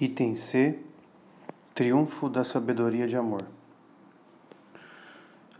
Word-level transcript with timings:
Item 0.00 0.32
C 0.32 0.78
Triunfo 1.74 2.28
da 2.28 2.44
sabedoria 2.44 3.04
de 3.08 3.16
amor. 3.16 3.42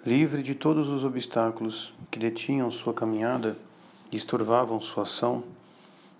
Livre 0.07 0.44
de 0.44 0.55
todos 0.55 0.87
os 0.87 1.05
obstáculos 1.05 1.92
que 2.08 2.21
detinham 2.21 2.71
sua 2.71 2.94
caminhada 2.94 3.58
e 4.12 4.16
estorvavam 4.16 4.80
sua 4.80 5.03
ação, 5.03 5.42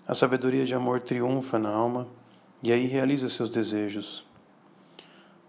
a 0.05 0.13
sabedoria 0.13 0.65
de 0.65 0.75
amor 0.75 0.99
triunfa 0.99 1.57
na 1.57 1.71
alma 1.71 2.09
e 2.61 2.73
aí 2.73 2.87
realiza 2.87 3.29
seus 3.29 3.49
desejos. 3.49 4.25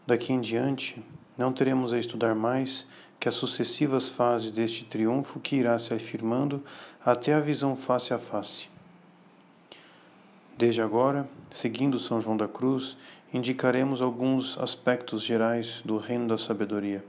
Daqui 0.06 0.32
em 0.32 0.40
diante, 0.40 1.04
não 1.36 1.52
teremos 1.52 1.92
a 1.92 1.98
estudar 1.98 2.36
mais 2.36 2.86
que 3.18 3.28
as 3.28 3.34
sucessivas 3.34 4.08
fases 4.08 4.52
deste 4.52 4.84
triunfo 4.84 5.40
que 5.40 5.56
irá 5.56 5.76
se 5.80 5.92
afirmando 5.92 6.62
até 7.04 7.34
a 7.34 7.40
visão 7.40 7.74
face 7.74 8.14
a 8.14 8.18
face. 8.18 8.68
Desde 10.60 10.82
agora, 10.82 11.26
seguindo 11.48 11.98
São 11.98 12.20
João 12.20 12.36
da 12.36 12.46
Cruz, 12.46 12.94
indicaremos 13.32 14.02
alguns 14.02 14.58
aspectos 14.58 15.22
gerais 15.22 15.80
do 15.86 15.96
reino 15.96 16.28
da 16.28 16.36
sabedoria. 16.36 17.02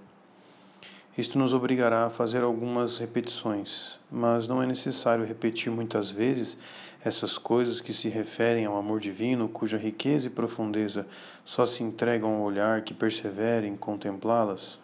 Isto 1.18 1.38
nos 1.38 1.54
obrigará 1.54 2.06
a 2.06 2.10
fazer 2.10 2.44
algumas 2.44 2.98
repetições, 2.98 4.00
mas 4.10 4.48
não 4.48 4.64
é 4.64 4.66
necessário 4.66 5.26
repetir 5.26 5.70
muitas 5.70 6.10
vezes 6.10 6.58
essas 7.04 7.38
coisas 7.38 7.82
que 7.82 7.92
se 7.92 8.08
referem 8.08 8.66
ao 8.66 8.78
amor 8.78 9.02
divino, 9.02 9.50
cuja 9.50 9.76
riqueza 9.76 10.28
e 10.28 10.30
profundeza 10.30 11.06
só 11.44 11.66
se 11.66 11.84
entregam 11.84 12.36
ao 12.36 12.44
olhar 12.44 12.84
que 12.84 12.94
persevera 12.94 13.68
em 13.68 13.76
contemplá-las. 13.76 14.80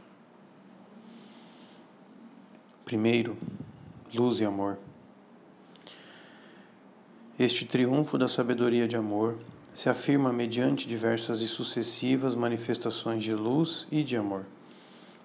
Primeiro, 2.84 3.38
luz 4.14 4.42
e 4.42 4.44
amor. 4.44 4.78
Este 7.40 7.66
triunfo 7.66 8.18
da 8.18 8.28
sabedoria 8.28 8.88
de 8.88 8.96
amor 8.96 9.38
se 9.72 9.90
afirma 9.90 10.34
mediante 10.34 10.88
diversas 10.88 11.40
e 11.40 11.48
sucessivas 11.48 12.34
manifestações 12.34 13.24
de 13.24 13.32
luz 13.36 13.86
e 13.92 14.04
de 14.04 14.16
amor, 14.16 14.44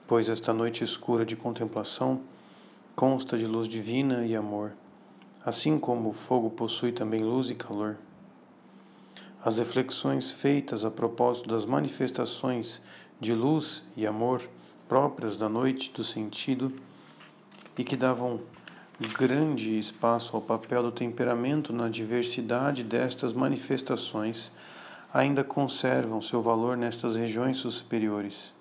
pois 0.07 0.29
esta 0.29 0.53
noite 0.53 0.85
escura 0.85 1.25
de 1.25 1.35
contemplação 1.35 2.21
consta 2.95 3.39
de 3.39 3.47
luz 3.47 3.67
divina 3.67 4.27
e 4.27 4.37
amor, 4.37 4.73
assim 5.43 5.79
como 5.79 6.11
o 6.11 6.13
fogo 6.13 6.51
possui 6.51 6.93
também 6.93 7.21
luz 7.21 7.49
e 7.49 7.55
calor. 7.55 7.97
As 9.43 9.59
reflexões 9.59 10.31
feitas 10.31 10.85
a 10.85 10.91
propósito 10.91 11.49
das 11.49 11.65
manifestações 11.65 12.83
de 13.19 13.33
luz 13.33 13.83
e 13.97 14.07
amor 14.07 14.43
próprias 14.87 15.35
da 15.39 15.49
noite 15.49 15.91
do 15.91 16.05
sentido 16.05 16.71
e 17.79 17.83
que 17.83 17.97
davam 17.97 18.39
grande 19.03 19.79
espaço 19.79 20.35
ao 20.35 20.43
papel 20.43 20.83
do 20.83 20.93
temperamento 20.93 21.73
na 21.73 21.89
diversidade 21.89 22.83
destas 22.83 23.33
manifestações, 23.33 24.51
ainda 25.13 25.45
conservam 25.45 26.23
seu 26.23 26.41
valor 26.41 26.77
nestas 26.77 27.17
regiões 27.17 27.59
superiores. 27.59 28.55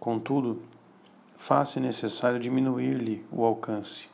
Contudo, 0.00 0.62
faz-se 1.36 1.78
necessário 1.78 2.40
diminuir-lhe 2.40 3.24
o 3.30 3.44
alcance. 3.44 4.08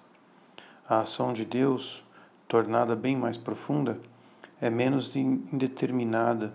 A 0.87 1.01
ação 1.01 1.33
de 1.33 1.45
Deus, 1.45 2.03
tornada 2.47 2.95
bem 2.95 3.17
mais 3.17 3.39
profunda, 3.39 3.99
é 4.61 4.69
menos 4.69 5.17
indeterminada 5.17 6.53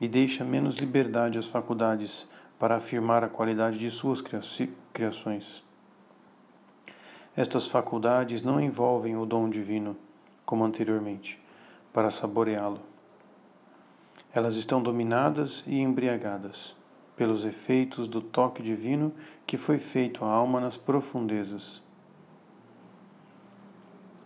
e 0.00 0.06
deixa 0.06 0.44
menos 0.44 0.76
liberdade 0.76 1.38
às 1.38 1.46
faculdades 1.46 2.28
para 2.58 2.76
afirmar 2.76 3.24
a 3.24 3.28
qualidade 3.28 3.78
de 3.78 3.90
suas 3.90 4.22
criações. 4.92 5.65
Estas 7.36 7.66
faculdades 7.66 8.40
não 8.40 8.58
envolvem 8.58 9.14
o 9.14 9.26
dom 9.26 9.50
divino, 9.50 9.94
como 10.46 10.64
anteriormente, 10.64 11.38
para 11.92 12.10
saboreá-lo. 12.10 12.80
Elas 14.32 14.56
estão 14.56 14.82
dominadas 14.82 15.62
e 15.66 15.78
embriagadas 15.78 16.74
pelos 17.14 17.44
efeitos 17.44 18.08
do 18.08 18.22
toque 18.22 18.62
divino 18.62 19.12
que 19.46 19.58
foi 19.58 19.78
feito 19.78 20.24
à 20.24 20.28
alma 20.28 20.60
nas 20.60 20.78
profundezas. 20.78 21.82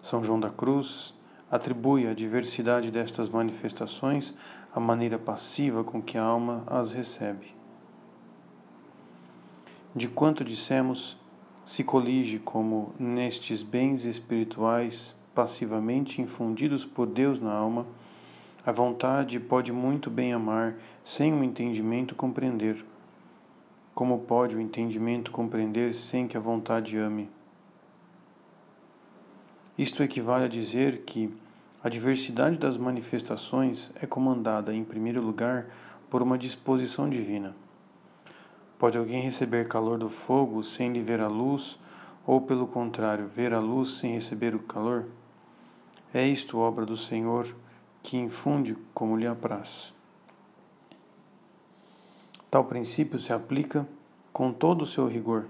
São 0.00 0.22
João 0.22 0.38
da 0.38 0.50
Cruz 0.50 1.12
atribui 1.50 2.06
a 2.06 2.14
diversidade 2.14 2.92
destas 2.92 3.28
manifestações 3.28 4.36
à 4.72 4.78
maneira 4.78 5.18
passiva 5.18 5.82
com 5.82 6.00
que 6.00 6.16
a 6.16 6.22
alma 6.22 6.62
as 6.68 6.92
recebe. 6.92 7.54
De 9.94 10.06
quanto 10.06 10.44
dissemos, 10.44 11.19
se 11.70 11.84
colige 11.84 12.40
como 12.40 12.92
nestes 12.98 13.62
bens 13.62 14.04
espirituais 14.04 15.14
passivamente 15.32 16.20
infundidos 16.20 16.84
por 16.84 17.06
Deus 17.06 17.38
na 17.38 17.52
alma, 17.52 17.86
a 18.66 18.72
vontade 18.72 19.38
pode 19.38 19.70
muito 19.70 20.10
bem 20.10 20.32
amar 20.32 20.74
sem 21.04 21.32
o 21.32 21.44
entendimento 21.44 22.12
compreender. 22.16 22.84
Como 23.94 24.18
pode 24.18 24.56
o 24.56 24.60
entendimento 24.60 25.30
compreender 25.30 25.94
sem 25.94 26.26
que 26.26 26.36
a 26.36 26.40
vontade 26.40 26.98
ame? 26.98 27.30
Isto 29.78 30.02
equivale 30.02 30.46
a 30.46 30.48
dizer 30.48 31.02
que 31.02 31.32
a 31.84 31.88
diversidade 31.88 32.58
das 32.58 32.76
manifestações 32.76 33.92
é 34.02 34.08
comandada, 34.08 34.74
em 34.74 34.82
primeiro 34.82 35.22
lugar, 35.22 35.68
por 36.10 36.20
uma 36.20 36.36
disposição 36.36 37.08
divina. 37.08 37.54
Pode 38.80 38.96
alguém 38.96 39.20
receber 39.20 39.68
calor 39.68 39.98
do 39.98 40.08
fogo 40.08 40.64
sem 40.64 40.90
lhe 40.90 41.02
ver 41.02 41.20
a 41.20 41.28
luz, 41.28 41.78
ou 42.26 42.40
pelo 42.40 42.66
contrário, 42.66 43.28
ver 43.28 43.52
a 43.52 43.60
luz 43.60 43.98
sem 43.98 44.14
receber 44.14 44.54
o 44.54 44.58
calor? 44.60 45.04
É 46.14 46.26
isto 46.26 46.56
obra 46.56 46.86
do 46.86 46.96
Senhor, 46.96 47.54
que 48.02 48.16
infunde 48.16 48.74
como 48.94 49.18
lhe 49.18 49.26
apraz. 49.26 49.92
Tal 52.50 52.64
princípio 52.64 53.18
se 53.18 53.34
aplica 53.34 53.86
com 54.32 54.50
todo 54.50 54.80
o 54.80 54.86
seu 54.86 55.06
rigor, 55.06 55.44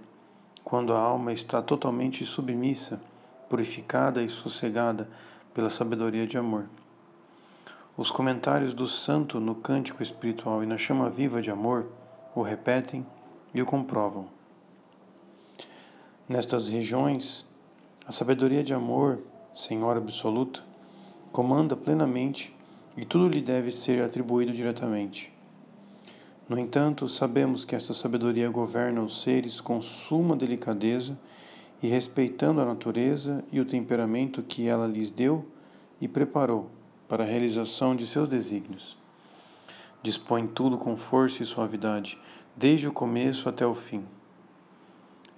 quando 0.64 0.92
a 0.92 0.98
alma 0.98 1.32
está 1.32 1.62
totalmente 1.62 2.26
submissa, 2.26 3.00
purificada 3.48 4.24
e 4.24 4.28
sossegada 4.28 5.08
pela 5.54 5.70
sabedoria 5.70 6.26
de 6.26 6.36
amor. 6.36 6.64
Os 7.96 8.10
comentários 8.10 8.74
do 8.74 8.88
santo 8.88 9.38
no 9.38 9.54
cântico 9.54 10.02
espiritual 10.02 10.64
e 10.64 10.66
na 10.66 10.76
chama 10.76 11.08
viva 11.08 11.40
de 11.40 11.48
amor 11.48 11.86
o 12.34 12.42
repetem 12.42 13.06
e 13.54 13.60
o 13.60 13.66
comprovam. 13.66 14.26
Nestas 16.28 16.68
regiões, 16.68 17.46
a 18.06 18.12
sabedoria 18.12 18.62
de 18.62 18.72
amor, 18.72 19.18
Senhor 19.52 19.96
absoluta, 19.96 20.62
comanda 21.32 21.76
plenamente 21.76 22.54
e 22.96 23.04
tudo 23.04 23.28
lhe 23.28 23.40
deve 23.40 23.70
ser 23.70 24.02
atribuído 24.02 24.52
diretamente. 24.52 25.32
No 26.48 26.58
entanto, 26.58 27.08
sabemos 27.08 27.64
que 27.64 27.76
esta 27.76 27.94
sabedoria 27.94 28.48
governa 28.48 29.02
os 29.02 29.22
seres 29.22 29.60
com 29.60 29.80
suma 29.80 30.34
delicadeza 30.34 31.16
e 31.82 31.86
respeitando 31.86 32.60
a 32.60 32.64
natureza 32.64 33.44
e 33.52 33.60
o 33.60 33.64
temperamento 33.64 34.42
que 34.42 34.68
ela 34.68 34.86
lhes 34.86 35.10
deu 35.10 35.46
e 36.00 36.08
preparou 36.08 36.68
para 37.08 37.24
a 37.24 37.26
realização 37.26 37.94
de 37.94 38.06
seus 38.06 38.28
desígnios. 38.28 38.96
Dispõe 40.02 40.46
tudo 40.46 40.78
com 40.78 40.96
força 40.96 41.42
e 41.42 41.46
suavidade, 41.46 42.18
desde 42.60 42.86
o 42.86 42.92
começo 42.92 43.48
até 43.48 43.64
o 43.64 43.74
fim. 43.74 44.04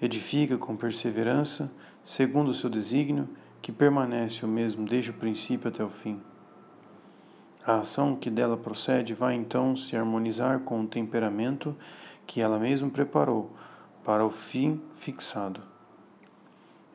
Edifica 0.01 0.59
com 0.59 0.75
perseverança, 0.75 1.71
segundo 2.03 2.49
o 2.49 2.55
seu 2.55 2.69
desígnio, 2.69 3.29
que 3.63 3.71
permanece 3.71 4.45
o 4.45 4.49
mesmo 4.49 4.85
desde 4.85 5.11
o 5.11 5.15
princípio 5.15 5.69
até 5.69 5.85
o 5.85 5.89
fim. 5.89 6.21
A 7.65 7.77
ação 7.77 8.17
que 8.17 8.29
dela 8.29 8.57
procede 8.57 9.15
vai 9.15 9.37
então 9.37 9.77
se 9.77 9.97
harmonizar 9.97 10.59
com 10.63 10.81
o 10.81 10.87
temperamento 10.89 11.77
que 12.27 12.41
ela 12.41 12.59
mesma 12.59 12.91
preparou 12.91 13.53
para 14.05 14.27
o 14.27 14.31
fim 14.31 14.81
fixado. 14.97 15.61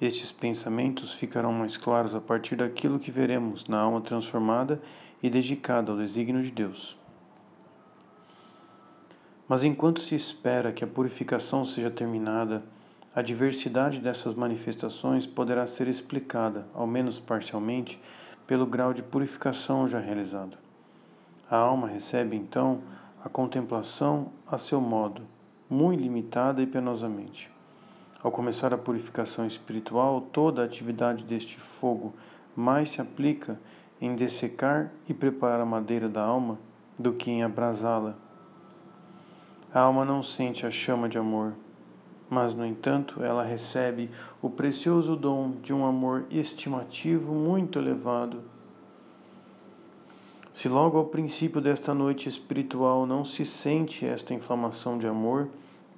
Estes 0.02 0.30
pensamentos 0.30 1.14
ficarão 1.14 1.54
mais 1.54 1.78
claros 1.78 2.14
a 2.14 2.20
partir 2.20 2.58
daquilo 2.58 3.00
que 3.00 3.12
veremos 3.12 3.66
na 3.66 3.80
alma 3.80 4.02
transformada 4.02 4.82
e 5.24 5.30
dedicada 5.30 5.90
ao 5.90 5.98
desígnio 5.98 6.44
de 6.44 6.52
Deus. 6.52 6.97
Mas 9.48 9.64
enquanto 9.64 10.02
se 10.02 10.14
espera 10.14 10.74
que 10.74 10.84
a 10.84 10.88
purificação 10.88 11.64
seja 11.64 11.90
terminada, 11.90 12.64
a 13.16 13.22
diversidade 13.22 14.00
dessas 14.00 14.34
manifestações 14.34 15.26
poderá 15.26 15.66
ser 15.66 15.88
explicada, 15.88 16.68
ao 16.74 16.86
menos 16.86 17.20
parcialmente, 17.20 18.00
pelo 18.46 18.66
grau 18.66 18.94
de 18.94 19.02
purificação 19.02 19.88
já 19.88 20.00
realizado. 20.00 20.58
A 21.50 21.56
alma 21.56 21.88
recebe 21.88 22.36
então 22.36 22.82
a 23.24 23.30
contemplação 23.30 24.32
a 24.46 24.58
seu 24.58 24.82
modo, 24.82 25.22
muito 25.70 26.02
limitada 26.02 26.62
e 26.62 26.68
penosamente. 26.68 27.50
Ao 28.22 28.32
começar 28.32 28.74
a 28.74 28.78
purificação 28.78 29.46
espiritual, 29.48 30.20
toda 30.20 30.62
a 30.62 30.66
atividade 30.66 31.24
deste 31.24 31.58
fogo 31.58 32.14
mais 32.54 32.90
se 32.90 33.02
aplica 33.02 33.60
em 34.02 34.14
dessecar 34.14 34.92
e 35.08 35.14
preparar 35.14 35.62
a 35.62 35.66
madeira 35.66 36.10
da 36.10 36.22
alma 36.22 36.60
do 37.00 37.14
que 37.14 37.32
em 37.32 37.44
abrasá-la 37.44 38.27
a 39.78 39.82
alma 39.82 40.04
não 40.04 40.24
sente 40.24 40.66
a 40.66 40.72
chama 40.72 41.08
de 41.08 41.20
amor, 41.20 41.54
mas, 42.28 42.56
no 42.56 42.66
entanto, 42.66 43.24
ela 43.24 43.44
recebe 43.44 44.10
o 44.42 44.50
precioso 44.50 45.16
dom 45.16 45.52
de 45.62 45.72
um 45.72 45.86
amor 45.86 46.26
estimativo 46.32 47.32
muito 47.36 47.78
elevado. 47.78 48.42
Se 50.52 50.68
logo 50.68 50.98
ao 50.98 51.06
princípio 51.06 51.62
desta 51.62 51.94
noite 51.94 52.28
espiritual 52.28 53.06
não 53.06 53.24
se 53.24 53.46
sente 53.46 54.04
esta 54.04 54.34
inflamação 54.34 54.98
de 54.98 55.06
amor, 55.06 55.48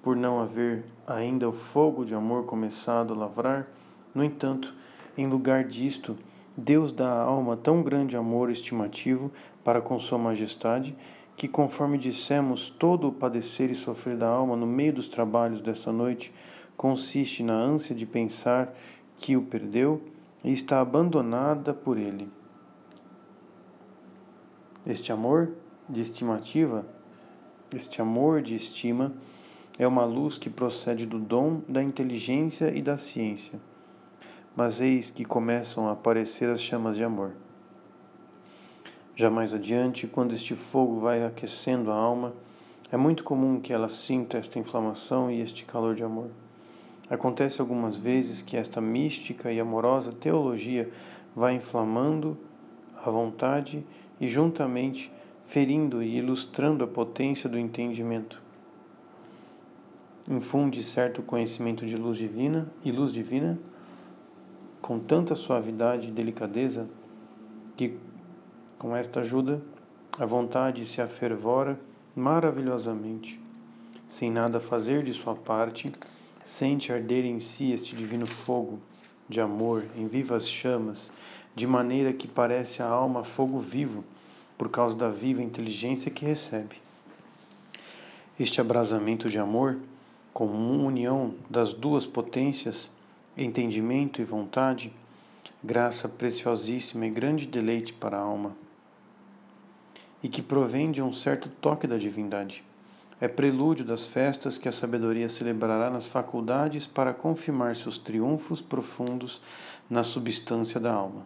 por 0.03 0.13
não 0.13 0.41
haver 0.41 0.83
ainda 1.07 1.47
o 1.47 1.53
fogo 1.53 2.03
de 2.03 2.13
amor 2.13 2.43
começado 2.45 3.13
a 3.13 3.17
lavrar, 3.17 3.65
no 4.13 4.25
entanto, 4.25 4.73
em 5.17 5.25
lugar 5.25 5.63
disto, 5.63 6.17
Deus 6.57 6.91
dá 6.91 7.13
à 7.13 7.23
alma 7.23 7.55
tão 7.55 7.81
grande 7.81 8.17
amor 8.17 8.51
estimativo 8.51 9.31
para 9.63 9.79
com 9.79 9.97
Sua 9.97 10.17
Majestade, 10.17 10.93
que, 11.39 11.47
conforme 11.47 11.97
dissemos, 11.97 12.69
todo 12.69 13.07
o 13.07 13.13
padecer 13.13 13.71
e 13.71 13.75
sofrer 13.75 14.17
da 14.17 14.27
alma 14.27 14.57
no 14.57 14.67
meio 14.67 14.91
dos 14.91 15.07
trabalhos 15.07 15.61
desta 15.61 15.89
noite 15.89 16.33
consiste 16.75 17.43
na 17.43 17.53
ânsia 17.53 17.95
de 17.95 18.05
pensar 18.05 18.75
que 19.15 19.37
o 19.37 19.43
perdeu 19.43 20.03
e 20.43 20.51
está 20.51 20.81
abandonada 20.81 21.73
por 21.73 21.97
ele. 21.97 22.29
Este 24.85 25.13
amor 25.13 25.53
de 25.87 26.01
estimativa, 26.01 26.85
este 27.73 28.01
amor 28.01 28.41
de 28.41 28.55
estima, 28.55 29.13
é 29.77 29.87
uma 29.87 30.03
luz 30.03 30.37
que 30.37 30.49
procede 30.49 31.05
do 31.05 31.17
dom 31.17 31.61
da 31.69 31.81
inteligência 31.81 32.77
e 32.77 32.81
da 32.81 32.97
ciência. 32.97 33.61
Mas 34.57 34.81
eis 34.81 35.09
que 35.09 35.23
começam 35.23 35.87
a 35.87 35.93
aparecer 35.93 36.49
as 36.49 36.61
chamas 36.61 36.97
de 36.97 37.03
amor. 37.05 37.31
Já 39.19 39.29
mais 39.29 39.53
adiante, 39.53 40.07
quando 40.07 40.33
este 40.33 40.55
fogo 40.55 41.01
vai 41.01 41.25
aquecendo 41.25 41.91
a 41.91 41.93
alma, 41.93 42.33
é 42.89 42.95
muito 42.95 43.21
comum 43.21 43.59
que 43.59 43.73
ela 43.73 43.89
sinta 43.89 44.37
esta 44.37 44.57
inflamação 44.57 45.29
e 45.29 45.41
este 45.41 45.65
calor 45.65 45.93
de 45.93 46.05
amor. 46.05 46.29
Acontece 47.09 47.59
algumas 47.59 47.97
vezes 47.97 48.41
que 48.41 48.55
esta 48.55 48.79
mística 48.79 49.51
e 49.51 49.59
amorosa 49.59 50.13
teologia 50.13 50.89
vai 51.35 51.53
inflamando 51.53 52.37
a 52.95 53.09
vontade 53.09 53.85
e, 54.21 54.27
juntamente, 54.29 55.11
ferindo 55.43 56.01
e 56.01 56.15
ilustrando 56.15 56.85
a 56.85 56.87
potência 56.87 57.49
do 57.49 57.59
entendimento. 57.59 58.41
Infunde 60.29 60.81
certo 60.81 61.21
conhecimento 61.21 61.85
de 61.85 61.97
luz 61.97 62.15
divina 62.15 62.71
e 62.85 62.91
luz 62.93 63.11
divina 63.11 63.59
com 64.81 64.97
tanta 64.97 65.35
suavidade 65.35 66.07
e 66.07 66.11
delicadeza 66.11 66.87
que, 67.75 67.97
com 68.79 68.95
esta 68.95 69.19
ajuda, 69.19 69.61
a 70.17 70.25
vontade 70.25 70.83
se 70.87 71.01
afervora 71.01 71.79
maravilhosamente, 72.15 73.39
sem 74.07 74.31
nada 74.31 74.59
fazer 74.59 75.03
de 75.03 75.13
sua 75.13 75.35
parte 75.35 75.91
Sente 76.49 76.91
arder 76.91 77.25
em 77.25 77.39
si 77.39 77.71
este 77.73 77.95
divino 77.95 78.25
fogo 78.25 78.79
de 79.29 79.39
amor 79.39 79.85
em 79.95 80.07
vivas 80.07 80.49
chamas, 80.49 81.13
de 81.55 81.67
maneira 81.67 82.11
que 82.11 82.27
parece 82.27 82.81
a 82.81 82.87
alma 82.87 83.23
fogo 83.23 83.59
vivo, 83.59 84.03
por 84.57 84.67
causa 84.67 84.95
da 84.95 85.09
viva 85.09 85.43
inteligência 85.43 86.09
que 86.09 86.25
recebe. 86.25 86.77
Este 88.39 88.59
abrasamento 88.59 89.29
de 89.29 89.37
amor, 89.37 89.77
com 90.33 90.47
união 90.47 91.35
das 91.47 91.71
duas 91.71 92.07
potências, 92.07 92.89
entendimento 93.37 94.19
e 94.19 94.25
vontade, 94.25 94.91
graça 95.63 96.09
preciosíssima 96.09 97.05
e 97.05 97.11
grande 97.11 97.45
deleite 97.45 97.93
para 97.93 98.17
a 98.17 98.21
alma, 98.21 98.57
e 100.21 100.29
que 100.29 100.41
provém 100.41 100.91
de 100.91 101.01
um 101.01 101.13
certo 101.13 101.49
toque 101.61 101.87
da 101.87 101.97
divindade 101.97 102.63
é 103.21 103.27
prelúdio 103.27 103.83
das 103.83 104.07
festas 104.07 104.57
que 104.57 104.69
a 104.69 104.71
sabedoria 104.71 105.27
celebrará 105.27 105.89
nas 105.89 106.07
faculdades 106.07 106.87
para 106.87 107.13
confirmar 107.13 107.75
seus 107.75 107.97
triunfos 107.97 108.61
profundos 108.61 109.41
na 109.89 110.03
substância 110.03 110.79
da 110.79 110.93
alma. 110.93 111.25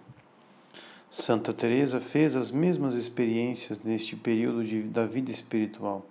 Santa 1.12 1.54
Teresa 1.54 2.02
fez 2.02 2.36
as 2.36 2.50
mesmas 2.50 2.96
experiências 2.96 3.80
neste 3.84 4.16
período 4.16 4.64
de, 4.64 4.82
da 4.82 5.06
vida 5.06 5.30
espiritual. 5.30 6.04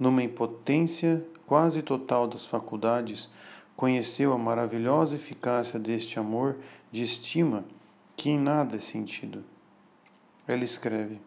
Numa 0.00 0.22
impotência 0.22 1.22
quase 1.46 1.82
total 1.82 2.26
das 2.26 2.46
faculdades, 2.46 3.28
conheceu 3.76 4.32
a 4.32 4.38
maravilhosa 4.38 5.16
eficácia 5.16 5.78
deste 5.78 6.18
amor 6.18 6.56
de 6.90 7.02
estima 7.02 7.64
que 8.16 8.30
em 8.30 8.38
nada 8.38 8.76
é 8.76 8.80
sentido. 8.80 9.44
Ela 10.48 10.64
escreve: 10.64 11.20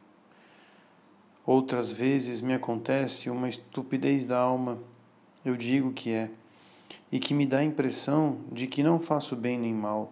Outras 1.45 1.92
vezes 1.92 2.42
me 2.42 2.56
acontece 2.56 3.30
uma 3.30 3.47
estupidez 3.47 4.25
da 4.25 4.39
alma, 4.39 4.80
eu 5.45 5.56
digo 5.56 5.94
que 5.94 6.09
é, 6.09 6.31
e 7.12 7.19
que 7.19 7.36
me 7.36 7.45
dá 7.45 7.59
a 7.59 7.63
impressão 7.63 8.39
de 8.51 8.65
que 8.65 8.81
não 8.81 9.00
faço 9.00 9.36
bem 9.36 9.59
nem 9.59 9.71
mal, 9.71 10.12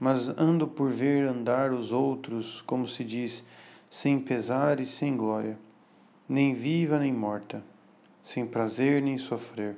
mas 0.00 0.28
ando 0.30 0.66
por 0.66 0.90
ver 0.90 1.28
andar 1.28 1.72
os 1.72 1.92
outros, 1.92 2.60
como 2.62 2.88
se 2.88 3.04
diz, 3.04 3.44
sem 3.88 4.18
pesar 4.18 4.80
e 4.80 4.86
sem 4.86 5.16
glória, 5.16 5.56
nem 6.28 6.52
viva 6.52 6.98
nem 6.98 7.12
morta, 7.12 7.62
sem 8.20 8.44
prazer 8.44 9.00
nem 9.00 9.16
sofrer. 9.18 9.76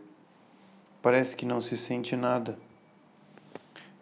Parece 1.03 1.37
que 1.37 1.45
não 1.45 1.61
se 1.61 1.77
sente 1.77 2.17
nada. 2.17 2.59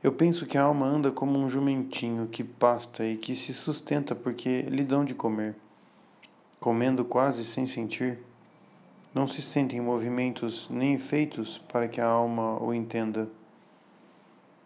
Eu 0.00 0.12
penso 0.12 0.46
que 0.46 0.56
a 0.56 0.62
alma 0.62 0.86
anda 0.86 1.10
como 1.10 1.36
um 1.36 1.50
jumentinho 1.50 2.28
que 2.28 2.44
pasta 2.44 3.04
e 3.04 3.16
que 3.16 3.34
se 3.34 3.52
sustenta 3.52 4.14
porque 4.14 4.62
lhe 4.62 4.84
dão 4.84 5.04
de 5.04 5.14
comer 5.14 5.56
comendo 6.62 7.04
quase 7.04 7.44
sem 7.44 7.66
sentir, 7.66 8.20
não 9.12 9.26
se 9.26 9.42
sentem 9.42 9.80
movimentos 9.80 10.68
nem 10.70 10.94
efeitos 10.94 11.58
para 11.58 11.88
que 11.88 12.00
a 12.00 12.06
alma 12.06 12.56
o 12.62 12.72
entenda. 12.72 13.28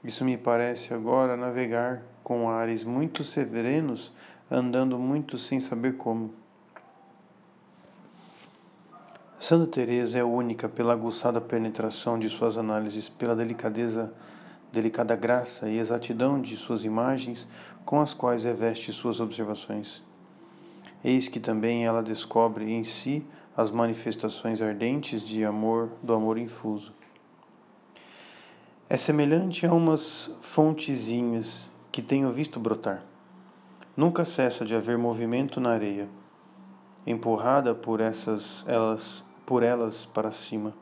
Isso 0.04 0.22
me 0.22 0.36
parece 0.36 0.92
agora 0.92 1.38
navegar 1.38 2.02
com 2.22 2.50
ares 2.50 2.84
muito 2.84 3.24
severenos, 3.24 4.12
andando 4.50 4.98
muito 4.98 5.38
sem 5.38 5.58
saber 5.58 5.96
como. 5.96 6.34
Santa 9.40 9.66
Teresa 9.66 10.18
é 10.18 10.22
única 10.22 10.68
pela 10.68 10.92
aguçada 10.92 11.40
penetração 11.40 12.18
de 12.18 12.28
suas 12.28 12.58
análises, 12.58 13.08
pela 13.08 13.34
delicadeza, 13.34 14.12
delicada 14.70 15.16
graça 15.16 15.66
e 15.66 15.78
exatidão 15.78 16.42
de 16.42 16.58
suas 16.58 16.84
imagens 16.84 17.48
com 17.86 18.02
as 18.02 18.12
quais 18.12 18.44
reveste 18.44 18.92
suas 18.92 19.18
observações. 19.18 20.04
Eis 21.06 21.28
que 21.28 21.38
também 21.38 21.86
ela 21.86 22.02
descobre 22.02 22.68
em 22.68 22.82
si 22.82 23.24
as 23.56 23.70
manifestações 23.70 24.60
ardentes 24.60 25.22
de 25.22 25.44
amor 25.44 25.88
do 26.02 26.12
amor 26.12 26.36
infuso. 26.36 26.92
É 28.90 28.96
semelhante 28.96 29.64
a 29.64 29.72
umas 29.72 30.36
fontezinhas 30.42 31.70
que 31.92 32.02
tenho 32.02 32.32
visto 32.32 32.58
brotar. 32.58 33.04
Nunca 33.96 34.24
cessa 34.24 34.64
de 34.64 34.74
haver 34.74 34.98
movimento 34.98 35.60
na 35.60 35.70
areia, 35.70 36.08
empurrada 37.06 37.72
por 37.72 38.00
essas 38.00 38.64
elas 38.66 39.24
por 39.46 39.62
elas 39.62 40.06
para 40.06 40.32
cima. 40.32 40.74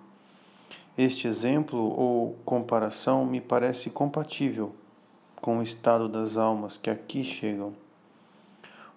Este 0.97 1.29
exemplo 1.29 1.79
ou 1.79 2.39
comparação 2.47 3.27
me 3.27 3.43
parece 3.43 3.91
compatível 3.91 4.75
com 5.37 5.59
o 5.59 5.63
estado 5.63 6.09
das 6.09 6.39
almas 6.39 6.79
que 6.79 6.89
aqui 6.89 7.23
chegam. 7.23 7.84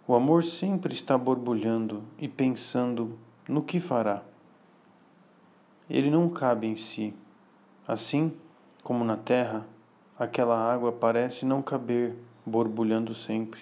O 0.07 0.15
amor 0.15 0.41
sempre 0.41 0.93
está 0.93 1.17
borbulhando 1.17 2.01
e 2.17 2.29
pensando 2.29 3.19
no 3.45 3.61
que 3.61 3.77
fará. 3.77 4.23
Ele 5.89 6.09
não 6.09 6.29
cabe 6.29 6.65
em 6.65 6.77
si. 6.77 7.13
Assim 7.85 8.31
como 8.81 9.03
na 9.03 9.17
terra, 9.17 9.67
aquela 10.17 10.57
água 10.57 10.93
parece 10.93 11.45
não 11.45 11.61
caber, 11.61 12.15
borbulhando 12.45 13.13
sempre. 13.13 13.59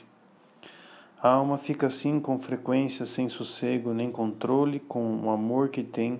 A 1.20 1.30
alma 1.30 1.58
fica 1.58 1.88
assim 1.88 2.20
com 2.20 2.38
frequência 2.40 3.08
sem 3.08 3.28
sossego 3.28 3.92
nem 3.92 4.12
controle 4.12 4.80
com 4.80 5.22
o 5.26 5.32
amor 5.32 5.70
que 5.70 5.82
tem, 5.82 6.20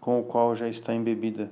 com 0.00 0.18
o 0.18 0.24
qual 0.24 0.52
já 0.56 0.66
está 0.66 0.92
embebida. 0.92 1.48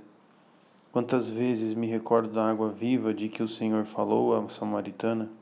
Quantas 0.91 1.31
vezes 1.31 1.73
me 1.73 1.87
recordo 1.87 2.33
da 2.33 2.51
água 2.51 2.69
viva 2.69 3.15
de 3.15 3.29
que 3.29 3.45
o 3.45 3.49
Senhor 3.49 3.85
falou 3.85 4.35
à 4.35 4.49
samaritana? 4.49 5.38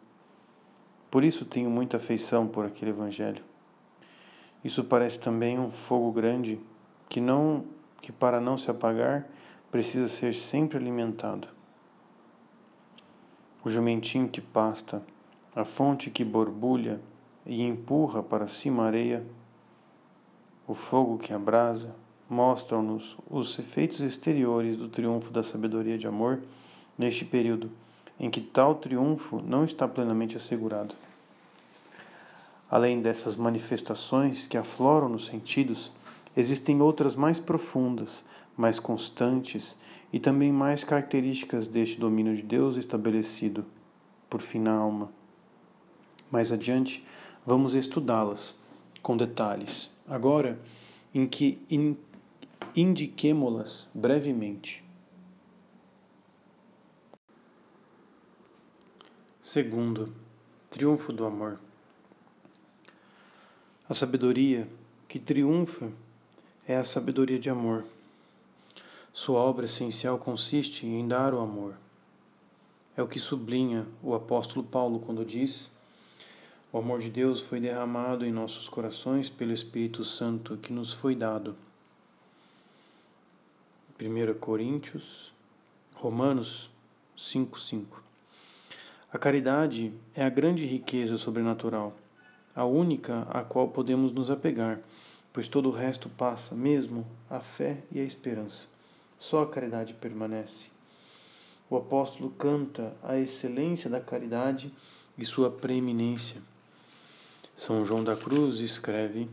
Por 1.11 1.25
isso 1.25 1.45
tenho 1.45 1.71
muita 1.71 1.97
afeição 1.97 2.47
por 2.47 2.65
aquele 2.65 2.91
evangelho. 2.91 3.43
Isso 4.65 4.83
parece 4.83 5.19
também 5.19 5.59
um 5.59 5.71
fogo 5.71 6.11
grande 6.11 6.61
que 7.09 7.21
não 7.21 7.65
que 8.01 8.13
para 8.13 8.41
não 8.41 8.57
se 8.57 8.71
apagar 8.71 9.27
precisa 9.71 10.09
ser 10.09 10.35
sempre 10.35 10.79
alimentado. 10.79 11.49
O 13.65 13.71
jumentinho 13.71 14.29
que 14.29 14.41
pasta, 14.41 15.03
a 15.55 15.65
fonte 15.65 16.11
que 16.11 16.25
borbulha 16.25 17.01
e 17.45 17.63
empurra 17.63 18.23
para 18.23 18.49
cima 18.49 18.85
a 18.85 18.87
areia, 18.87 19.27
o 20.69 20.75
fogo 20.75 21.19
que 21.19 21.33
abrasa, 21.33 21.95
mostram-nos 22.29 23.17
os 23.29 23.59
efeitos 23.59 24.01
exteriores 24.01 24.77
do 24.77 24.89
triunfo 24.89 25.33
da 25.33 25.43
sabedoria 25.43 25.97
de 25.97 26.07
amor 26.07 26.43
neste 26.99 27.25
período 27.25 27.71
em 28.18 28.30
que 28.30 28.40
tal 28.40 28.75
triunfo 28.75 29.42
não 29.42 29.64
está 29.64 29.87
plenamente 29.87 30.37
assegurado. 30.37 30.94
Além 32.70 33.00
dessas 33.00 33.37
manifestações 33.37 34.46
que 34.46 34.56
afloram 34.56 35.08
nos 35.08 35.26
sentidos, 35.26 35.92
existem 36.37 36.80
outras 36.80 37.14
mais 37.14 37.38
profundas, 37.38 38.25
mais 38.56 38.80
constantes 38.80 39.76
e 40.12 40.18
também 40.18 40.50
mais 40.50 40.82
características 40.82 41.68
deste 41.68 41.99
domínio 41.99 42.35
de 42.35 42.42
Deus 42.42 42.76
estabelecido, 42.76 43.64
por 44.28 44.40
fim 44.40 44.61
na 44.61 44.73
alma. 44.73 45.11
Mais 46.30 46.52
adiante, 46.52 47.04
vamos 47.44 47.75
estudá-las 47.75 48.54
com 49.02 49.16
detalhes. 49.16 49.90
Agora, 50.08 50.58
em 51.14 51.26
que 51.26 51.58
in, 51.70 51.96
indiquemo-las 52.75 53.88
brevemente. 53.94 54.86
Segundo, 59.47 60.12
triunfo 60.69 61.12
do 61.12 61.25
amor. 61.25 61.61
A 63.88 63.95
sabedoria 63.95 64.67
que 65.07 65.21
triunfa 65.21 65.88
é 66.67 66.76
a 66.76 66.83
sabedoria 66.83 67.38
de 67.38 67.49
amor. 67.49 67.85
Sua 69.12 69.38
obra 69.38 69.67
essencial 69.67 70.19
consiste 70.19 70.85
em 70.85 71.07
dar 71.07 71.33
o 71.33 71.38
amor. 71.38 71.76
É 72.97 73.03
o 73.05 73.07
que 73.07 73.21
sublinha 73.21 73.87
o 74.03 74.17
apóstolo 74.17 74.67
Paulo 74.67 74.99
quando 74.99 75.25
diz: 75.25 75.71
O 76.73 76.79
amor 76.79 76.99
de 76.99 77.09
Deus 77.09 77.41
foi 77.41 77.61
derramado 77.61 78.26
em 78.26 78.33
nossos 78.33 78.69
corações 78.69 79.31
pelo 79.31 79.53
Espírito 79.53 80.05
Santo 80.05 80.57
que 80.57 80.73
nos 80.73 80.93
foi 80.93 81.15
dado. 81.15 81.55
1 83.97 84.35
Coríntios, 84.41 85.33
Romanos 85.95 86.69
5:5. 87.17 88.06
A 89.13 89.19
caridade 89.19 89.93
é 90.17 90.25
a 90.25 90.29
grande 90.29 90.67
riqueza 90.67 91.17
sobrenatural, 91.17 91.97
a 92.55 92.65
única 92.65 93.23
a 93.31 93.43
qual 93.43 93.69
podemos 93.69 94.13
nos 94.13 94.31
apegar, 94.31 94.81
pois 95.33 95.47
todo 95.47 95.69
o 95.69 95.73
resto 95.73 96.09
passa, 96.09 96.57
mesmo 96.57 97.07
a 97.31 97.39
fé 97.39 97.79
e 97.93 98.01
a 98.01 98.05
esperança. 98.05 98.67
Só 99.17 99.45
a 99.45 99.47
caridade 99.47 99.95
permanece. 99.95 100.67
O 101.71 101.77
apóstolo 101.77 102.31
canta 102.31 102.93
a 103.01 103.17
excelência 103.17 103.89
da 103.89 104.01
caridade 104.01 104.73
e 105.17 105.25
sua 105.25 105.51
preeminência. 105.51 106.43
São 107.57 107.85
João 107.85 108.03
da 108.03 108.17
Cruz 108.17 108.59
escreve: 108.59 109.31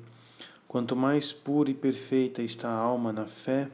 Quanto 0.67 0.95
mais 0.95 1.33
pura 1.33 1.71
e 1.71 1.73
perfeita 1.73 2.43
está 2.43 2.69
a 2.69 2.77
alma 2.77 3.11
na 3.11 3.25
fé, 3.25 3.69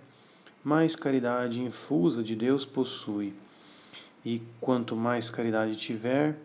mais 0.64 0.96
caridade 0.96 1.62
infusa 1.62 2.24
de 2.24 2.38
Deus 2.38 2.66
possui. 2.66 3.34
E 4.26 4.42
quanto 4.60 4.96
mais 4.96 5.30
caridade 5.30 5.76
tiver, 5.76 6.38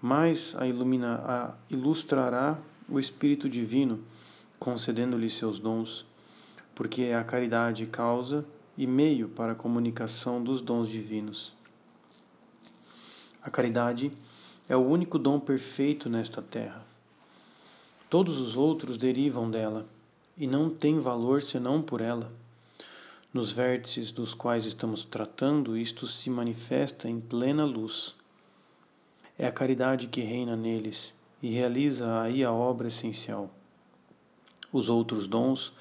mais 0.00 0.54
a, 0.56 0.66
ilumina, 0.66 1.22
a 1.24 1.54
ilustrará 1.70 2.58
o 2.88 2.98
Espírito 2.98 3.48
Divino, 3.48 4.00
concedendo-lhe 4.58 5.30
seus 5.30 5.58
dons, 5.58 6.04
porque 6.74 7.02
é 7.02 7.14
a 7.14 7.24
caridade 7.24 7.86
causa 7.86 8.44
e 8.76 8.86
meio 8.86 9.28
para 9.28 9.52
a 9.52 9.56
comunicação 9.56 10.42
dos 10.42 10.60
dons 10.60 10.88
divinos. 10.88 11.54
A 13.42 13.50
caridade 13.50 14.10
é 14.68 14.76
o 14.76 14.86
único 14.86 15.18
dom 15.18 15.38
perfeito 15.38 16.08
nesta 16.08 16.40
terra. 16.40 16.84
Todos 18.08 18.38
os 18.38 18.56
outros 18.56 18.96
derivam 18.96 19.50
dela 19.50 19.86
e 20.36 20.46
não 20.46 20.70
têm 20.70 21.00
valor 21.00 21.42
senão 21.42 21.82
por 21.82 22.00
ela. 22.00 22.32
Nos 23.32 23.50
vértices 23.50 24.12
dos 24.12 24.34
quais 24.34 24.66
estamos 24.66 25.06
tratando, 25.06 25.74
isto 25.74 26.06
se 26.06 26.28
manifesta 26.28 27.08
em 27.08 27.18
plena 27.18 27.64
luz. 27.64 28.14
É 29.38 29.46
a 29.46 29.52
caridade 29.52 30.06
que 30.06 30.20
reina 30.20 30.54
neles 30.54 31.14
e 31.42 31.50
realiza 31.50 32.20
aí 32.20 32.44
a 32.44 32.52
obra 32.52 32.88
essencial. 32.88 33.50
Os 34.70 34.90
outros 34.90 35.26
dons 35.26 35.72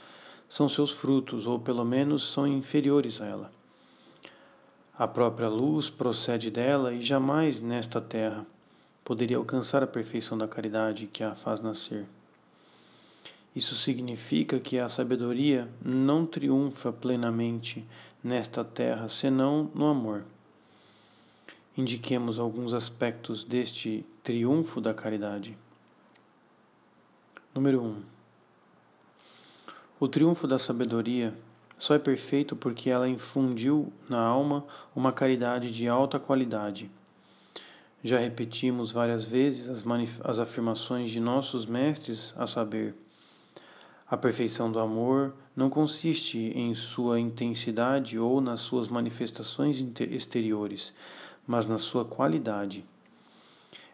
são 0.48 0.70
seus 0.70 0.92
frutos, 0.92 1.46
ou 1.46 1.60
pelo 1.60 1.84
menos 1.84 2.24
são 2.24 2.48
inferiores 2.48 3.20
a 3.20 3.26
ela. 3.26 3.52
A 4.98 5.06
própria 5.06 5.50
luz 5.50 5.90
procede 5.90 6.50
dela 6.50 6.94
e 6.94 7.02
jamais 7.02 7.60
nesta 7.60 8.00
terra 8.00 8.46
poderia 9.04 9.36
alcançar 9.36 9.84
a 9.84 9.88
perfeição 9.88 10.38
da 10.38 10.48
caridade 10.48 11.06
que 11.06 11.22
a 11.22 11.36
faz 11.36 11.60
nascer. 11.60 12.06
Isso 13.56 13.76
significa 13.76 14.60
que 14.60 14.80
a 14.80 14.88
sabedoria 14.88 15.68
não 15.84 16.26
triunfa 16.26 16.92
plenamente 16.92 17.86
nesta 18.24 18.64
terra 18.64 19.10
senão 19.10 19.70
no 19.76 19.88
amor. 19.88 20.24
Indiquemos 21.78 22.40
alguns 22.40 22.74
aspectos 22.74 23.44
deste 23.44 24.06
triunfo 24.24 24.80
da 24.80 24.94
caridade. 24.94 25.58
Número 27.54 27.82
1. 27.82 27.86
Um, 27.86 28.02
o 30.00 30.08
triunfo 30.08 30.48
da 30.48 30.58
sabedoria 30.58 31.34
só 31.78 31.96
é 31.96 32.00
perfeito 32.00 32.56
porque 32.56 32.90
ela 32.90 33.10
infundiu 33.10 33.92
na 34.08 34.20
alma 34.20 34.66
uma 34.96 35.12
caridade 35.12 35.72
de 35.72 35.88
alta 35.88 36.20
qualidade. 36.20 36.90
Já 38.04 38.18
repetimos 38.18 38.92
várias 38.92 39.26
vezes 39.26 39.70
as, 39.70 39.84
as 40.24 40.40
afirmações 40.40 41.12
de 41.12 41.20
nossos 41.20 41.66
mestres, 41.66 42.34
a 42.38 42.48
saber, 42.48 42.96
a 44.12 44.18
perfeição 44.18 44.70
do 44.70 44.78
amor 44.78 45.34
não 45.56 45.70
consiste 45.70 46.38
em 46.38 46.76
sua 46.76 47.18
intensidade 47.18 48.20
ou 48.20 48.42
nas 48.42 48.60
suas 48.60 48.90
manifestações 48.90 49.82
exteriores, 50.02 50.94
mas 51.48 51.66
na 51.66 51.78
sua 51.78 52.04
qualidade. 52.04 52.84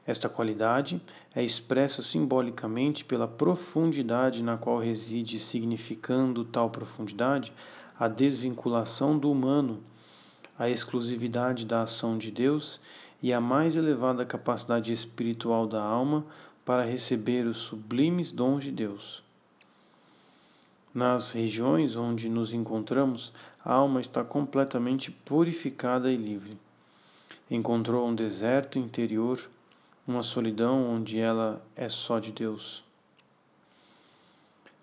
Esta 0.08 0.28
qualidade 0.28 1.00
é 1.36 1.44
expressa 1.44 2.02
simbolicamente 2.02 3.06
pela 3.06 3.28
profundidade 3.28 4.42
na 4.42 4.58
qual 4.58 4.80
reside, 4.80 5.38
significando 5.38 6.44
tal 6.44 6.72
profundidade 6.72 7.54
a 8.00 8.08
desvinculação 8.08 9.20
do 9.20 9.32
humano, 9.32 9.84
a 10.58 10.68
exclusividade 10.68 11.64
da 11.64 11.84
ação 11.84 12.18
de 12.18 12.32
Deus 12.32 12.80
e 13.22 13.32
a 13.32 13.40
mais 13.40 13.76
elevada 13.76 14.26
capacidade 14.26 14.92
espiritual 14.92 15.68
da 15.68 15.84
alma 15.84 16.26
para 16.66 16.84
receber 16.84 17.46
os 17.46 17.58
sublimes 17.58 18.32
dons 18.32 18.64
de 18.64 18.72
Deus. 18.72 19.27
Nas 20.98 21.30
regiões 21.30 21.96
onde 21.96 22.28
nos 22.28 22.52
encontramos, 22.52 23.32
a 23.64 23.72
alma 23.72 24.02
está 24.02 24.24
completamente 24.24 25.12
purificada 25.12 26.12
e 26.12 26.18
livre. 26.18 26.58
Encontrou 27.52 28.08
um 28.08 28.16
deserto 28.16 28.80
interior 28.80 29.48
uma 30.08 30.24
solidão 30.24 30.90
onde 30.90 31.20
ela 31.20 31.62
é 31.76 31.88
só 31.88 32.18
de 32.18 32.32
Deus. 32.32 32.84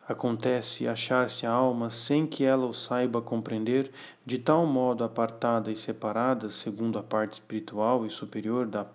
Acontece 0.07 0.87
achar-se 0.87 1.47
a 1.47 1.51
alma 1.51 1.91
sem 1.91 2.29
que 2.29 2.45
ela 2.45 2.65
o 2.65 2.73
saiba 2.73 3.21
compreender, 3.21 3.91
de 4.25 4.39
tal 4.39 4.65
modo 4.67 5.03
apartada 5.03 5.73
e 5.73 5.75
separada, 5.75 6.49
segundo 6.49 6.97
a 6.97 7.03
parte 7.03 7.33
espiritual 7.33 8.07
e 8.07 8.11
superior 8.11 8.67
da, 8.67 8.87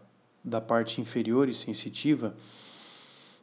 da 0.41 0.61
parte 0.61 1.01
inferior 1.01 1.49
e 1.49 1.53
sensitiva, 1.53 2.33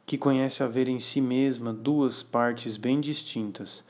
que 0.07 0.17
conhece 0.17 0.63
haver 0.63 0.87
em 0.87 1.01
si 1.01 1.19
mesma 1.19 1.73
duas 1.73 2.23
partes 2.23 2.77
bem 2.77 3.01
distintas, 3.01 3.83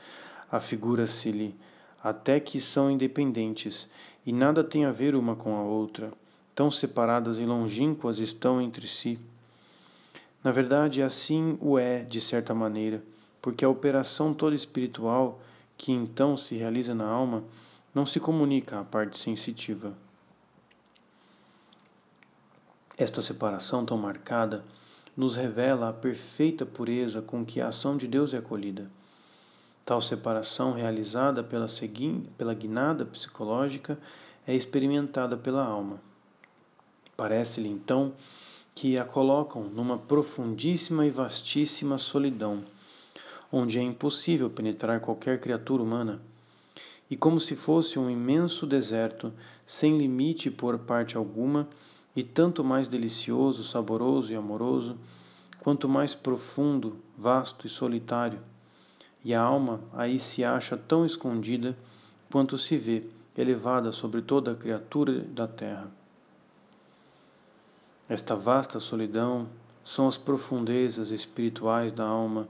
afigura-se-lhe 0.50 1.54
até 2.02 2.40
que 2.40 2.60
são 2.60 2.90
independentes 2.90 3.88
e 4.26 4.32
nada 4.32 4.64
tem 4.64 4.84
a 4.84 4.90
ver 4.90 5.14
uma 5.14 5.36
com 5.36 5.56
a 5.56 5.62
outra 5.62 6.12
tão 6.56 6.72
separadas 6.72 7.38
e 7.38 7.44
longínquas 7.44 8.18
estão 8.18 8.60
entre 8.60 8.88
si. 8.88 9.16
Na 10.42 10.50
verdade, 10.50 11.02
assim 11.02 11.56
o 11.60 11.78
é, 11.78 12.00
de 12.02 12.20
certa 12.20 12.52
maneira, 12.52 13.00
porque 13.40 13.64
a 13.64 13.68
operação 13.68 14.34
toda 14.34 14.56
espiritual 14.56 15.40
que 15.76 15.92
então 15.92 16.36
se 16.36 16.56
realiza 16.56 16.96
na 16.96 17.06
alma 17.06 17.44
não 17.94 18.04
se 18.04 18.18
comunica 18.18 18.80
à 18.80 18.82
parte 18.84 19.16
sensitiva. 19.16 19.96
Esta 22.96 23.22
separação 23.22 23.86
tão 23.86 23.96
marcada 23.96 24.64
nos 25.18 25.34
revela 25.34 25.88
a 25.88 25.92
perfeita 25.92 26.64
pureza 26.64 27.20
com 27.20 27.44
que 27.44 27.60
a 27.60 27.66
ação 27.66 27.96
de 27.96 28.06
Deus 28.06 28.32
é 28.32 28.36
acolhida. 28.36 28.88
Tal 29.84 30.00
separação, 30.00 30.74
realizada 30.74 31.42
pela, 31.42 31.66
pela 32.36 32.54
guinada 32.54 33.04
psicológica, 33.04 33.98
é 34.46 34.54
experimentada 34.54 35.36
pela 35.36 35.64
alma. 35.64 36.00
Parece-lhe 37.16 37.68
então 37.68 38.12
que 38.76 38.96
a 38.96 39.04
colocam 39.04 39.64
numa 39.64 39.98
profundíssima 39.98 41.04
e 41.04 41.10
vastíssima 41.10 41.98
solidão, 41.98 42.62
onde 43.50 43.76
é 43.76 43.82
impossível 43.82 44.48
penetrar 44.48 45.00
qualquer 45.00 45.40
criatura 45.40 45.82
humana, 45.82 46.22
e 47.10 47.16
como 47.16 47.40
se 47.40 47.56
fosse 47.56 47.98
um 47.98 48.08
imenso 48.08 48.64
deserto, 48.68 49.32
sem 49.66 49.98
limite 49.98 50.48
por 50.48 50.78
parte 50.78 51.16
alguma, 51.16 51.68
e 52.18 52.24
tanto 52.24 52.64
mais 52.64 52.88
delicioso, 52.88 53.62
saboroso 53.62 54.32
e 54.32 54.34
amoroso, 54.34 54.98
quanto 55.60 55.88
mais 55.88 56.16
profundo, 56.16 56.96
vasto 57.16 57.64
e 57.64 57.70
solitário. 57.70 58.40
E 59.24 59.32
a 59.32 59.40
alma 59.40 59.78
aí 59.92 60.18
se 60.18 60.42
acha 60.42 60.76
tão 60.76 61.06
escondida 61.06 61.78
quanto 62.28 62.58
se 62.58 62.76
vê 62.76 63.04
elevada 63.36 63.92
sobre 63.92 64.20
toda 64.20 64.50
a 64.50 64.56
criatura 64.56 65.20
da 65.20 65.46
terra. 65.46 65.88
Esta 68.08 68.34
vasta 68.34 68.80
solidão 68.80 69.46
são 69.84 70.08
as 70.08 70.16
profundezas 70.16 71.12
espirituais 71.12 71.92
da 71.92 72.04
alma, 72.04 72.48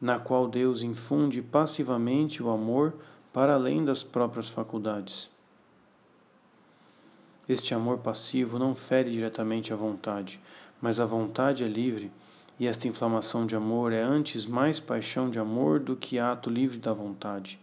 na 0.00 0.20
qual 0.20 0.46
Deus 0.46 0.82
infunde 0.82 1.42
passivamente 1.42 2.40
o 2.40 2.48
amor 2.48 2.94
para 3.32 3.54
além 3.54 3.84
das 3.84 4.04
próprias 4.04 4.48
faculdades. 4.48 5.28
Este 7.50 7.74
amor 7.74 7.98
passivo 7.98 8.60
não 8.60 8.76
fere 8.76 9.10
diretamente 9.10 9.72
a 9.72 9.76
vontade, 9.76 10.38
mas 10.80 11.00
a 11.00 11.04
vontade 11.04 11.64
é 11.64 11.66
livre 11.66 12.08
e 12.60 12.68
esta 12.68 12.86
inflamação 12.86 13.44
de 13.44 13.56
amor 13.56 13.92
é 13.92 14.00
antes 14.00 14.46
mais 14.46 14.78
paixão 14.78 15.28
de 15.28 15.36
amor 15.36 15.80
do 15.80 15.96
que 15.96 16.16
ato 16.16 16.48
livre 16.48 16.78
da 16.78 16.92
vontade. 16.92 17.58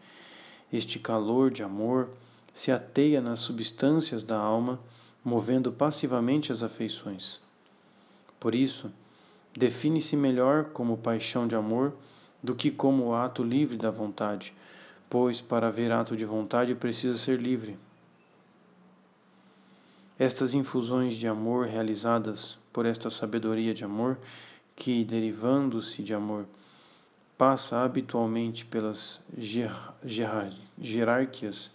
Este 0.73 0.99
calor 0.99 1.49
de 1.49 1.63
amor 1.63 2.09
se 2.53 2.69
ateia 2.69 3.21
nas 3.21 3.39
substâncias 3.39 4.23
da 4.23 4.37
alma, 4.37 4.77
movendo 5.23 5.71
passivamente 5.71 6.51
as 6.51 6.63
afeições. 6.63 7.39
Por 8.41 8.53
isso, 8.53 8.91
define-se 9.55 10.17
melhor 10.17 10.65
como 10.65 10.97
paixão 10.97 11.47
de 11.47 11.55
amor 11.55 11.93
do 12.43 12.53
que 12.53 12.71
como 12.71 13.15
ato 13.15 13.41
livre 13.41 13.77
da 13.77 13.89
vontade, 13.89 14.53
pois 15.09 15.39
para 15.39 15.69
haver 15.69 15.93
ato 15.93 16.17
de 16.17 16.25
vontade 16.25 16.75
precisa 16.75 17.17
ser 17.17 17.39
livre. 17.39 17.79
Estas 20.19 20.55
infusões 20.55 21.15
de 21.15 21.27
amor 21.27 21.67
realizadas 21.67 22.57
por 22.73 22.85
esta 22.85 23.09
sabedoria 23.09 23.73
de 23.73 23.83
amor 23.83 24.17
que, 24.75 25.03
derivando-se 25.03 26.01
de 26.01 26.13
amor, 26.13 26.45
passa 27.37 27.83
habitualmente 27.83 28.65
pelas 28.65 29.23
hierarquias, 30.79 31.71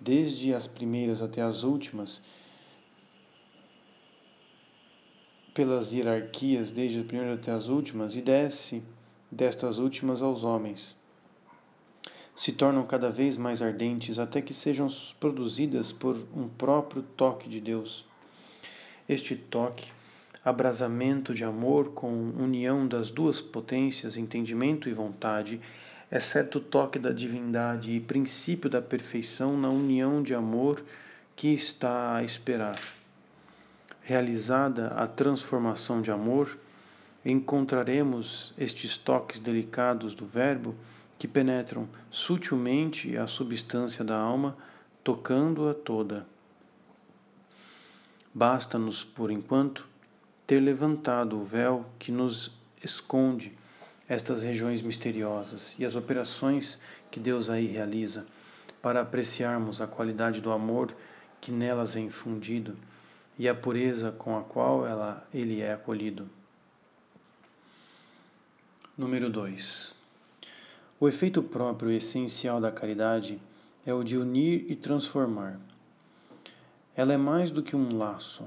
desde 0.00 0.54
as 0.54 0.68
primeiras 0.68 1.20
até 1.20 1.42
as 1.42 1.64
últimas, 1.64 2.22
pelas 5.52 5.90
hierarquias, 5.90 6.70
desde 6.70 7.00
as 7.00 7.06
primeiras 7.06 7.40
até 7.40 7.50
as 7.50 7.66
últimas, 7.66 8.14
e 8.14 8.22
desce 8.22 8.82
destas 9.30 9.78
últimas 9.78 10.22
aos 10.22 10.44
homens. 10.44 10.97
Se 12.38 12.52
tornam 12.52 12.86
cada 12.86 13.10
vez 13.10 13.36
mais 13.36 13.60
ardentes 13.60 14.16
até 14.16 14.40
que 14.40 14.54
sejam 14.54 14.86
produzidas 15.18 15.90
por 15.90 16.16
um 16.32 16.48
próprio 16.48 17.02
toque 17.02 17.48
de 17.48 17.60
Deus. 17.60 18.04
Este 19.08 19.34
toque 19.34 19.90
abrasamento 20.44 21.34
de 21.34 21.42
amor 21.42 21.88
com 21.94 22.12
união 22.38 22.86
das 22.86 23.10
duas 23.10 23.40
potências, 23.40 24.16
entendimento 24.16 24.88
e 24.88 24.92
vontade, 24.92 25.60
é 26.12 26.20
certo 26.20 26.60
toque 26.60 26.96
da 26.96 27.10
divindade 27.10 27.90
e 27.90 27.98
princípio 27.98 28.70
da 28.70 28.80
perfeição 28.80 29.58
na 29.58 29.68
união 29.68 30.22
de 30.22 30.32
amor 30.32 30.80
que 31.34 31.48
está 31.48 32.14
a 32.14 32.22
esperar. 32.22 32.78
Realizada 34.00 34.94
a 34.96 35.08
transformação 35.08 36.00
de 36.00 36.12
amor, 36.12 36.56
encontraremos 37.24 38.54
estes 38.56 38.96
toques 38.96 39.40
delicados 39.40 40.14
do 40.14 40.24
Verbo 40.24 40.76
que 41.18 41.26
penetram 41.26 41.88
sutilmente 42.10 43.16
a 43.16 43.26
substância 43.26 44.04
da 44.04 44.16
alma, 44.16 44.56
tocando-a 45.02 45.74
toda. 45.74 46.26
Basta-nos, 48.32 49.02
por 49.02 49.30
enquanto, 49.30 49.86
ter 50.46 50.60
levantado 50.60 51.38
o 51.38 51.44
véu 51.44 51.84
que 51.98 52.12
nos 52.12 52.52
esconde 52.82 53.52
estas 54.08 54.42
regiões 54.42 54.80
misteriosas 54.80 55.74
e 55.78 55.84
as 55.84 55.96
operações 55.96 56.80
que 57.10 57.18
Deus 57.18 57.50
aí 57.50 57.66
realiza, 57.66 58.24
para 58.80 59.00
apreciarmos 59.00 59.80
a 59.80 59.86
qualidade 59.86 60.40
do 60.40 60.52
amor 60.52 60.94
que 61.40 61.50
nelas 61.50 61.96
é 61.96 62.00
infundido 62.00 62.76
e 63.38 63.48
a 63.48 63.54
pureza 63.54 64.12
com 64.12 64.38
a 64.38 64.42
qual 64.42 64.86
ela, 64.86 65.26
ele 65.34 65.60
é 65.60 65.72
acolhido. 65.72 66.28
Número 68.96 69.28
2. 69.30 69.97
O 71.00 71.06
efeito 71.06 71.42
próprio 71.42 71.92
e 71.92 71.96
essencial 71.96 72.60
da 72.60 72.72
caridade 72.72 73.40
é 73.86 73.94
o 73.94 74.02
de 74.02 74.18
unir 74.18 74.66
e 74.68 74.74
transformar. 74.74 75.60
Ela 76.96 77.12
é 77.12 77.16
mais 77.16 77.50
do 77.52 77.62
que 77.62 77.76
um 77.76 77.96
laço 77.96 78.44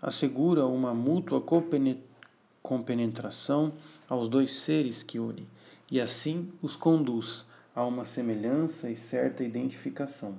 assegura 0.00 0.66
uma 0.66 0.94
mútua 0.94 1.42
compenetração 2.62 3.72
aos 4.08 4.28
dois 4.28 4.52
seres 4.52 5.02
que 5.02 5.18
une, 5.18 5.46
e 5.90 6.00
assim 6.00 6.52
os 6.62 6.74
conduz 6.76 7.44
a 7.74 7.84
uma 7.84 8.04
semelhança 8.04 8.90
e 8.90 8.96
certa 8.96 9.44
identificação. 9.44 10.34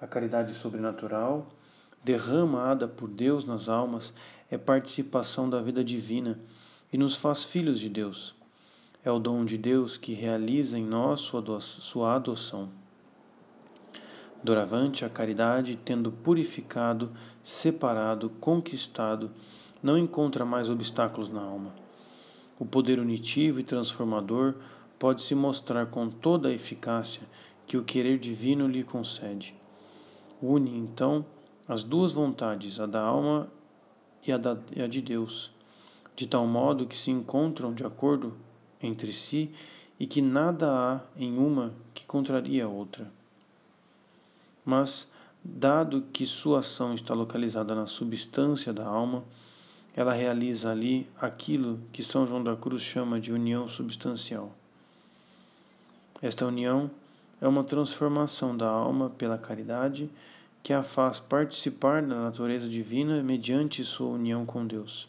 A 0.00 0.06
caridade 0.06 0.54
sobrenatural, 0.54 1.46
derramada 2.04 2.86
por 2.86 3.08
Deus 3.08 3.44
nas 3.44 3.68
almas, 3.68 4.12
é 4.50 4.58
participação 4.58 5.48
da 5.48 5.60
vida 5.60 5.82
divina 5.82 6.38
e 6.92 6.98
nos 6.98 7.16
faz 7.16 7.42
filhos 7.44 7.80
de 7.80 7.88
Deus. 7.88 8.34
É 9.04 9.10
o 9.10 9.18
dom 9.18 9.44
de 9.44 9.58
Deus 9.58 9.96
que 9.96 10.12
realiza 10.12 10.78
em 10.78 10.84
nós 10.84 11.20
sua 11.58 12.14
adoção. 12.14 12.68
Doravante, 14.44 15.04
a 15.04 15.08
caridade, 15.08 15.76
tendo 15.84 16.12
purificado, 16.12 17.10
separado, 17.42 18.30
conquistado, 18.40 19.30
não 19.82 19.98
encontra 19.98 20.44
mais 20.44 20.70
obstáculos 20.70 21.28
na 21.28 21.40
alma. 21.40 21.74
O 22.60 22.64
poder 22.64 23.00
unitivo 23.00 23.58
e 23.58 23.64
transformador 23.64 24.54
pode 25.00 25.22
se 25.22 25.34
mostrar 25.34 25.86
com 25.86 26.08
toda 26.08 26.48
a 26.48 26.52
eficácia 26.52 27.22
que 27.66 27.76
o 27.76 27.82
querer 27.82 28.18
divino 28.18 28.68
lhe 28.68 28.84
concede. 28.84 29.52
Une, 30.40 30.76
então, 30.76 31.26
as 31.66 31.82
duas 31.82 32.12
vontades, 32.12 32.78
a 32.78 32.86
da 32.86 33.00
alma 33.00 33.48
e 34.24 34.30
a, 34.30 34.36
da, 34.36 34.56
e 34.76 34.80
a 34.80 34.86
de 34.86 35.00
Deus, 35.00 35.50
de 36.14 36.28
tal 36.28 36.46
modo 36.46 36.86
que 36.86 36.96
se 36.96 37.10
encontram 37.10 37.74
de 37.74 37.84
acordo 37.84 38.34
entre 38.82 39.12
si 39.12 39.50
e 39.98 40.06
que 40.06 40.20
nada 40.20 40.70
há 40.70 41.00
em 41.16 41.38
uma 41.38 41.72
que 41.94 42.04
contraria 42.06 42.64
a 42.64 42.68
outra. 42.68 43.10
Mas, 44.64 45.06
dado 45.44 46.04
que 46.12 46.26
sua 46.26 46.60
ação 46.60 46.94
está 46.94 47.14
localizada 47.14 47.74
na 47.74 47.86
substância 47.86 48.72
da 48.72 48.84
alma, 48.86 49.24
ela 49.94 50.12
realiza 50.12 50.70
ali 50.70 51.06
aquilo 51.20 51.78
que 51.92 52.02
São 52.02 52.26
João 52.26 52.42
da 52.42 52.56
Cruz 52.56 52.82
chama 52.82 53.20
de 53.20 53.32
união 53.32 53.68
substancial. 53.68 54.52
Esta 56.20 56.46
união 56.46 56.90
é 57.40 57.48
uma 57.48 57.64
transformação 57.64 58.56
da 58.56 58.68
alma 58.68 59.10
pela 59.10 59.36
caridade 59.36 60.08
que 60.62 60.72
a 60.72 60.82
faz 60.82 61.18
participar 61.18 62.00
da 62.02 62.14
natureza 62.14 62.68
divina 62.68 63.22
mediante 63.22 63.84
sua 63.84 64.08
união 64.08 64.46
com 64.46 64.64
Deus. 64.64 65.08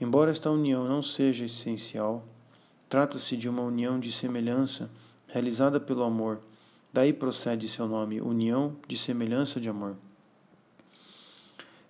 Embora 0.00 0.32
esta 0.32 0.50
união 0.50 0.88
não 0.88 1.00
seja 1.00 1.44
essencial, 1.44 2.24
trata-se 2.94 3.36
de 3.36 3.48
uma 3.48 3.62
união 3.62 3.98
de 3.98 4.12
semelhança 4.12 4.88
realizada 5.26 5.80
pelo 5.80 6.04
amor 6.04 6.40
Daí 6.94 7.12
procede 7.12 7.68
seu 7.68 7.88
nome, 7.88 8.20
união 8.20 8.76
de 8.86 8.96
semelhança 8.96 9.60
de 9.60 9.68
amor. 9.68 9.96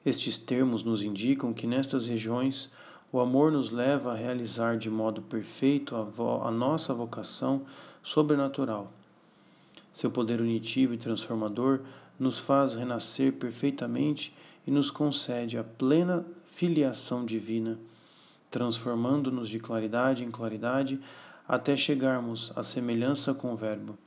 Estes 0.02 0.38
termos 0.38 0.82
nos 0.82 1.02
indicam 1.02 1.52
que 1.52 1.66
nestas 1.66 2.06
regiões 2.06 2.72
o 3.12 3.20
amor 3.20 3.52
nos 3.52 3.70
leva 3.70 4.12
a 4.12 4.16
realizar 4.16 4.78
de 4.78 4.88
modo 4.88 5.20
perfeito 5.20 5.94
a, 5.94 6.48
a 6.48 6.50
nossa 6.50 6.94
vocação 6.94 7.66
sobrenatural. 8.02 8.90
Seu 9.92 10.10
poder 10.10 10.40
unitivo 10.40 10.94
e 10.94 10.96
transformador 10.96 11.80
nos 12.18 12.38
faz 12.38 12.74
renascer 12.74 13.34
perfeitamente 13.34 14.34
e 14.66 14.70
nos 14.70 14.90
concede 14.90 15.58
a 15.58 15.62
plena 15.62 16.24
filiação 16.46 17.26
divina, 17.26 17.78
transformando-nos 18.54 19.48
de 19.48 19.58
claridade 19.58 20.22
em 20.22 20.30
claridade 20.30 21.00
até 21.46 21.76
chegarmos 21.76 22.52
à 22.54 22.62
semelhança 22.62 23.34
com 23.34 23.52
o 23.52 23.56
Verbo. 23.56 23.98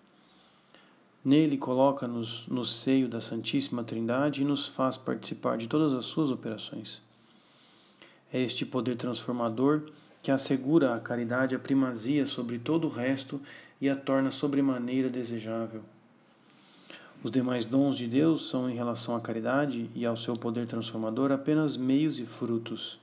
Nele 1.24 1.58
coloca-nos 1.58 2.48
no 2.48 2.64
seio 2.64 3.10
da 3.10 3.20
Santíssima 3.20 3.84
Trindade 3.84 4.42
e 4.42 4.46
nos 4.46 4.66
faz 4.66 4.98
participar 4.98 5.58
de 5.58 5.68
todas 5.68 5.92
as 5.92 6.06
suas 6.06 6.32
operações. 6.32 7.02
É 8.32 8.42
este 8.42 8.66
poder 8.66 8.96
transformador 8.96 9.82
que 10.22 10.32
assegura 10.32 10.96
à 10.96 11.00
caridade 11.02 11.54
a 11.54 11.60
primazia 11.60 12.26
sobre 12.26 12.58
todo 12.58 12.88
o 12.88 12.90
resto 12.90 13.42
e 13.82 13.90
a 13.90 13.98
torna 13.98 14.32
sobremaneira 14.32 15.10
desejável. 15.10 15.84
Os 17.22 17.32
demais 17.32 17.66
dons 17.66 17.98
de 17.98 18.08
Deus 18.08 18.48
são, 18.48 18.70
em 18.70 18.76
relação 18.76 19.14
à 19.14 19.20
caridade 19.20 19.90
e 19.94 20.06
ao 20.06 20.16
seu 20.16 20.38
poder 20.38 20.66
transformador, 20.68 21.34
apenas 21.34 21.76
meios 21.76 22.18
e 22.18 22.26
frutos. 22.26 22.98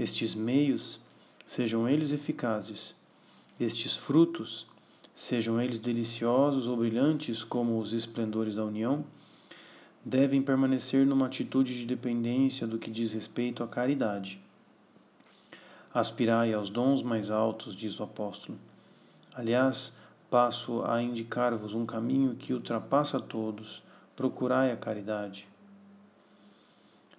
Estes 0.00 0.34
meios, 0.34 0.98
sejam 1.44 1.86
eles 1.86 2.10
eficazes, 2.10 2.94
estes 3.60 3.94
frutos, 3.94 4.66
sejam 5.12 5.60
eles 5.60 5.78
deliciosos 5.78 6.66
ou 6.66 6.74
brilhantes 6.74 7.44
como 7.44 7.78
os 7.78 7.92
esplendores 7.92 8.54
da 8.54 8.64
união, 8.64 9.04
devem 10.02 10.40
permanecer 10.40 11.04
numa 11.04 11.26
atitude 11.26 11.78
de 11.78 11.84
dependência 11.84 12.66
do 12.66 12.78
que 12.78 12.90
diz 12.90 13.12
respeito 13.12 13.62
à 13.62 13.68
caridade. 13.68 14.40
Aspirai 15.92 16.54
aos 16.54 16.70
dons 16.70 17.02
mais 17.02 17.30
altos, 17.30 17.76
diz 17.76 18.00
o 18.00 18.04
apóstolo. 18.04 18.56
Aliás, 19.34 19.92
passo 20.30 20.82
a 20.82 21.02
indicar-vos 21.02 21.74
um 21.74 21.84
caminho 21.84 22.36
que 22.36 22.54
ultrapassa 22.54 23.20
todos: 23.20 23.82
procurai 24.16 24.72
a 24.72 24.78
caridade. 24.78 25.49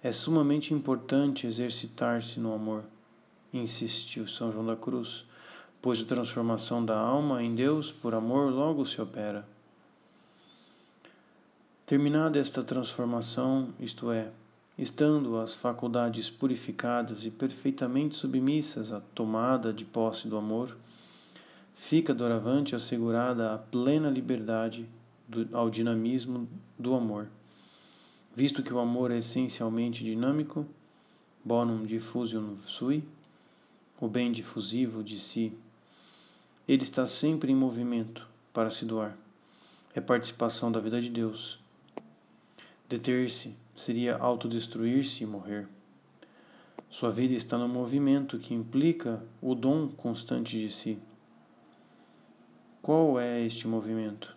É 0.02 0.10
sumamente 0.12 0.74
importante 0.74 1.46
exercitar-se 1.46 2.40
no 2.40 2.52
amor, 2.52 2.84
insistiu 3.52 4.26
São 4.26 4.50
João 4.50 4.66
da 4.66 4.76
Cruz 4.76 5.24
pois 5.82 6.00
a 6.00 6.04
transformação 6.04 6.84
da 6.84 6.96
alma 6.96 7.42
em 7.42 7.56
Deus 7.56 7.90
por 7.90 8.14
amor 8.14 8.52
logo 8.52 8.86
se 8.86 9.02
opera. 9.02 9.44
Terminada 11.84 12.38
esta 12.38 12.62
transformação, 12.62 13.70
isto 13.80 14.12
é, 14.12 14.30
estando 14.78 15.36
as 15.38 15.56
faculdades 15.56 16.30
purificadas 16.30 17.26
e 17.26 17.30
perfeitamente 17.30 18.14
submissas 18.14 18.92
à 18.92 19.00
tomada 19.12 19.72
de 19.72 19.84
posse 19.84 20.28
do 20.28 20.36
amor, 20.36 20.76
fica 21.74 22.14
doravante 22.14 22.76
assegurada 22.76 23.52
a 23.52 23.58
plena 23.58 24.08
liberdade 24.08 24.88
do, 25.28 25.48
ao 25.54 25.68
dinamismo 25.68 26.48
do 26.78 26.94
amor. 26.94 27.26
Visto 28.34 28.62
que 28.62 28.72
o 28.72 28.78
amor 28.78 29.10
é 29.10 29.18
essencialmente 29.18 30.02
dinâmico, 30.02 30.66
bonum 31.44 31.84
diffusion 31.84 32.56
sui, 32.64 33.04
o 34.00 34.08
bem 34.08 34.32
difusivo 34.32 35.04
de 35.04 35.18
si, 35.18 35.52
ele 36.66 36.82
está 36.82 37.04
sempre 37.04 37.52
em 37.52 37.54
movimento 37.54 38.26
para 38.52 38.70
se 38.70 38.84
doar. 38.84 39.16
É 39.94 40.00
participação 40.00 40.72
da 40.72 40.80
vida 40.80 41.00
de 41.00 41.10
Deus. 41.10 41.60
Deter-se 42.88 43.54
seria 43.76 44.16
autodestruir-se 44.16 45.24
e 45.24 45.26
morrer. 45.26 45.68
Sua 46.88 47.10
vida 47.10 47.34
está 47.34 47.58
no 47.58 47.68
movimento 47.68 48.38
que 48.38 48.54
implica 48.54 49.22
o 49.40 49.54
dom 49.54 49.88
constante 49.88 50.58
de 50.58 50.70
si. 50.70 50.98
Qual 52.80 53.20
é 53.20 53.40
este 53.44 53.68
movimento? 53.68 54.34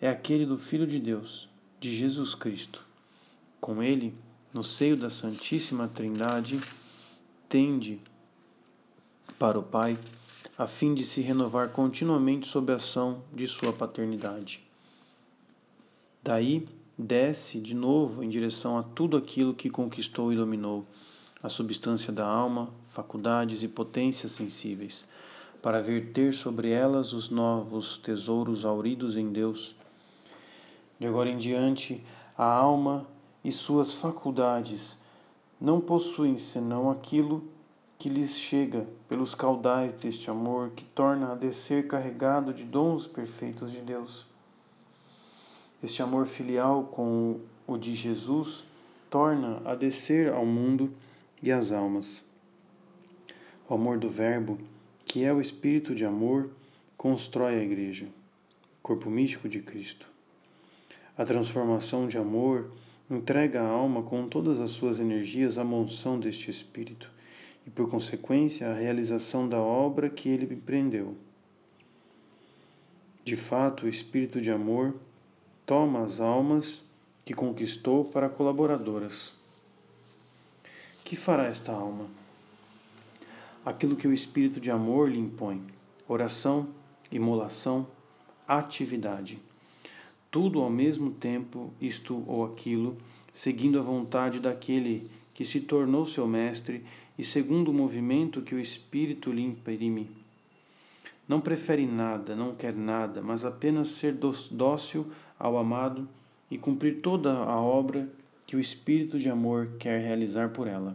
É 0.00 0.08
aquele 0.08 0.44
do 0.44 0.56
Filho 0.56 0.86
de 0.86 0.98
Deus, 0.98 1.48
de 1.78 1.94
Jesus 1.94 2.34
Cristo. 2.34 2.84
Com 3.60 3.82
ele, 3.82 4.14
no 4.52 4.64
seio 4.64 4.96
da 4.96 5.10
Santíssima 5.10 5.88
Trindade, 5.88 6.60
tende 7.48 8.00
para 9.38 9.58
o 9.58 9.62
Pai, 9.62 9.98
a 10.56 10.66
fim 10.66 10.94
de 10.94 11.02
se 11.02 11.20
renovar 11.20 11.68
continuamente 11.70 12.46
sob 12.46 12.72
a 12.72 12.76
ação 12.76 13.22
de 13.32 13.46
sua 13.46 13.72
paternidade. 13.72 14.62
Daí 16.22 16.66
desce 16.98 17.60
de 17.60 17.74
novo 17.74 18.22
em 18.22 18.28
direção 18.28 18.78
a 18.78 18.82
tudo 18.82 19.16
aquilo 19.16 19.54
que 19.54 19.68
conquistou 19.68 20.32
e 20.32 20.36
dominou, 20.36 20.86
a 21.42 21.48
substância 21.48 22.12
da 22.12 22.26
alma, 22.26 22.70
faculdades 22.88 23.62
e 23.62 23.68
potências 23.68 24.32
sensíveis 24.32 25.04
para 25.66 25.82
verter 25.82 26.32
sobre 26.32 26.70
elas 26.70 27.12
os 27.12 27.28
novos 27.28 27.98
tesouros 27.98 28.64
auridos 28.64 29.16
em 29.16 29.32
Deus. 29.32 29.74
De 30.98 31.06
agora 31.06 31.28
em 31.28 31.36
diante, 31.36 32.02
a 32.36 32.44
alma 32.44 33.06
e 33.44 33.52
suas 33.52 33.94
faculdades 33.94 34.98
não 35.60 35.80
possuem 35.80 36.38
senão 36.38 36.90
aquilo 36.90 37.44
que 37.98 38.08
lhes 38.08 38.38
chega 38.38 38.86
pelos 39.08 39.34
caudais 39.34 39.92
deste 39.92 40.30
amor 40.30 40.70
que 40.70 40.84
torna 40.84 41.32
a 41.32 41.34
descer 41.34 41.86
carregado 41.86 42.52
de 42.52 42.64
dons 42.64 43.06
perfeitos 43.06 43.72
de 43.72 43.80
Deus. 43.80 44.26
Este 45.82 46.02
amor 46.02 46.26
filial 46.26 46.84
com 46.84 47.40
o 47.66 47.76
de 47.76 47.94
Jesus 47.94 48.66
torna 49.08 49.62
a 49.64 49.74
descer 49.74 50.32
ao 50.32 50.44
mundo 50.44 50.92
e 51.42 51.50
às 51.50 51.72
almas. 51.72 52.22
O 53.68 53.74
amor 53.74 53.98
do 53.98 54.08
Verbo 54.08 54.58
que 55.06 55.24
é 55.24 55.32
o 55.32 55.40
espírito 55.40 55.94
de 55.94 56.04
amor, 56.04 56.50
constrói 56.96 57.54
a 57.54 57.62
igreja, 57.62 58.08
corpo 58.82 59.08
místico 59.08 59.48
de 59.48 59.62
Cristo. 59.62 60.06
A 61.16 61.24
transformação 61.24 62.06
de 62.06 62.18
amor 62.18 62.70
entrega 63.10 63.62
a 63.62 63.68
alma 63.68 64.02
com 64.02 64.28
todas 64.28 64.60
as 64.60 64.70
suas 64.72 65.00
energias 65.00 65.56
à 65.58 65.64
monção 65.64 66.18
deste 66.20 66.50
espírito 66.50 67.10
e, 67.66 67.70
por 67.70 67.88
consequência, 67.88 68.68
à 68.68 68.74
realização 68.74 69.48
da 69.48 69.58
obra 69.58 70.10
que 70.10 70.28
ele 70.28 70.52
empreendeu. 70.52 71.16
De 73.24 73.36
fato, 73.36 73.86
o 73.86 73.88
espírito 73.88 74.40
de 74.40 74.50
amor 74.50 74.94
toma 75.64 76.04
as 76.04 76.20
almas 76.20 76.84
que 77.24 77.34
conquistou 77.34 78.04
para 78.04 78.28
colaboradoras. 78.28 79.34
Que 81.04 81.16
fará 81.16 81.46
esta 81.46 81.72
alma? 81.72 82.06
aquilo 83.66 83.96
que 83.96 84.06
o 84.06 84.12
espírito 84.12 84.60
de 84.60 84.70
amor 84.70 85.10
lhe 85.10 85.18
impõe: 85.18 85.60
oração, 86.06 86.68
imolação, 87.10 87.88
atividade. 88.46 89.42
Tudo 90.36 90.60
ao 90.60 90.68
mesmo 90.68 91.12
tempo, 91.12 91.72
isto 91.80 92.22
ou 92.26 92.44
aquilo, 92.44 92.98
seguindo 93.32 93.78
a 93.78 93.82
vontade 93.82 94.38
daquele 94.38 95.10
que 95.32 95.46
se 95.46 95.62
tornou 95.62 96.04
seu 96.04 96.26
mestre 96.26 96.84
e 97.16 97.24
segundo 97.24 97.70
o 97.70 97.72
movimento 97.72 98.42
que 98.42 98.54
o 98.54 98.60
espírito 98.60 99.32
lhe 99.32 99.42
imprime. 99.42 100.10
Não 101.26 101.40
prefere 101.40 101.86
nada, 101.86 102.36
não 102.36 102.54
quer 102.54 102.74
nada, 102.74 103.22
mas 103.22 103.46
apenas 103.46 103.88
ser 103.88 104.14
dócil 104.50 105.06
ao 105.38 105.56
amado 105.56 106.06
e 106.50 106.58
cumprir 106.58 107.00
toda 107.00 107.32
a 107.32 107.58
obra 107.58 108.06
que 108.46 108.56
o 108.56 108.60
espírito 108.60 109.18
de 109.18 109.30
amor 109.30 109.70
quer 109.78 110.02
realizar 110.02 110.50
por 110.50 110.66
ela. 110.66 110.94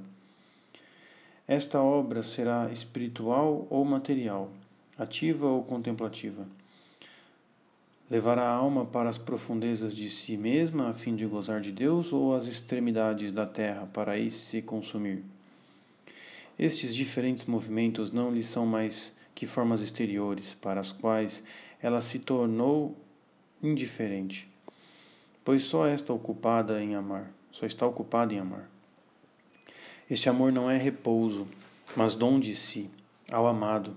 Esta 1.47 1.81
obra 1.81 2.21
será 2.21 2.71
espiritual 2.71 3.65
ou 3.71 3.83
material, 3.83 4.51
ativa 4.99 5.47
ou 5.47 5.63
contemplativa. 5.63 6.60
Levará 8.11 8.41
a 8.41 8.53
alma 8.53 8.85
para 8.85 9.09
as 9.09 9.17
profundezas 9.17 9.95
de 9.95 10.09
si 10.09 10.35
mesma 10.35 10.89
a 10.89 10.93
fim 10.93 11.15
de 11.15 11.25
gozar 11.25 11.61
de 11.61 11.71
Deus 11.71 12.11
ou 12.11 12.35
às 12.35 12.45
extremidades 12.45 13.31
da 13.31 13.47
terra 13.47 13.87
para 13.93 14.11
aí 14.11 14.29
se 14.29 14.61
consumir. 14.61 15.23
Estes 16.59 16.93
diferentes 16.93 17.45
movimentos 17.45 18.11
não 18.11 18.29
lhe 18.29 18.43
são 18.43 18.65
mais 18.65 19.15
que 19.33 19.47
formas 19.47 19.81
exteriores 19.81 20.53
para 20.53 20.81
as 20.81 20.91
quais 20.91 21.41
ela 21.81 22.01
se 22.01 22.19
tornou 22.19 22.97
indiferente, 23.63 24.45
pois 25.45 25.63
só 25.63 25.87
está 25.87 26.13
ocupada 26.13 26.83
em 26.83 26.95
amar, 26.95 27.31
só 27.49 27.65
está 27.65 27.87
ocupada 27.87 28.33
em 28.33 28.39
amar. 28.39 28.69
Este 30.09 30.27
amor 30.27 30.51
não 30.51 30.69
é 30.69 30.75
repouso, 30.75 31.47
mas 31.95 32.13
dom 32.13 32.41
de 32.41 32.53
si, 32.57 32.89
ao 33.31 33.47
amado, 33.47 33.95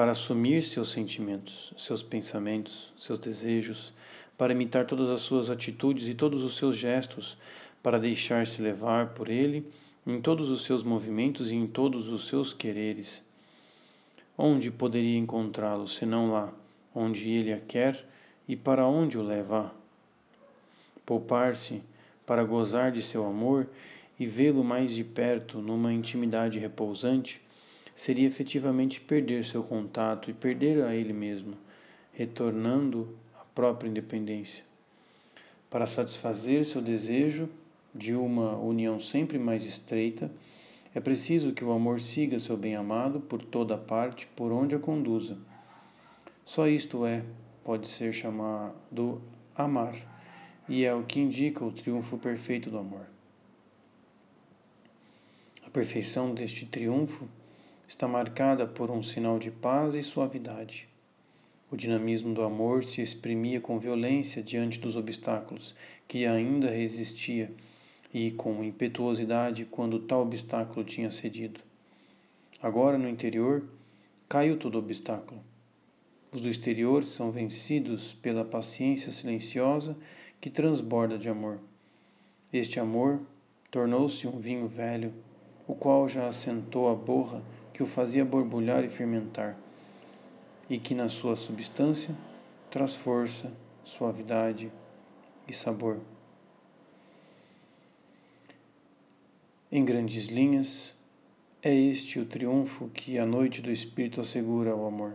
para 0.00 0.12
assumir 0.12 0.62
seus 0.62 0.92
sentimentos, 0.92 1.74
seus 1.76 2.02
pensamentos, 2.02 2.90
seus 2.96 3.18
desejos, 3.18 3.92
para 4.34 4.54
imitar 4.54 4.86
todas 4.86 5.10
as 5.10 5.20
suas 5.20 5.50
atitudes 5.50 6.08
e 6.08 6.14
todos 6.14 6.42
os 6.42 6.56
seus 6.56 6.74
gestos, 6.78 7.36
para 7.82 7.98
deixar-se 7.98 8.62
levar 8.62 9.08
por 9.08 9.28
ele 9.28 9.62
em 10.06 10.18
todos 10.18 10.48
os 10.48 10.64
seus 10.64 10.82
movimentos 10.82 11.50
e 11.50 11.54
em 11.54 11.66
todos 11.66 12.08
os 12.08 12.28
seus 12.28 12.54
quereres. 12.54 13.22
Onde 14.38 14.70
poderia 14.70 15.18
encontrá-lo, 15.18 15.86
senão 15.86 16.32
lá, 16.32 16.50
onde 16.94 17.28
ele 17.28 17.52
a 17.52 17.60
quer 17.60 18.02
e 18.48 18.56
para 18.56 18.86
onde 18.86 19.18
o 19.18 19.22
leva? 19.22 19.70
Poupar-se 21.04 21.82
para 22.24 22.42
gozar 22.42 22.90
de 22.90 23.02
seu 23.02 23.26
amor 23.26 23.68
e 24.18 24.24
vê-lo 24.24 24.64
mais 24.64 24.94
de 24.94 25.04
perto 25.04 25.58
numa 25.58 25.92
intimidade 25.92 26.58
repousante, 26.58 27.42
seria 28.00 28.26
efetivamente 28.26 28.98
perder 28.98 29.44
seu 29.44 29.62
contato 29.62 30.30
e 30.30 30.32
perder 30.32 30.82
a 30.82 30.94
ele 30.94 31.12
mesmo, 31.12 31.52
retornando 32.14 33.14
à 33.38 33.44
própria 33.54 33.90
independência. 33.90 34.64
Para 35.68 35.86
satisfazer 35.86 36.64
seu 36.64 36.80
desejo 36.80 37.46
de 37.94 38.14
uma 38.14 38.56
união 38.56 38.98
sempre 38.98 39.38
mais 39.38 39.66
estreita, 39.66 40.32
é 40.94 40.98
preciso 40.98 41.52
que 41.52 41.62
o 41.62 41.72
amor 41.72 42.00
siga 42.00 42.38
seu 42.38 42.56
bem-amado 42.56 43.20
por 43.20 43.42
toda 43.42 43.76
parte, 43.76 44.26
por 44.28 44.50
onde 44.50 44.74
a 44.74 44.78
conduza. 44.78 45.36
Só 46.42 46.66
isto 46.66 47.04
é, 47.04 47.22
pode 47.62 47.86
ser 47.86 48.14
chamado 48.14 49.20
amar, 49.54 49.94
e 50.66 50.86
é 50.86 50.94
o 50.94 51.02
que 51.02 51.20
indica 51.20 51.62
o 51.62 51.70
triunfo 51.70 52.16
perfeito 52.16 52.70
do 52.70 52.78
amor. 52.78 53.04
A 55.66 55.68
perfeição 55.68 56.32
deste 56.32 56.64
triunfo 56.64 57.28
está 57.90 58.06
marcada 58.06 58.68
por 58.68 58.88
um 58.88 59.02
sinal 59.02 59.36
de 59.36 59.50
paz 59.50 59.96
e 59.96 60.02
suavidade. 60.04 60.88
O 61.68 61.76
dinamismo 61.76 62.32
do 62.32 62.42
amor 62.42 62.84
se 62.84 63.02
exprimia 63.02 63.60
com 63.60 63.80
violência 63.80 64.40
diante 64.44 64.78
dos 64.78 64.94
obstáculos 64.94 65.74
que 66.06 66.24
ainda 66.24 66.70
resistia 66.70 67.50
e 68.14 68.30
com 68.30 68.62
impetuosidade 68.62 69.64
quando 69.64 69.98
tal 69.98 70.22
obstáculo 70.22 70.84
tinha 70.84 71.10
cedido. 71.10 71.60
Agora, 72.62 72.96
no 72.96 73.08
interior, 73.08 73.64
caiu 74.28 74.56
todo 74.56 74.78
obstáculo. 74.78 75.42
Os 76.30 76.40
do 76.40 76.48
exterior 76.48 77.02
são 77.02 77.32
vencidos 77.32 78.14
pela 78.14 78.44
paciência 78.44 79.10
silenciosa 79.10 79.96
que 80.40 80.48
transborda 80.48 81.18
de 81.18 81.28
amor. 81.28 81.58
Este 82.52 82.78
amor 82.78 83.20
tornou-se 83.68 84.28
um 84.28 84.38
vinho 84.38 84.68
velho 84.68 85.12
o 85.66 85.74
qual 85.74 86.06
já 86.06 86.28
assentou 86.28 86.88
a 86.88 86.94
borra 86.94 87.42
que 87.72 87.82
o 87.82 87.86
fazia 87.86 88.24
borbulhar 88.24 88.84
e 88.84 88.88
fermentar, 88.88 89.56
e 90.68 90.78
que 90.78 90.94
na 90.94 91.08
sua 91.08 91.36
substância 91.36 92.14
traz 92.70 92.94
força, 92.94 93.52
suavidade 93.84 94.70
e 95.48 95.52
sabor. 95.52 95.98
Em 99.72 99.84
grandes 99.84 100.26
linhas, 100.26 100.96
é 101.62 101.74
este 101.74 102.18
o 102.18 102.24
triunfo 102.24 102.88
que 102.88 103.18
a 103.18 103.26
noite 103.26 103.60
do 103.60 103.70
Espírito 103.70 104.20
assegura 104.20 104.72
ao 104.72 104.86
amor. 104.86 105.14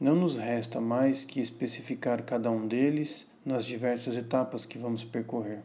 Não 0.00 0.14
nos 0.14 0.36
resta 0.36 0.80
mais 0.80 1.24
que 1.24 1.40
especificar 1.40 2.22
cada 2.24 2.50
um 2.50 2.66
deles 2.66 3.26
nas 3.44 3.64
diversas 3.64 4.16
etapas 4.16 4.66
que 4.66 4.78
vamos 4.78 5.04
percorrer. 5.04 5.62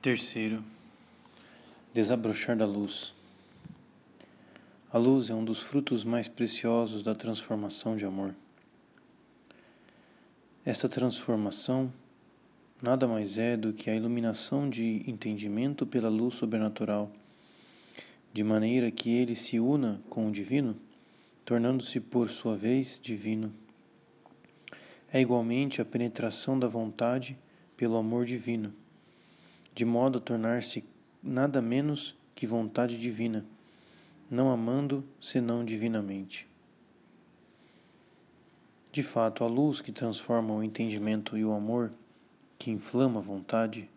Terceiro, 0.00 0.62
desabrochar 1.92 2.56
da 2.56 2.64
luz. 2.64 3.12
A 4.92 4.96
luz 4.96 5.28
é 5.28 5.34
um 5.34 5.44
dos 5.44 5.60
frutos 5.60 6.04
mais 6.04 6.28
preciosos 6.28 7.02
da 7.02 7.16
transformação 7.16 7.96
de 7.96 8.04
amor. 8.04 8.32
Esta 10.64 10.88
transformação 10.88 11.92
nada 12.80 13.08
mais 13.08 13.38
é 13.38 13.56
do 13.56 13.72
que 13.72 13.90
a 13.90 13.96
iluminação 13.96 14.70
de 14.70 15.02
entendimento 15.10 15.84
pela 15.84 16.08
luz 16.08 16.34
sobrenatural, 16.34 17.10
de 18.32 18.44
maneira 18.44 18.92
que 18.92 19.10
ele 19.10 19.34
se 19.34 19.58
una 19.58 20.00
com 20.08 20.28
o 20.28 20.32
divino, 20.32 20.76
tornando-se 21.44 21.98
por 21.98 22.30
sua 22.30 22.56
vez 22.56 23.00
divino. 23.02 23.52
É 25.12 25.20
igualmente 25.20 25.82
a 25.82 25.84
penetração 25.84 26.56
da 26.56 26.68
vontade 26.68 27.36
pelo 27.76 27.96
amor 27.96 28.24
divino 28.24 28.72
de 29.78 29.84
modo 29.84 30.18
a 30.18 30.20
tornar-se 30.20 30.84
nada 31.22 31.62
menos 31.62 32.16
que 32.34 32.48
vontade 32.48 32.98
divina, 32.98 33.46
não 34.28 34.50
amando 34.50 35.04
senão 35.20 35.64
divinamente. 35.64 36.48
De 38.90 39.04
fato, 39.04 39.44
a 39.44 39.46
luz 39.46 39.80
que 39.80 39.92
transforma 39.92 40.52
o 40.52 40.64
entendimento 40.64 41.38
e 41.38 41.44
o 41.44 41.52
amor, 41.52 41.92
que 42.58 42.72
inflama 42.72 43.20
a 43.20 43.22
vontade, 43.22 43.88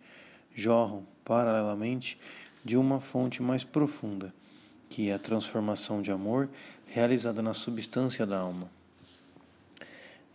jorram 0.54 1.04
paralelamente 1.26 2.16
de 2.64 2.78
uma 2.78 3.00
fonte 3.00 3.42
mais 3.42 3.64
profunda, 3.64 4.32
que 4.88 5.10
é 5.10 5.16
a 5.16 5.18
transformação 5.18 6.00
de 6.00 6.12
amor 6.12 6.48
realizada 6.86 7.42
na 7.42 7.56
substância 7.56 8.24
da 8.24 8.38
alma. 8.38 8.70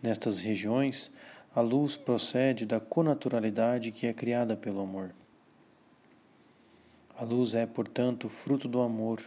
Nestas 0.03 0.41
regiões, 0.41 1.09
a 1.55 1.61
luz 1.61 1.95
procede 1.95 2.65
da 2.65 2.81
conaturalidade 2.81 3.93
que 3.93 4.07
é 4.07 4.13
criada 4.13 4.57
pelo 4.57 4.81
amor. 4.81 5.13
A 7.19 7.23
luz 7.23 7.55
é, 7.55 7.65
portanto, 7.65 8.29
fruto 8.29 8.67
do 8.67 8.79
amor. 8.79 9.19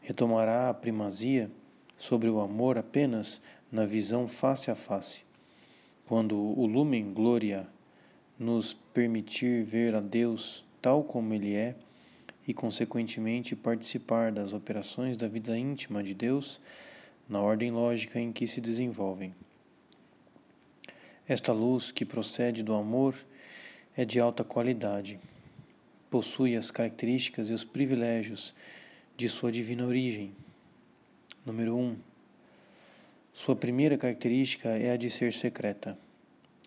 Retomará 0.00 0.70
a 0.70 0.74
primazia 0.74 1.50
sobre 1.94 2.26
o 2.30 2.40
amor 2.40 2.78
apenas 2.78 3.38
na 3.70 3.84
visão 3.84 4.26
face 4.26 4.70
a 4.70 4.74
face, 4.74 5.24
quando 6.06 6.34
o 6.34 6.64
lumen 6.64 7.12
gloria 7.12 7.68
nos 8.38 8.72
permitir 8.72 9.62
ver 9.62 9.94
a 9.94 10.00
Deus 10.00 10.64
tal 10.80 11.04
como 11.04 11.34
Ele 11.34 11.54
é 11.54 11.74
e, 12.48 12.54
consequentemente, 12.54 13.54
participar 13.54 14.32
das 14.32 14.54
operações 14.54 15.18
da 15.18 15.28
vida 15.28 15.56
íntima 15.58 16.02
de 16.02 16.14
Deus 16.14 16.58
na 17.28 17.42
ordem 17.42 17.70
lógica 17.70 18.18
em 18.18 18.32
que 18.32 18.46
se 18.46 18.62
desenvolvem. 18.62 19.34
Esta 21.28 21.52
luz 21.52 21.92
que 21.92 22.06
procede 22.06 22.62
do 22.62 22.74
amor 22.74 23.14
é 23.94 24.06
de 24.06 24.18
alta 24.18 24.42
qualidade 24.42 25.20
possui 26.12 26.58
as 26.58 26.70
características 26.70 27.48
e 27.48 27.54
os 27.54 27.64
privilégios 27.64 28.54
de 29.16 29.30
sua 29.30 29.50
divina 29.50 29.86
origem. 29.86 30.34
Número 31.46 31.74
1. 31.74 31.80
Um, 31.80 31.96
sua 33.32 33.56
primeira 33.56 33.96
característica 33.96 34.68
é 34.68 34.90
a 34.90 34.96
de 34.98 35.08
ser 35.08 35.32
secreta, 35.32 35.98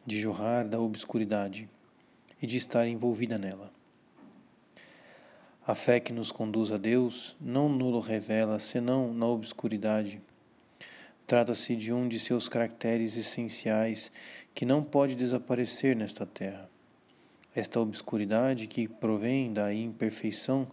de 0.03 0.19
jorrar 0.19 0.67
da 0.67 0.79
obscuridade 0.79 1.69
e 2.41 2.47
de 2.47 2.57
estar 2.57 2.87
envolvida 2.87 3.37
nela. 3.37 3.71
A 5.67 5.75
fé 5.75 5.99
que 5.99 6.11
nos 6.11 6.31
conduz 6.31 6.71
a 6.71 6.77
Deus 6.77 7.37
não 7.39 7.69
nulo 7.69 7.99
revela 7.99 8.59
senão 8.59 9.13
na 9.13 9.27
obscuridade. 9.27 10.19
Trata-se 11.27 11.75
de 11.75 11.93
um 11.93 12.07
de 12.07 12.19
seus 12.19 12.49
caracteres 12.49 13.15
essenciais 13.15 14.11
que 14.55 14.65
não 14.65 14.83
pode 14.83 15.13
desaparecer 15.13 15.95
nesta 15.95 16.25
terra. 16.25 16.67
Esta 17.55 17.79
obscuridade 17.79 18.67
que 18.67 18.85
provém 18.85 19.53
da 19.53 19.73
imperfeição 19.73 20.67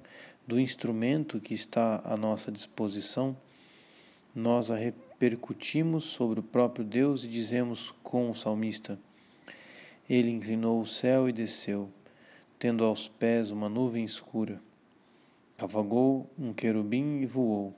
do 0.44 0.58
instrumento 0.58 1.40
que 1.40 1.54
está 1.54 2.02
à 2.04 2.16
nossa 2.16 2.50
disposição, 2.50 3.36
nós 4.34 4.68
a 4.68 4.74
repercutimos 4.74 6.02
sobre 6.02 6.40
o 6.40 6.42
próprio 6.42 6.84
Deus 6.84 7.22
e 7.22 7.28
dizemos 7.28 7.94
com 8.02 8.28
o 8.28 8.34
salmista: 8.34 8.98
Ele 10.10 10.30
inclinou 10.30 10.80
o 10.80 10.86
céu 10.86 11.28
e 11.28 11.32
desceu, 11.32 11.88
tendo 12.58 12.84
aos 12.84 13.08
pés 13.08 13.52
uma 13.52 13.68
nuvem 13.68 14.04
escura. 14.04 14.60
Cavagou 15.56 16.28
um 16.36 16.52
querubim 16.52 17.20
e 17.20 17.26
voou, 17.26 17.72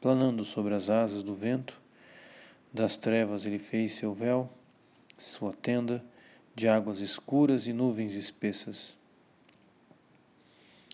planando 0.00 0.44
sobre 0.44 0.74
as 0.74 0.88
asas 0.88 1.24
do 1.24 1.34
vento. 1.34 1.80
Das 2.72 2.96
trevas 2.96 3.44
ele 3.44 3.58
fez 3.58 3.94
seu 3.94 4.14
véu, 4.14 4.48
sua 5.18 5.52
tenda, 5.52 6.04
de 6.54 6.68
águas 6.68 7.00
escuras 7.00 7.66
e 7.66 7.72
nuvens 7.72 8.14
espessas. 8.14 8.96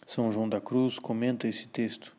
São 0.07 0.31
João 0.31 0.49
da 0.49 0.61
Cruz 0.61 0.99
comenta 0.99 1.49
esse 1.49 1.67
texto. 1.67 2.15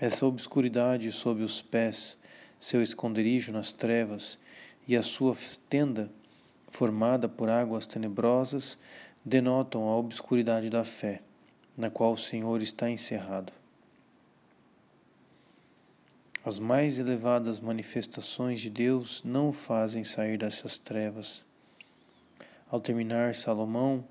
Essa 0.00 0.26
obscuridade 0.26 1.10
sob 1.10 1.42
os 1.42 1.60
pés, 1.60 2.16
seu 2.60 2.82
esconderijo 2.82 3.52
nas 3.52 3.72
trevas 3.72 4.38
e 4.86 4.96
a 4.96 5.02
sua 5.02 5.36
tenda, 5.68 6.10
formada 6.68 7.28
por 7.28 7.48
águas 7.48 7.86
tenebrosas, 7.86 8.78
denotam 9.24 9.88
a 9.88 9.96
obscuridade 9.96 10.70
da 10.70 10.84
fé, 10.84 11.20
na 11.76 11.90
qual 11.90 12.12
o 12.12 12.18
Senhor 12.18 12.62
está 12.62 12.88
encerrado. 12.88 13.52
As 16.44 16.58
mais 16.58 16.98
elevadas 16.98 17.58
manifestações 17.58 18.60
de 18.60 18.70
Deus 18.70 19.22
não 19.24 19.48
o 19.48 19.52
fazem 19.52 20.04
sair 20.04 20.38
dessas 20.38 20.78
trevas 20.78 21.47
ao 22.70 22.80
terminar 22.80 23.34
Salomão 23.34 24.04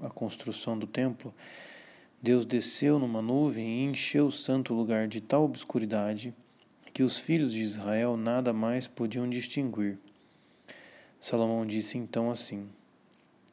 a 0.00 0.08
construção 0.08 0.78
do 0.78 0.86
templo, 0.86 1.34
Deus 2.22 2.46
desceu 2.46 2.98
numa 2.98 3.20
nuvem 3.20 3.66
e 3.66 3.84
encheu 3.84 4.26
o 4.26 4.32
santo 4.32 4.72
lugar 4.72 5.08
de 5.08 5.20
tal 5.20 5.44
obscuridade 5.44 6.32
que 6.92 7.02
os 7.02 7.18
filhos 7.18 7.52
de 7.52 7.60
Israel 7.60 8.16
nada 8.16 8.52
mais 8.52 8.86
podiam 8.86 9.28
distinguir. 9.28 9.98
Salomão 11.20 11.66
disse 11.66 11.98
então 11.98 12.30
assim: 12.30 12.68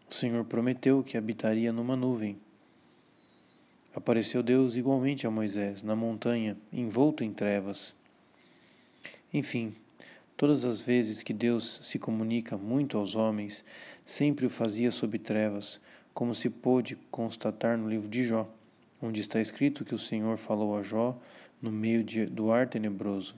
O 0.10 0.13
Senhor 0.13 0.45
prometeu 0.45 1.04
que 1.04 1.17
habitaria 1.17 1.74
numa 1.74 1.95
nuvem. 1.95 2.38
Apareceu 3.93 4.41
Deus 4.41 4.76
igualmente 4.76 5.28
a 5.28 5.32
Moisés 5.32 5.84
na 5.84 5.95
montanha, 5.95 6.56
envolto 6.71 7.24
em 7.24 7.34
trevas. 7.34 7.93
Enfim, 9.34 9.76
Todas 10.41 10.65
as 10.65 10.82
vezes 10.82 11.21
que 11.21 11.34
Deus 11.34 11.82
se 11.84 12.00
comunica 12.00 12.58
muito 12.58 12.97
aos 12.97 13.13
homens, 13.13 13.63
sempre 14.05 14.45
o 14.45 14.49
fazia 14.49 14.91
sob 14.91 15.17
trevas, 15.17 15.79
como 16.13 16.35
se 16.35 16.49
pôde 16.49 16.95
constatar 17.09 17.77
no 17.77 17.89
livro 17.89 18.07
de 18.07 18.23
Jó, 18.23 18.47
onde 19.01 19.21
está 19.21 19.39
escrito 19.39 19.85
que 19.85 19.95
o 19.95 19.99
Senhor 19.99 20.37
falou 20.37 20.77
a 20.77 20.83
Jó 20.83 21.17
no 21.61 21.71
meio 21.71 22.03
de, 22.03 22.25
do 22.25 22.51
ar 22.51 22.67
tenebroso. 22.67 23.35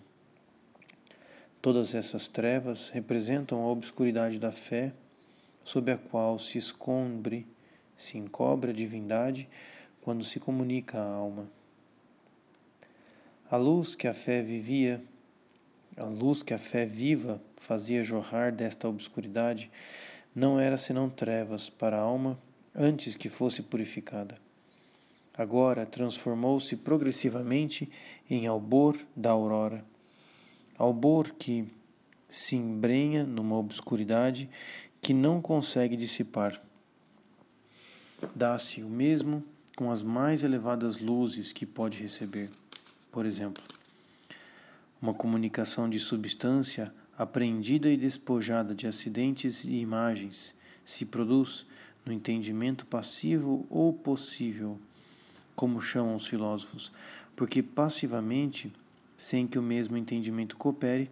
Todas 1.62 1.96
essas 1.96 2.28
trevas 2.28 2.90
representam 2.90 3.62
a 3.62 3.68
obscuridade 3.68 4.40
da 4.40 4.52
fé, 4.52 4.92
sob 5.64 5.92
a 5.92 5.98
qual 5.98 6.38
se 6.40 6.58
escombre, 6.58 7.48
se 7.98 8.18
encobre 8.18 8.72
a 8.72 8.74
divindade 8.74 9.48
quando 10.02 10.24
se 10.24 10.40
comunica 10.40 11.00
à 11.00 11.06
alma. 11.06 11.48
A 13.50 13.56
luz 13.56 13.96
que 13.96 14.08
a 14.08 14.14
fé 14.14 14.42
vivia 14.42 15.02
a 15.96 16.06
luz 16.06 16.42
que 16.42 16.54
a 16.54 16.58
fé 16.58 16.86
viva 16.86 17.40
fazia 17.56 18.04
jorrar 18.04 18.52
desta 18.52 18.88
obscuridade 18.88 19.70
não 20.36 20.60
era 20.60 20.78
senão 20.78 21.10
trevas 21.10 21.70
para 21.70 21.98
a 21.98 22.02
alma 22.02 22.40
antes 22.76 23.16
que 23.16 23.30
fosse 23.30 23.62
purificada. 23.62 24.36
Agora 25.36 25.86
transformou-se 25.86 26.76
progressivamente 26.76 27.90
em 28.30 28.48
albor 28.48 28.98
da 29.16 29.32
aurora. 29.32 29.84
Albor 30.78 31.34
que 31.34 31.68
se 32.30 32.56
embrenha 32.56 33.24
numa 33.24 33.58
obscuridade 33.58 34.50
que 35.02 35.14
não 35.14 35.42
consegue 35.42 35.96
dissipar. 35.96 36.62
Dá-se 38.36 38.82
o 38.84 38.90
mesmo 38.90 39.44
com 39.76 39.92
as 39.92 40.02
mais 40.04 40.44
elevadas 40.44 41.00
luzes 41.00 41.52
que 41.52 41.66
pode 41.66 42.00
receber. 42.00 42.50
Por 43.12 43.26
exemplo, 43.26 43.64
uma 45.02 45.14
comunicação 45.14 45.90
de 45.90 46.00
substância 46.00 46.94
apreendida 47.24 47.90
e 47.90 47.98
despojada 47.98 48.76
de 48.76 48.86
acidentes 48.86 49.64
e 49.64 49.76
imagens 49.76 50.54
se 50.86 51.06
produz 51.06 51.66
no 52.06 52.12
entendimento 52.12 52.86
passivo 52.86 53.66
ou 53.70 53.94
possível, 53.94 54.78
como 55.56 55.82
chamam 55.82 56.16
os 56.16 56.28
filósofos, 56.28 56.92
porque 57.36 57.64
passivamente, 57.64 58.72
sem 59.16 59.48
que 59.48 59.58
o 59.58 59.62
mesmo 59.62 59.98
entendimento 59.98 60.58
coopere, 60.58 61.10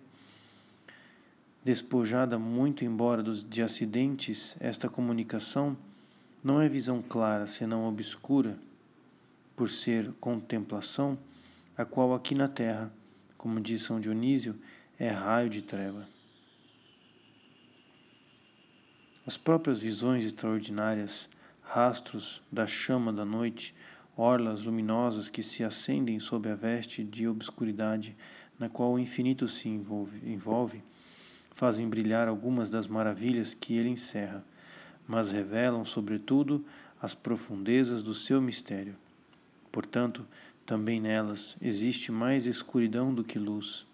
despojada 1.63 2.37
muito 2.37 2.83
embora 2.83 3.23
dos, 3.23 3.43
de 3.43 3.61
acidentes, 3.61 4.55
esta 4.59 4.89
comunicação 4.89 5.77
não 6.43 6.61
é 6.61 6.67
visão 6.67 7.01
clara, 7.01 7.47
senão 7.47 7.87
obscura, 7.87 8.57
por 9.55 9.69
ser 9.69 10.11
contemplação, 10.19 11.17
a 11.77 11.85
qual 11.85 12.13
aqui 12.13 12.35
na 12.35 12.47
terra 12.47 12.91
como 13.41 13.59
diz 13.59 13.81
São 13.81 13.99
Dionísio, 13.99 14.55
é 15.03 15.09
raio 15.09 15.49
de 15.49 15.63
treva. 15.63 16.07
As 19.25 19.35
próprias 19.35 19.81
visões 19.81 20.23
extraordinárias 20.23 21.27
rastros 21.63 22.39
da 22.51 22.67
chama 22.67 23.11
da 23.11 23.25
noite, 23.25 23.73
orlas 24.15 24.65
luminosas 24.65 25.27
que 25.27 25.41
se 25.41 25.63
acendem 25.63 26.19
sob 26.19 26.47
a 26.47 26.53
veste 26.53 27.03
de 27.03 27.27
obscuridade 27.27 28.15
na 28.59 28.69
qual 28.69 28.93
o 28.93 28.99
infinito 28.99 29.47
se 29.47 29.67
envolve, 29.67 30.21
envolve, 30.23 30.83
fazem 31.51 31.89
brilhar 31.89 32.27
algumas 32.27 32.69
das 32.69 32.85
maravilhas 32.85 33.55
que 33.55 33.75
ele 33.75 33.89
encerra, 33.89 34.45
mas 35.07 35.31
revelam, 35.31 35.83
sobretudo, 35.83 36.63
as 37.01 37.15
profundezas 37.15 38.03
do 38.03 38.13
seu 38.13 38.39
mistério. 38.39 38.95
Portanto, 39.71 40.27
também 40.63 41.01
nelas 41.01 41.57
existe 41.59 42.11
mais 42.11 42.45
escuridão 42.45 43.11
do 43.11 43.23
que 43.23 43.39
luz. 43.39 43.89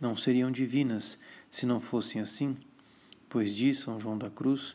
Não 0.00 0.16
seriam 0.16 0.50
divinas 0.50 1.18
se 1.50 1.66
não 1.66 1.78
fossem 1.78 2.22
assim, 2.22 2.56
pois 3.28 3.54
diz 3.54 3.80
São 3.80 4.00
João 4.00 4.16
da 4.16 4.30
Cruz: 4.30 4.74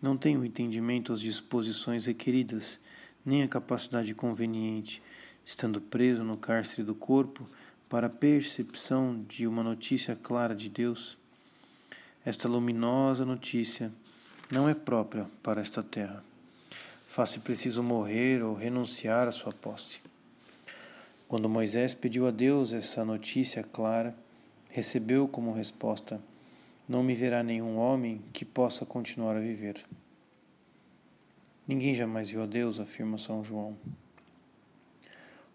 Não 0.00 0.16
tenho 0.16 0.40
o 0.40 0.44
entendimento 0.44 1.12
às 1.12 1.20
disposições 1.20 2.06
requeridas, 2.06 2.78
nem 3.26 3.42
a 3.42 3.48
capacidade 3.48 4.14
conveniente, 4.14 5.02
estando 5.44 5.80
preso 5.80 6.22
no 6.22 6.36
cárcere 6.36 6.84
do 6.84 6.94
corpo 6.94 7.48
para 7.88 8.06
a 8.06 8.10
percepção 8.10 9.24
de 9.28 9.46
uma 9.46 9.62
notícia 9.62 10.14
clara 10.14 10.54
de 10.54 10.68
Deus. 10.68 11.18
Esta 12.24 12.48
luminosa 12.48 13.24
notícia 13.24 13.92
não 14.50 14.68
é 14.68 14.74
própria 14.74 15.26
para 15.42 15.60
esta 15.60 15.82
terra. 15.82 16.22
Faz-se 17.06 17.40
preciso 17.40 17.82
morrer 17.82 18.42
ou 18.42 18.54
renunciar 18.54 19.26
à 19.26 19.32
sua 19.32 19.52
posse. 19.52 20.00
Quando 21.32 21.48
Moisés 21.48 21.94
pediu 21.94 22.26
a 22.26 22.30
Deus 22.30 22.74
essa 22.74 23.06
notícia 23.06 23.64
clara, 23.64 24.14
recebeu 24.68 25.26
como 25.26 25.50
resposta: 25.54 26.20
Não 26.86 27.02
me 27.02 27.14
verá 27.14 27.42
nenhum 27.42 27.78
homem 27.78 28.20
que 28.34 28.44
possa 28.44 28.84
continuar 28.84 29.34
a 29.36 29.40
viver. 29.40 29.82
Ninguém 31.66 31.94
jamais 31.94 32.28
viu 32.28 32.42
a 32.42 32.46
Deus, 32.46 32.78
afirma 32.78 33.16
São 33.16 33.42
João. 33.42 33.78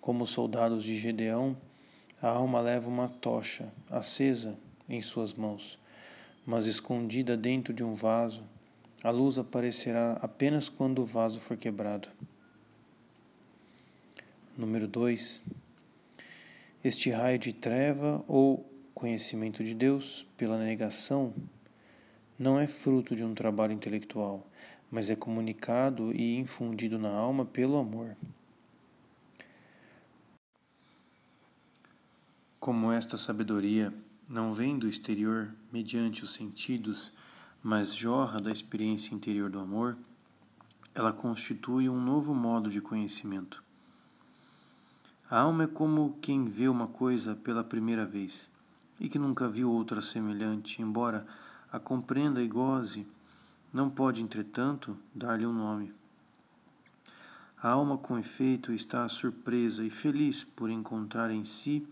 Como 0.02 0.24
os 0.24 0.32
soldados 0.32 0.84
de 0.84 0.98
Gedeão, 0.98 1.56
a 2.20 2.28
alma 2.28 2.60
leva 2.60 2.90
uma 2.90 3.08
tocha 3.08 3.72
acesa 3.88 4.58
em 4.90 5.00
suas 5.04 5.36
mãos, 5.36 5.78
mas 6.44 6.66
escondida 6.66 7.38
dentro 7.38 7.72
de 7.72 7.84
um 7.84 7.94
vaso. 7.94 8.42
A 9.04 9.12
luz 9.12 9.38
aparecerá 9.38 10.14
apenas 10.24 10.70
quando 10.70 11.04
o 11.04 11.06
vaso 11.06 11.40
for 11.40 11.56
quebrado. 11.56 12.10
Número 14.58 14.88
2. 14.88 15.67
Este 16.88 17.12
raio 17.12 17.38
de 17.38 17.52
treva 17.52 18.24
ou 18.30 18.66
conhecimento 18.94 19.62
de 19.62 19.74
Deus 19.74 20.26
pela 20.38 20.58
negação 20.58 21.34
não 22.40 22.58
é 22.58 22.66
fruto 22.66 23.14
de 23.14 23.26
um 23.26 23.34
trabalho 23.34 23.74
intelectual, 23.74 24.50
mas 24.90 25.10
é 25.10 25.16
comunicado 25.18 26.14
e 26.14 26.38
infundido 26.38 26.98
na 26.98 27.10
alma 27.10 27.44
pelo 27.44 27.76
amor. 27.76 28.16
Como 32.58 32.90
esta 32.90 33.18
sabedoria 33.18 33.94
não 34.26 34.54
vem 34.54 34.80
do 34.80 34.88
exterior 34.88 35.54
mediante 35.74 36.24
os 36.24 36.32
sentidos, 36.32 37.12
mas 37.62 37.94
jorra 37.94 38.40
da 38.40 38.50
experiência 38.50 39.14
interior 39.14 39.50
do 39.50 39.60
amor, 39.60 39.98
ela 40.96 41.12
constitui 41.12 41.90
um 41.90 42.00
novo 42.00 42.34
modo 42.34 42.70
de 42.70 42.80
conhecimento. 42.80 43.67
A 45.30 45.40
alma 45.40 45.66
é 45.66 45.68
como 45.68 46.18
quem 46.22 46.46
vê 46.46 46.70
uma 46.70 46.88
coisa 46.88 47.36
pela 47.36 47.62
primeira 47.62 48.06
vez 48.06 48.50
e 48.98 49.10
que 49.10 49.20
nunca 49.20 49.50
viu 49.50 49.70
outra 49.70 50.00
semelhante, 50.00 50.82
embora 50.82 51.28
a 51.70 51.78
compreenda 51.78 52.42
e 52.42 52.48
goze, 52.48 53.06
não 53.74 53.90
pode, 53.90 54.24
entretanto, 54.24 54.98
dar-lhe 55.14 55.46
um 55.46 55.52
nome. 55.52 55.94
A 57.62 57.70
alma, 57.70 57.98
com 57.98 58.18
efeito, 58.18 58.72
está 58.72 59.08
surpresa 59.10 59.84
e 59.84 59.90
feliz 59.90 60.46
por 60.46 60.70
encontrar 60.70 61.30
em 61.30 61.44
si 61.44 61.86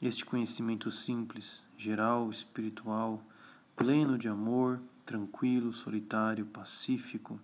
este 0.00 0.24
conhecimento 0.24 0.88
simples, 0.88 1.66
geral, 1.76 2.30
espiritual, 2.30 3.20
pleno 3.74 4.16
de 4.16 4.28
amor, 4.28 4.80
tranquilo, 5.04 5.72
solitário, 5.72 6.46
pacífico, 6.46 7.40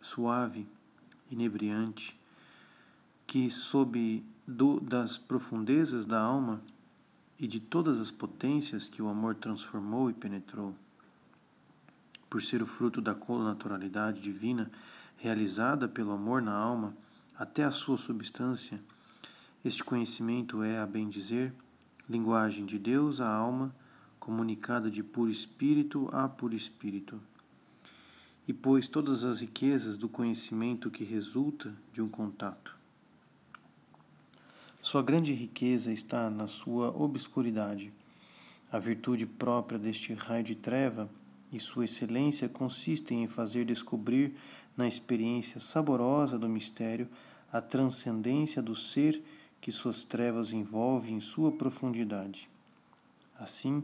suave, 0.00 0.68
inebriante, 1.30 2.20
que 3.26 3.48
sob 3.48 4.22
do, 4.52 4.78
das 4.80 5.18
profundezas 5.18 6.04
da 6.04 6.20
alma 6.20 6.62
e 7.38 7.46
de 7.46 7.58
todas 7.58 7.98
as 7.98 8.10
potências 8.10 8.88
que 8.88 9.02
o 9.02 9.08
amor 9.08 9.34
transformou 9.34 10.08
e 10.08 10.12
penetrou, 10.12 10.74
por 12.30 12.40
ser 12.42 12.62
o 12.62 12.66
fruto 12.66 13.00
da 13.00 13.16
naturalidade 13.44 14.20
divina 14.20 14.70
realizada 15.16 15.88
pelo 15.88 16.12
amor 16.12 16.40
na 16.40 16.54
alma 16.54 16.94
até 17.36 17.64
a 17.64 17.70
sua 17.70 17.96
substância, 17.96 18.80
este 19.64 19.82
conhecimento 19.82 20.62
é, 20.62 20.78
a 20.78 20.86
bem 20.86 21.08
dizer, 21.08 21.52
linguagem 22.08 22.66
de 22.66 22.78
Deus 22.78 23.20
à 23.20 23.28
alma, 23.28 23.74
comunicada 24.18 24.90
de 24.90 25.02
puro 25.02 25.30
espírito 25.30 26.08
a 26.12 26.28
puro 26.28 26.54
espírito. 26.54 27.20
E 28.46 28.52
pois 28.52 28.88
todas 28.88 29.24
as 29.24 29.40
riquezas 29.40 29.96
do 29.96 30.08
conhecimento 30.08 30.90
que 30.90 31.04
resulta 31.04 31.72
de 31.92 32.02
um 32.02 32.08
contato. 32.08 32.81
Sua 34.92 35.02
grande 35.02 35.32
riqueza 35.32 35.90
está 35.90 36.28
na 36.28 36.46
sua 36.46 36.90
obscuridade. 36.94 37.90
A 38.70 38.78
virtude 38.78 39.24
própria 39.24 39.78
deste 39.78 40.12
raio 40.12 40.44
de 40.44 40.54
treva 40.54 41.08
e 41.50 41.58
sua 41.58 41.86
excelência 41.86 42.46
consistem 42.46 43.22
em 43.22 43.26
fazer 43.26 43.64
descobrir 43.64 44.34
na 44.76 44.86
experiência 44.86 45.58
saborosa 45.60 46.38
do 46.38 46.46
mistério 46.46 47.08
a 47.50 47.58
transcendência 47.58 48.60
do 48.60 48.76
ser 48.76 49.22
que 49.62 49.72
suas 49.72 50.04
trevas 50.04 50.52
envolvem 50.52 51.14
em 51.14 51.20
sua 51.20 51.50
profundidade. 51.50 52.50
Assim, 53.40 53.82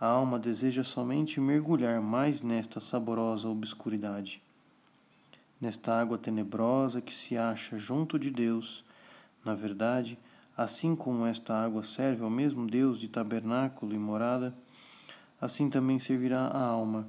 a 0.00 0.06
alma 0.06 0.36
deseja 0.36 0.82
somente 0.82 1.40
mergulhar 1.40 2.00
mais 2.02 2.42
nesta 2.42 2.80
saborosa 2.80 3.48
obscuridade, 3.48 4.42
nesta 5.60 5.94
água 5.94 6.18
tenebrosa 6.18 7.00
que 7.00 7.14
se 7.14 7.38
acha 7.38 7.78
junto 7.78 8.18
de 8.18 8.32
Deus. 8.32 8.84
Na 9.44 9.54
verdade, 9.54 10.18
assim 10.62 10.94
como 10.94 11.26
esta 11.26 11.54
água 11.54 11.82
serve 11.82 12.22
ao 12.22 12.30
mesmo 12.30 12.66
Deus 12.66 13.00
de 13.00 13.08
tabernáculo 13.08 13.94
e 13.94 13.98
morada, 13.98 14.54
assim 15.40 15.70
também 15.70 15.98
servirá 15.98 16.46
a 16.46 16.62
alma, 16.62 17.08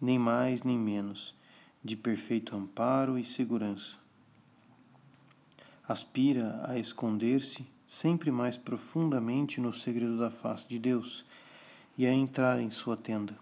nem 0.00 0.18
mais 0.18 0.62
nem 0.62 0.78
menos, 0.78 1.34
de 1.82 1.96
perfeito 1.96 2.54
amparo 2.56 3.18
e 3.18 3.24
segurança 3.24 4.04
aspira 5.86 6.64
a 6.66 6.78
esconder-se 6.78 7.66
sempre 7.86 8.30
mais 8.30 8.56
profundamente 8.56 9.60
no 9.60 9.72
segredo 9.72 10.18
da 10.18 10.30
face 10.30 10.66
de 10.66 10.78
Deus 10.78 11.24
e 11.96 12.06
a 12.06 12.12
entrar 12.12 12.58
em 12.58 12.70
sua 12.70 12.96
tenda. 12.96 13.36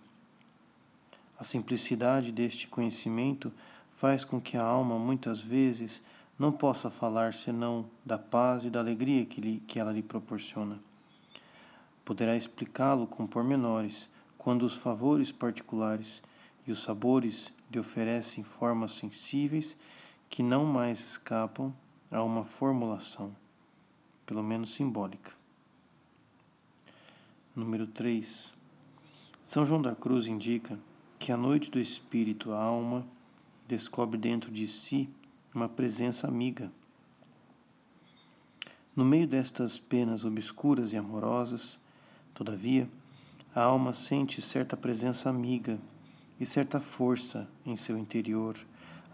A 1.38 1.44
simplicidade 1.44 2.32
deste 2.32 2.66
conhecimento 2.66 3.52
faz 3.92 4.24
com 4.24 4.40
que 4.40 4.56
a 4.56 4.64
alma 4.64 4.98
muitas 4.98 5.40
vezes 5.40 6.02
não 6.38 6.50
possa 6.50 6.90
falar 6.90 7.34
senão 7.34 7.86
da 8.04 8.18
paz 8.18 8.64
e 8.64 8.70
da 8.70 8.80
alegria 8.80 9.24
que, 9.24 9.40
lhe, 9.40 9.60
que 9.60 9.78
ela 9.78 9.92
lhe 9.92 10.02
proporciona. 10.02 10.78
Poderá 12.04 12.36
explicá-lo 12.36 13.06
com 13.06 13.26
pormenores 13.26 14.10
quando 14.36 14.64
os 14.64 14.74
favores 14.74 15.30
particulares 15.30 16.22
e 16.66 16.72
os 16.72 16.82
sabores 16.82 17.52
lhe 17.70 17.78
oferecem 17.78 18.42
formas 18.42 18.92
sensíveis 18.92 19.76
que 20.28 20.42
não 20.42 20.64
mais 20.64 20.98
escapam 20.98 21.72
a 22.10 22.22
uma 22.22 22.44
formulação, 22.44 23.34
pelo 24.26 24.42
menos 24.42 24.74
simbólica. 24.74 25.32
Número 27.54 27.86
3. 27.86 28.52
São 29.44 29.64
João 29.64 29.82
da 29.82 29.94
Cruz 29.94 30.26
indica 30.26 30.78
que 31.18 31.30
a 31.30 31.36
noite 31.36 31.70
do 31.70 31.78
espírito, 31.78 32.52
a 32.52 32.62
alma, 32.62 33.06
descobre 33.68 34.18
dentro 34.18 34.50
de 34.50 34.66
si 34.66 35.08
uma 35.54 35.68
presença 35.68 36.26
amiga. 36.26 36.70
No 38.96 39.04
meio 39.04 39.26
destas 39.26 39.78
penas 39.78 40.24
obscuras 40.24 40.92
e 40.92 40.96
amorosas, 40.96 41.78
todavia, 42.34 42.88
a 43.54 43.62
alma 43.62 43.92
sente 43.92 44.40
certa 44.40 44.76
presença 44.76 45.28
amiga 45.28 45.78
e 46.40 46.46
certa 46.46 46.80
força 46.80 47.46
em 47.66 47.76
seu 47.76 47.98
interior, 47.98 48.56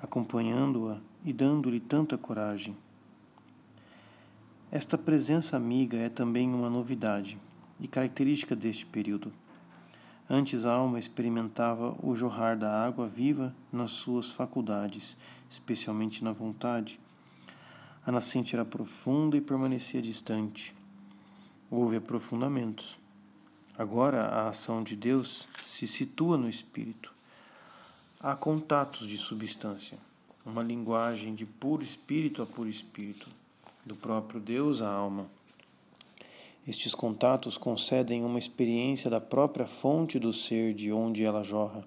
acompanhando-a 0.00 0.98
e 1.24 1.32
dando-lhe 1.32 1.80
tanta 1.80 2.16
coragem. 2.16 2.76
Esta 4.70 4.96
presença 4.96 5.56
amiga 5.56 5.96
é 5.96 6.08
também 6.08 6.52
uma 6.52 6.70
novidade 6.70 7.38
e 7.80 7.88
característica 7.88 8.54
deste 8.54 8.86
período. 8.86 9.32
Antes 10.30 10.66
a 10.66 10.72
alma 10.72 10.98
experimentava 10.98 11.96
o 12.02 12.14
jorrar 12.14 12.56
da 12.56 12.84
água 12.84 13.08
viva 13.08 13.54
nas 13.72 13.92
suas 13.92 14.30
faculdades, 14.30 15.16
especialmente 15.50 16.22
na 16.22 16.32
vontade. 16.32 16.98
A 18.06 18.12
nascente 18.12 18.54
era 18.54 18.64
profunda 18.64 19.36
e 19.36 19.40
permanecia 19.40 20.00
distante. 20.00 20.74
Houve 21.70 21.96
aprofundamentos. 21.96 22.98
Agora 23.76 24.22
a 24.22 24.48
ação 24.48 24.82
de 24.82 24.96
Deus 24.96 25.46
se 25.62 25.86
situa 25.86 26.36
no 26.36 26.48
espírito. 26.48 27.12
há 28.20 28.34
contatos 28.34 29.06
de 29.06 29.16
substância, 29.16 29.96
uma 30.44 30.62
linguagem 30.62 31.34
de 31.34 31.46
puro 31.46 31.84
espírito 31.84 32.42
a 32.42 32.46
puro 32.46 32.68
espírito, 32.68 33.28
do 33.84 33.94
próprio 33.94 34.40
Deus 34.40 34.82
à 34.82 34.90
alma. 34.90 35.26
Estes 36.66 36.94
contatos 36.94 37.56
concedem 37.56 38.24
uma 38.24 38.38
experiência 38.38 39.08
da 39.08 39.20
própria 39.20 39.66
fonte 39.66 40.18
do 40.18 40.32
ser 40.32 40.74
de 40.74 40.92
onde 40.92 41.24
ela 41.24 41.44
jorra. 41.44 41.82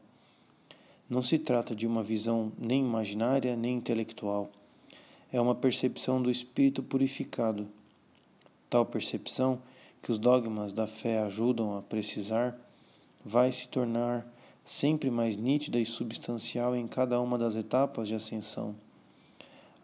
Não 1.12 1.22
se 1.22 1.38
trata 1.38 1.76
de 1.76 1.86
uma 1.86 2.02
visão 2.02 2.54
nem 2.58 2.80
imaginária 2.80 3.54
nem 3.54 3.76
intelectual. 3.76 4.50
É 5.30 5.42
uma 5.42 5.54
percepção 5.54 6.22
do 6.22 6.32
espírito 6.32 6.82
purificado. 6.82 7.68
Tal 8.70 8.86
percepção, 8.86 9.62
que 10.02 10.10
os 10.10 10.18
dogmas 10.18 10.72
da 10.72 10.88
fé 10.88 11.20
ajudam 11.20 11.78
a 11.78 11.82
precisar, 11.82 12.58
vai 13.26 13.52
se 13.52 13.68
tornar 13.68 14.26
sempre 14.66 15.12
mais 15.12 15.36
nítida 15.36 15.78
e 15.82 15.86
substancial 15.86 16.78
em 16.78 16.88
cada 16.88 17.20
uma 17.20 17.38
das 17.38 17.56
etapas 17.56 18.08
de 18.08 18.16
ascensão, 18.16 18.74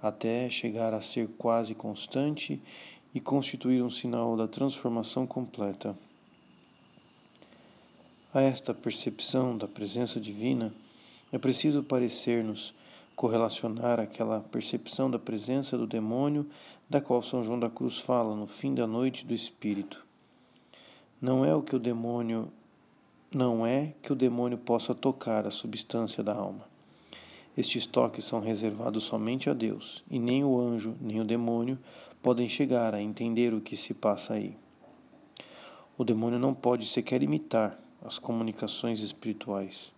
até 0.01 0.47
chegar 0.47 0.93
a 0.93 1.01
ser 1.01 1.27
quase 1.37 1.75
constante 1.75 2.57
e 3.13 3.19
constituir 3.19 3.83
um 3.83 3.89
sinal 3.89 4.37
da 4.37 4.47
transformação 4.47 5.27
completa. 5.27 5.93
A 8.33 8.39
esta 8.39 8.73
percepção 8.73 9.57
da 9.57 9.67
presença 9.67 10.21
divina 10.21 10.73
é 11.31 11.37
preciso 11.37 11.83
parecer-nos 11.83 12.73
correlacionar 13.15 13.99
aquela 13.99 14.41
percepção 14.41 15.09
da 15.09 15.17
presença 15.17 15.77
do 15.77 15.87
demônio 15.87 16.45
da 16.89 17.01
qual 17.01 17.21
São 17.21 17.43
João 17.43 17.59
da 17.59 17.69
Cruz 17.69 17.97
fala 17.97 18.35
no 18.35 18.47
fim 18.47 18.73
da 18.73 18.87
noite 18.87 19.25
do 19.25 19.33
espírito. 19.33 20.05
Não 21.19 21.43
é 21.43 21.53
o 21.55 21.63
que 21.63 21.75
o 21.75 21.79
demônio 21.79 22.51
não 23.33 23.67
é 23.67 23.93
que 24.01 24.13
o 24.13 24.15
demônio 24.15 24.57
possa 24.57 24.95
tocar 24.95 25.45
a 25.45 25.51
substância 25.51 26.23
da 26.23 26.33
alma. 26.33 26.65
Estes 27.57 27.85
toques 27.85 28.23
são 28.23 28.39
reservados 28.39 29.03
somente 29.03 29.49
a 29.49 29.53
Deus, 29.53 30.03
e 30.09 30.17
nem 30.17 30.45
o 30.45 30.57
anjo, 30.57 30.95
nem 31.01 31.19
o 31.19 31.25
demônio 31.25 31.77
podem 32.21 32.47
chegar 32.47 32.93
a 32.93 33.01
entender 33.01 33.53
o 33.53 33.59
que 33.59 33.75
se 33.75 33.93
passa 33.93 34.35
aí. 34.35 34.55
O 35.97 36.05
demônio 36.05 36.39
não 36.39 36.53
pode 36.53 36.85
sequer 36.85 37.21
imitar 37.21 37.77
as 38.01 38.17
comunicações 38.17 39.01
espirituais, 39.01 39.91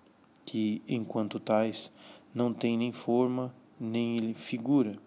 que, 0.49 0.81
enquanto 0.87 1.39
tais, 1.39 1.91
não 2.33 2.51
têm 2.51 2.75
nem 2.75 2.91
forma 2.91 3.53
nem 3.79 4.33
figura. 4.33 4.97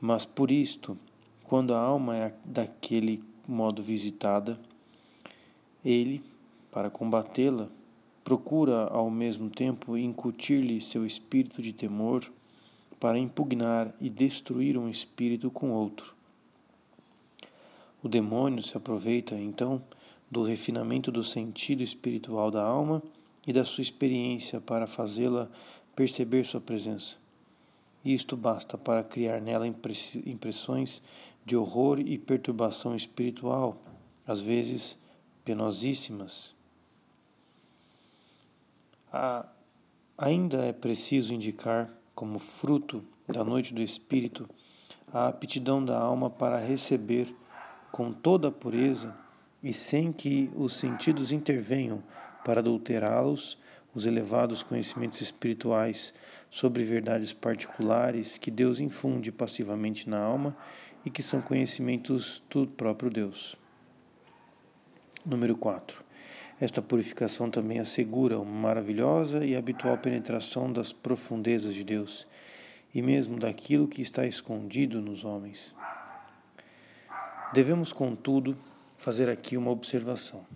Mas 0.00 0.24
por 0.24 0.50
isto, 0.50 0.98
quando 1.44 1.72
a 1.72 1.78
alma 1.78 2.16
é 2.16 2.34
daquele 2.44 3.22
modo 3.46 3.80
visitada, 3.80 4.58
ele, 5.84 6.24
para 6.72 6.90
combatê-la, 6.90 7.68
procura 8.24 8.88
ao 8.88 9.08
mesmo 9.08 9.48
tempo 9.48 9.96
incutir-lhe 9.96 10.80
seu 10.80 11.06
espírito 11.06 11.62
de 11.62 11.72
temor 11.72 12.28
para 12.98 13.20
impugnar 13.20 13.94
e 14.00 14.10
destruir 14.10 14.76
um 14.76 14.88
espírito 14.88 15.52
com 15.52 15.70
outro. 15.70 16.16
O 18.02 18.08
demônio 18.08 18.60
se 18.60 18.76
aproveita, 18.76 19.36
então, 19.36 19.80
do 20.28 20.42
refinamento 20.42 21.12
do 21.12 21.22
sentido 21.22 21.84
espiritual 21.84 22.50
da 22.50 22.64
alma 22.64 23.00
e 23.46 23.52
da 23.52 23.64
sua 23.64 23.82
experiência 23.82 24.60
para 24.60 24.86
fazê-la 24.86 25.50
perceber 25.94 26.44
sua 26.44 26.60
presença. 26.60 27.16
Isto 28.04 28.36
basta 28.36 28.76
para 28.76 29.04
criar 29.04 29.40
nela 29.40 29.66
impressões 29.66 31.02
de 31.44 31.56
horror 31.56 32.00
e 32.00 32.18
perturbação 32.18 32.96
espiritual, 32.96 33.80
às 34.26 34.40
vezes 34.40 34.98
penosíssimas. 35.44 36.54
ainda 40.16 40.64
é 40.64 40.72
preciso 40.72 41.34
indicar 41.34 41.90
como 42.14 42.38
fruto 42.38 43.04
da 43.26 43.44
noite 43.44 43.74
do 43.74 43.82
Espírito, 43.82 44.48
a 45.12 45.28
aptidão 45.28 45.84
da 45.84 45.98
alma 45.98 46.30
para 46.30 46.58
receber 46.58 47.34
com 47.90 48.12
toda 48.12 48.48
a 48.48 48.52
pureza 48.52 49.14
e 49.62 49.72
sem 49.72 50.12
que 50.12 50.50
os 50.56 50.74
sentidos 50.74 51.30
intervenham 51.30 52.02
para 52.44 52.60
adulterá-los 52.60 53.58
os 53.94 54.06
elevados 54.06 54.62
conhecimentos 54.62 55.20
espirituais 55.20 56.14
sobre 56.50 56.82
verdades 56.84 57.32
particulares 57.32 58.38
que 58.38 58.50
Deus 58.50 58.80
infunde 58.80 59.30
passivamente 59.30 60.08
na 60.08 60.20
alma 60.20 60.56
e 61.04 61.10
que 61.10 61.22
são 61.22 61.40
conhecimentos 61.40 62.42
do 62.48 62.66
próprio 62.66 63.10
Deus. 63.10 63.56
Número 65.24 65.56
4. 65.56 66.02
Esta 66.60 66.80
purificação 66.80 67.50
também 67.50 67.80
assegura 67.80 68.38
uma 68.38 68.68
maravilhosa 68.68 69.44
e 69.44 69.56
habitual 69.56 69.98
penetração 69.98 70.72
das 70.72 70.92
profundezas 70.92 71.74
de 71.74 71.84
Deus 71.84 72.26
e 72.94 73.02
mesmo 73.02 73.38
daquilo 73.38 73.88
que 73.88 74.02
está 74.02 74.26
escondido 74.26 75.00
nos 75.00 75.24
homens. 75.24 75.74
Devemos, 77.52 77.92
contudo, 77.92 78.56
fazer 78.96 79.28
aqui 79.28 79.56
uma 79.56 79.70
observação. 79.70 80.46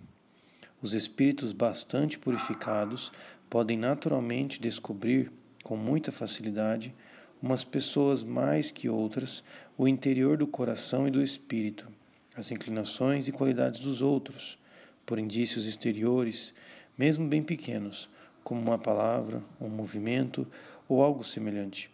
Os 0.81 0.93
espíritos 0.93 1.51
bastante 1.51 2.19
purificados 2.19 3.11
podem 3.49 3.77
naturalmente 3.77 4.61
descobrir 4.61 5.31
com 5.63 5.75
muita 5.75 6.11
facilidade, 6.11 6.93
umas 7.41 7.63
pessoas 7.63 8.23
mais 8.23 8.71
que 8.71 8.87
outras, 8.87 9.43
o 9.77 9.87
interior 9.87 10.37
do 10.37 10.47
coração 10.47 11.07
e 11.07 11.11
do 11.11 11.21
espírito, 11.21 11.87
as 12.35 12.51
inclinações 12.51 13.27
e 13.27 13.31
qualidades 13.31 13.79
dos 13.79 14.01
outros 14.01 14.57
por 15.05 15.17
indícios 15.17 15.67
exteriores, 15.67 16.53
mesmo 16.97 17.27
bem 17.27 17.41
pequenos, 17.41 18.09
como 18.43 18.61
uma 18.61 18.77
palavra, 18.77 19.41
um 19.59 19.69
movimento 19.69 20.47
ou 20.87 21.01
algo 21.01 21.23
semelhante. 21.23 21.89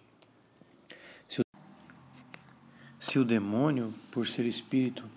Se 3.00 3.20
o, 3.20 3.24
demônio, 3.24 3.94
por 4.10 4.28
ser 4.28 4.46
espírito, 4.46 5.08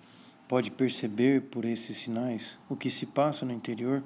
pode 0.49 0.71
perceber 0.71 1.43
por 1.43 1.65
esses 1.65 1.97
sinais 1.97 2.59
o 2.69 2.77
que 2.77 2.91
se 2.91 3.07
passa 3.07 3.45
no 3.45 3.53
interior, 3.53 4.03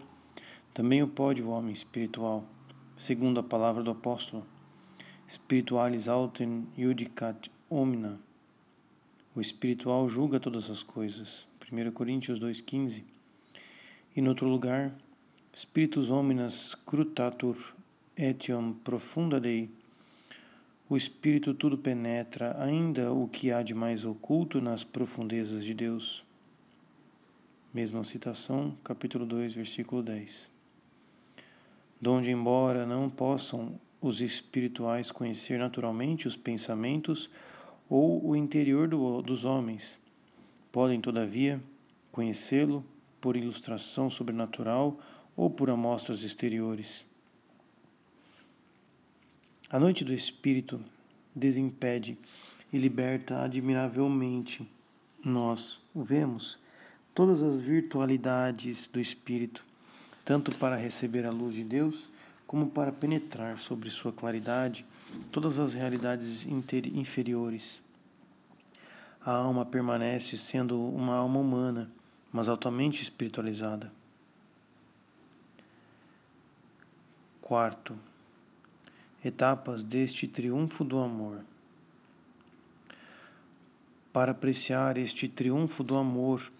também 0.72 1.02
o 1.02 1.08
pode 1.08 1.42
o 1.42 1.50
homem 1.50 1.72
espiritual, 1.72 2.44
segundo 2.96 3.40
a 3.40 3.42
palavra 3.42 3.82
do 3.82 3.90
apóstolo. 3.90 4.46
Spiritualis 5.28 6.08
autem 6.08 6.66
judicat 6.76 7.50
omnia. 7.68 8.14
O 9.34 9.40
espiritual 9.40 10.08
julga 10.08 10.40
todas 10.40 10.68
as 10.70 10.82
coisas. 10.82 11.46
1 11.70 11.92
Coríntios 11.92 12.40
2,15 12.40 13.04
e, 14.16 14.20
no 14.20 14.30
outro 14.30 14.48
lugar, 14.48 14.92
Spiritus 15.56 16.10
hominas 16.10 16.70
scrutatur 16.70 17.56
etiam 18.16 18.72
profunda 18.72 19.40
dei. 19.40 19.70
O 20.88 20.96
Espírito 20.96 21.54
tudo 21.54 21.78
penetra, 21.78 22.56
ainda 22.60 23.12
o 23.12 23.28
que 23.28 23.52
há 23.52 23.62
de 23.62 23.72
mais 23.72 24.04
oculto 24.04 24.60
nas 24.60 24.82
profundezas 24.82 25.64
de 25.64 25.72
Deus. 25.74 26.24
Mesma 27.72 28.02
citação, 28.02 28.76
capítulo 28.82 29.24
2, 29.24 29.54
versículo 29.54 30.02
10. 30.02 30.50
Donde, 32.00 32.28
embora 32.28 32.84
não 32.84 33.08
possam 33.08 33.78
os 34.00 34.20
espirituais 34.20 35.12
conhecer 35.12 35.56
naturalmente 35.56 36.26
os 36.26 36.36
pensamentos 36.36 37.30
ou 37.88 38.26
o 38.26 38.34
interior 38.34 38.88
do, 38.88 39.22
dos 39.22 39.44
homens, 39.44 39.96
podem, 40.72 41.00
todavia, 41.00 41.62
conhecê-lo 42.10 42.84
por 43.20 43.36
ilustração 43.36 44.10
sobrenatural 44.10 44.98
ou 45.36 45.48
por 45.48 45.70
amostras 45.70 46.24
exteriores. 46.24 47.06
A 49.70 49.78
noite 49.78 50.04
do 50.04 50.12
Espírito 50.12 50.80
desimpede 51.32 52.18
e 52.72 52.78
liberta 52.78 53.44
admiravelmente. 53.44 54.68
Nós 55.24 55.80
o 55.94 56.02
vemos 56.02 56.58
todas 57.14 57.42
as 57.42 57.56
virtualidades 57.56 58.88
do 58.88 59.00
Espírito, 59.00 59.64
tanto 60.24 60.56
para 60.58 60.76
receber 60.76 61.26
a 61.26 61.30
luz 61.30 61.54
de 61.54 61.64
Deus, 61.64 62.08
como 62.46 62.68
para 62.68 62.92
penetrar 62.92 63.58
sobre 63.58 63.90
sua 63.90 64.12
claridade 64.12 64.84
todas 65.30 65.58
as 65.58 65.72
realidades 65.72 66.44
inferiores. 66.46 67.80
A 69.24 69.32
alma 69.32 69.64
permanece 69.64 70.36
sendo 70.36 70.80
uma 70.80 71.14
alma 71.14 71.38
humana 71.38 71.90
mas 72.32 72.48
altamente 72.48 73.02
espiritualizada. 73.02 73.92
Quarto, 77.40 77.98
etapas 79.24 79.82
deste 79.82 80.28
triunfo 80.28 80.84
do 80.84 80.98
amor. 80.98 81.40
Para 84.12 84.32
apreciar 84.32 84.96
este 84.98 85.28
triunfo 85.28 85.82
do 85.82 85.96
amor 85.96 86.50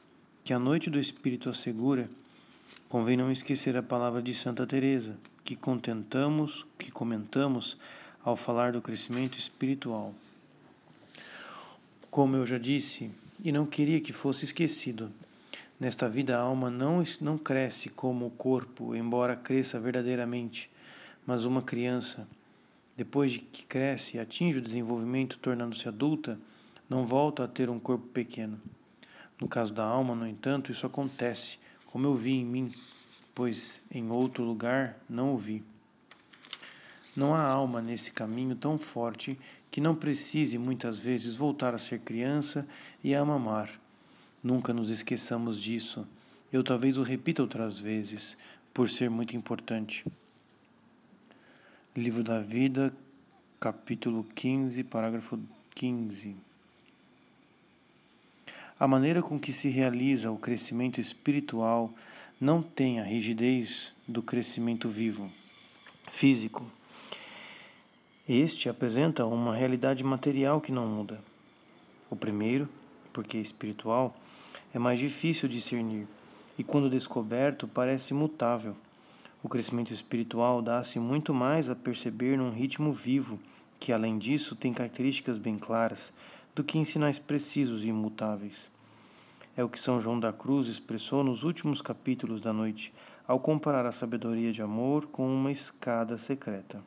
que 0.51 0.55
a 0.55 0.59
noite 0.59 0.91
do 0.91 0.99
Espírito 0.99 1.49
assegura, 1.49 2.11
convém 2.89 3.17
não 3.17 3.31
esquecer 3.31 3.77
a 3.77 3.83
palavra 3.85 4.21
de 4.21 4.35
Santa 4.35 4.67
Teresa, 4.67 5.17
que 5.45 5.55
contentamos, 5.55 6.67
que 6.77 6.91
comentamos 6.91 7.79
ao 8.25 8.35
falar 8.35 8.73
do 8.73 8.83
crescimento 8.83 9.39
espiritual. 9.39 10.13
Como 12.11 12.35
eu 12.35 12.45
já 12.45 12.59
disse, 12.59 13.13
e 13.45 13.53
não 13.53 13.65
queria 13.65 14.01
que 14.01 14.13
fosse 14.13 14.45
esquecido, 14.45 15.13
Nesta 15.79 16.09
vida, 16.09 16.37
a 16.37 16.41
alma 16.41 16.69
não, 16.69 17.01
não 17.21 17.39
cresce 17.39 17.89
como 17.89 18.27
o 18.27 18.31
corpo, 18.31 18.97
embora 18.97 19.37
cresça 19.37 19.79
verdadeiramente, 19.79 20.69
Mas 21.25 21.45
uma 21.45 21.63
criança, 21.63 22.27
depois 22.97 23.31
de 23.31 23.39
que 23.39 23.65
cresce 23.65 24.17
e 24.17 24.21
atinge 24.21 24.59
o 24.59 24.63
desenvolvimento 24.63 25.39
tornando-se 25.39 25.87
adulta, 25.87 26.37
não 26.89 27.07
volta 27.07 27.45
a 27.45 27.49
ter 27.49 27.71
um 27.71 27.79
corpo 27.79 28.09
pequeno. 28.09 28.61
No 29.41 29.49
caso 29.49 29.73
da 29.73 29.85
alma, 29.85 30.15
no 30.15 30.27
entanto, 30.27 30.71
isso 30.71 30.87
acontece, 30.87 31.59
como 31.87 32.07
eu 32.07 32.15
vi 32.15 32.37
em 32.37 32.45
mim, 32.45 32.71
pois 33.35 33.83
em 33.91 34.11
outro 34.11 34.45
lugar 34.45 34.99
não 35.09 35.35
o 35.35 35.39
vi. 35.39 35.65
Não 37.17 37.35
há 37.35 37.43
alma 37.43 37.81
nesse 37.81 38.11
caminho 38.11 38.55
tão 38.55 38.79
forte 38.79 39.39
que 39.71 39.81
não 39.81 39.95
precise 39.95 40.59
muitas 40.59 40.99
vezes 40.99 41.35
voltar 41.35 41.75
a 41.75 41.79
ser 41.79 42.01
criança 42.01 42.67
e 43.03 43.15
a 43.15 43.25
mamar. 43.25 43.71
Nunca 44.43 44.73
nos 44.73 44.91
esqueçamos 44.91 45.61
disso. 45.61 46.07
Eu 46.53 46.63
talvez 46.63 46.99
o 46.99 47.03
repita 47.03 47.43
outras 47.43 47.79
vezes, 47.79 48.37
por 48.75 48.89
ser 48.89 49.09
muito 49.09 49.37
importante. 49.37 50.05
Livro 51.97 52.23
da 52.23 52.41
Vida, 52.41 52.93
capítulo 53.59 54.25
15, 54.35 54.85
parágrafo 54.85 55.39
15. 55.75 56.50
A 58.81 58.89
maneira 58.89 59.21
com 59.21 59.39
que 59.39 59.53
se 59.53 59.69
realiza 59.69 60.31
o 60.31 60.39
crescimento 60.39 61.03
espiritual 61.03 61.93
não 62.41 62.63
tem 62.63 62.99
a 62.99 63.05
rigidez 63.05 63.93
do 64.09 64.23
crescimento 64.23 64.89
vivo, 64.89 65.31
físico. 66.11 66.65
Este 68.27 68.71
apresenta 68.71 69.27
uma 69.27 69.55
realidade 69.55 70.03
material 70.03 70.63
que 70.63 70.73
não 70.73 70.87
muda. 70.87 71.21
O 72.09 72.17
primeiro, 72.17 72.67
porque 73.13 73.37
espiritual, 73.37 74.17
é 74.73 74.79
mais 74.79 74.99
difícil 74.99 75.47
discernir 75.47 76.07
e, 76.57 76.65
quando 76.65 76.89
descoberto, 76.89 77.69
parece 77.69 78.15
mutável. 78.15 78.75
O 79.43 79.49
crescimento 79.51 79.93
espiritual 79.93 80.63
dá-se 80.63 80.99
muito 80.99 81.35
mais 81.35 81.69
a 81.69 81.75
perceber 81.77 82.39
num 82.39 82.51
ritmo 82.51 82.95
vivo, 82.95 83.39
que, 83.79 83.93
além 83.93 84.17
disso, 84.17 84.57
tem 84.57 84.73
características 84.73 85.37
bem 85.37 85.59
claras, 85.59 86.11
do 86.55 86.65
que 86.65 86.79
em 86.79 86.85
sinais 86.85 87.19
precisos 87.19 87.85
e 87.85 87.89
imutáveis. 87.89 88.71
É 89.57 89.65
o 89.65 89.69
que 89.69 89.79
São 89.79 90.01
João 90.01 90.19
da 90.19 90.33
Cruz 90.33 90.67
expressou 90.67 91.23
nos 91.23 91.43
últimos 91.43 91.83
capítulos 91.83 92.41
da 92.41 92.53
noite, 92.53 92.93
ao 93.27 93.39
comparar 93.39 93.87
a 93.87 93.93
sabedoria 93.93 94.53
de 94.53 94.63
amor 94.63 95.07
com 95.07 95.27
uma 95.33 95.53
escada 95.53 96.19
secreta. 96.19 96.83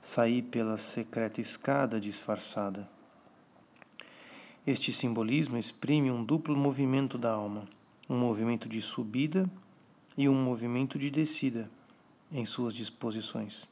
Saí 0.00 0.40
pela 0.40 0.78
secreta 0.78 1.40
escada 1.40 2.00
disfarçada. 2.00 2.88
Este 4.66 4.92
simbolismo 4.92 5.58
exprime 5.58 6.10
um 6.10 6.24
duplo 6.24 6.56
movimento 6.56 7.18
da 7.18 7.32
alma, 7.32 7.64
um 8.08 8.18
movimento 8.18 8.68
de 8.68 8.80
subida 8.80 9.50
e 10.16 10.28
um 10.28 10.34
movimento 10.34 10.98
de 10.98 11.10
descida 11.10 11.70
em 12.32 12.44
suas 12.44 12.74
disposições, 12.74 13.68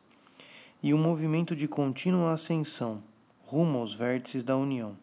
e 0.82 0.92
um 0.92 0.98
movimento 0.98 1.56
de 1.56 1.66
contínua 1.66 2.32
ascensão 2.32 3.02
rumo 3.46 3.78
aos 3.78 3.94
vértices 3.94 4.42
da 4.42 4.56
união. 4.56 4.96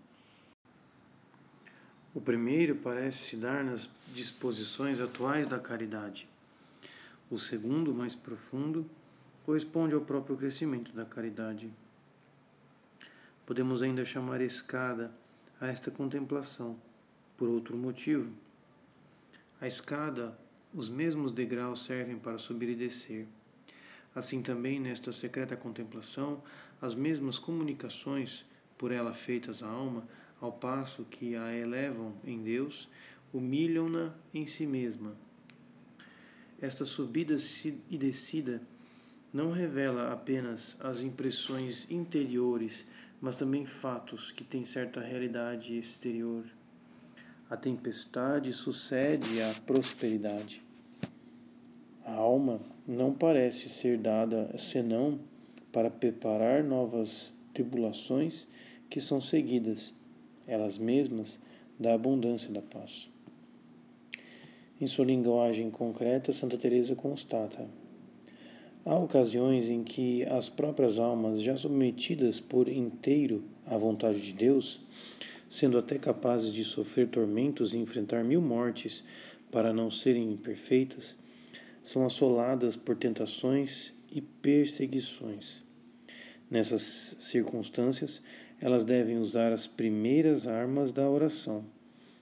O 2.14 2.20
primeiro 2.20 2.76
parece 2.76 3.20
se 3.20 3.36
dar 3.38 3.64
nas 3.64 3.89
disposições 4.14 5.00
atuais 5.00 5.48
da 5.48 5.60
caridade. 5.60 6.28
O 7.30 7.39
segundo, 7.39 7.94
mais 7.94 8.14
profundo, 8.14 8.86
corresponde 9.46 9.96
ao 9.96 10.02
próprio 10.02 10.36
crescimento 10.36 10.92
da 10.92 11.06
caridade. 11.06 11.72
Podemos 13.46 13.82
ainda 13.82 14.04
chamar 14.04 14.42
escada 14.42 15.12
a 15.60 15.68
esta 15.68 15.89
contemplação, 15.89 16.76
por 17.38 17.48
outro 17.48 17.78
motivo. 17.78 18.32
A 19.62 19.68
escada, 19.68 20.38
os 20.74 20.89
mesmos 20.89 21.32
degraus 21.32 21.84
servem 21.84 22.18
para 22.18 22.38
subir 22.38 22.70
e 22.70 22.76
descer. 22.76 23.28
Assim 24.14 24.42
também, 24.42 24.80
nesta 24.80 25.14
secreta 25.14 25.56
contemplação, 25.56 26.44
as 26.82 26.96
mesmas 26.96 27.38
comunicações, 27.38 28.44
por 28.78 28.92
ela 28.92 29.14
feitas 29.14 29.62
à 29.62 29.68
alma, 29.68 30.08
ao 30.42 30.52
passo 30.52 31.06
que 31.06 31.36
a 31.36 31.56
elevam 31.56 32.14
em 32.26 32.42
Deus, 32.42 32.90
humilham-na 33.32 34.14
em 34.34 34.48
si 34.48 34.66
mesma. 34.66 35.16
Esta 36.60 36.84
subida 36.84 37.36
e 37.90 37.98
descida 37.98 38.62
não 39.32 39.52
revela 39.52 40.12
apenas 40.12 40.76
as 40.80 41.02
impressões 41.02 41.90
interiores, 41.90 42.86
mas 43.22 43.36
também 43.36 43.66
fatos 43.66 44.32
que 44.32 44.44
têm 44.44 44.66
certa 44.66 45.00
realidade 45.00 45.78
exterior. 45.78 46.44
A 47.50 47.56
tempestade 47.56 48.52
sucede 48.54 49.42
à 49.42 49.54
prosperidade. 49.62 50.62
A 52.04 52.14
alma 52.14 52.60
não 52.88 53.14
parece 53.14 53.70
ser 53.70 53.98
dada 53.98 54.58
senão 54.58 55.20
para 55.72 55.89
preparar 55.89 56.63
novas 56.63 57.34
tribulações 57.53 58.47
que 58.89 58.99
são 58.99 59.22
seguidas 59.22 59.93
elas 60.47 60.78
mesmas, 60.78 61.39
da 61.80 61.93
abundância 61.93 62.51
da 62.51 62.61
paz. 62.61 63.09
Em 64.80 64.86
sua 64.86 65.05
linguagem 65.05 65.72
concreta, 65.72 66.32
Santa 66.32 66.57
Teresa 66.57 66.95
constata: 66.95 67.67
Há 68.86 68.95
ocasiões 68.95 69.69
em 69.69 69.84
que 69.84 70.24
as 70.26 70.49
próprias 70.49 70.99
almas, 70.99 71.41
já 71.41 71.55
submetidas 71.55 72.39
por 72.39 72.67
inteiro 72.67 73.43
à 73.65 73.78
vontade 73.78 74.22
de 74.22 74.34
Deus, 74.34 74.82
sendo 75.47 75.78
até 75.78 75.97
capazes 75.97 76.53
de 76.53 76.63
sofrer 76.63 77.07
tormentos 77.07 77.74
e 77.74 77.78
enfrentar 77.78 78.24
mil 78.24 78.41
mortes 78.41 79.03
para 79.51 79.74
não 79.74 79.89
serem 79.89 80.32
imperfeitas, 80.32 81.17
são 81.84 82.05
assoladas 82.05 82.76
por 82.76 82.95
tentações 82.95 83.93
e 84.12 84.22
perseguições. 84.22 85.64
Nessas 86.49 87.16
circunstâncias, 87.20 88.22
elas 88.59 88.84
devem 88.84 89.18
usar 89.18 89.51
as 89.53 89.66
primeiras 89.66 90.45
armas 90.45 90.91
da 90.91 91.09
oração, 91.09 91.66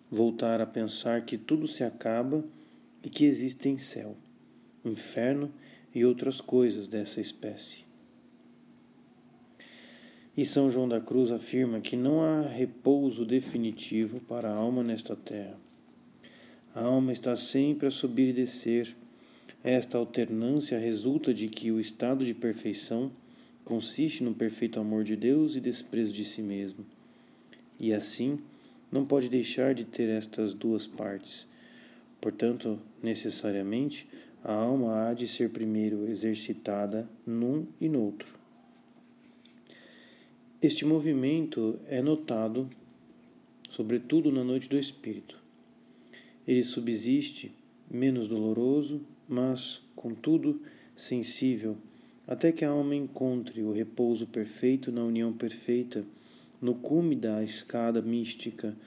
voltar 0.10 0.62
a 0.62 0.66
pensar 0.66 1.26
que 1.26 1.38
tudo 1.38 1.68
se 1.68 1.84
acaba 1.84 2.44
e 3.04 3.10
que 3.10 3.26
existem 3.26 3.78
céu, 3.78 4.16
inferno 4.86 5.52
e 5.94 6.06
outras 6.06 6.40
coisas 6.40 6.88
dessa 6.88 7.20
espécie. 7.20 7.84
E 10.38 10.46
São 10.46 10.70
João 10.70 10.88
da 10.88 11.02
Cruz 11.02 11.32
afirma 11.32 11.82
que 11.82 11.98
não 11.98 12.22
há 12.22 12.42
repouso 12.44 13.26
definitivo 13.26 14.22
para 14.22 14.50
a 14.50 14.56
alma 14.56 14.82
nesta 14.82 15.16
terra. 15.16 15.58
A 16.74 16.82
alma 16.82 17.12
está 17.12 17.36
sempre 17.36 17.88
a 17.88 17.92
subir 17.92 18.30
e 18.30 18.34
descer. 18.34 18.96
Esta 19.64 19.98
alternância 19.98 20.78
resulta 20.78 21.34
de 21.34 21.50
que 21.50 21.72
o 21.72 21.80
estado 21.80 22.26
de 22.26 22.34
perfeição 22.34 23.12
consiste 23.66 24.24
no 24.24 24.34
perfeito 24.34 24.80
amor 24.80 25.04
de 25.04 25.16
Deus 25.16 25.56
e 25.56 25.60
desprezo 25.60 26.14
de 26.14 26.24
si 26.24 26.42
mesmo. 26.42 26.86
E 27.80 27.94
assim, 27.94 28.40
não 28.92 29.06
pode 29.06 29.30
deixar 29.30 29.74
de 29.74 29.84
ter 29.84 30.10
estas 30.10 30.54
duas 30.54 30.88
partes. 30.88 31.48
Portanto, 32.22 32.80
necessariamente, 33.04 34.08
a 34.44 34.54
alma 34.54 35.08
há 35.08 35.14
de 35.14 35.28
ser 35.28 35.50
primeiro 35.50 36.08
exercitada 36.08 37.08
num 37.26 37.68
e 37.80 37.90
noutro. 37.90 38.40
Este 40.62 40.86
movimento 40.86 41.80
é 41.88 42.02
notado, 42.02 42.70
sobretudo 43.70 44.32
na 44.32 44.44
noite 44.44 44.68
do 44.68 44.78
espírito. 44.78 45.38
Ele 46.48 46.64
subsiste, 46.64 47.54
menos 47.90 48.28
doloroso, 48.28 49.02
mas, 49.30 49.82
contudo, 49.96 50.60
sensível 50.96 51.78
até 52.30 52.52
que 52.52 52.64
a 52.64 52.70
alma 52.70 52.94
encontre 52.96 53.64
o 53.64 53.72
repouso 53.72 54.28
perfeito 54.28 54.92
na 54.92 55.04
união 55.04 55.34
perfeita, 55.34 56.06
no 56.62 56.76
cume 56.76 57.16
da 57.16 57.44
escada 57.44 58.04
mística. 58.04 58.78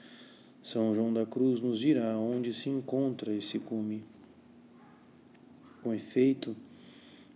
São 0.63 0.95
João 0.95 1.11
da 1.11 1.25
Cruz 1.25 1.59
nos 1.59 1.79
dirá 1.79 2.17
onde 2.17 2.53
se 2.53 2.69
encontra 2.69 3.33
esse 3.35 3.59
cume. 3.59 4.01
Com 5.81 5.93
efeito, 5.93 6.55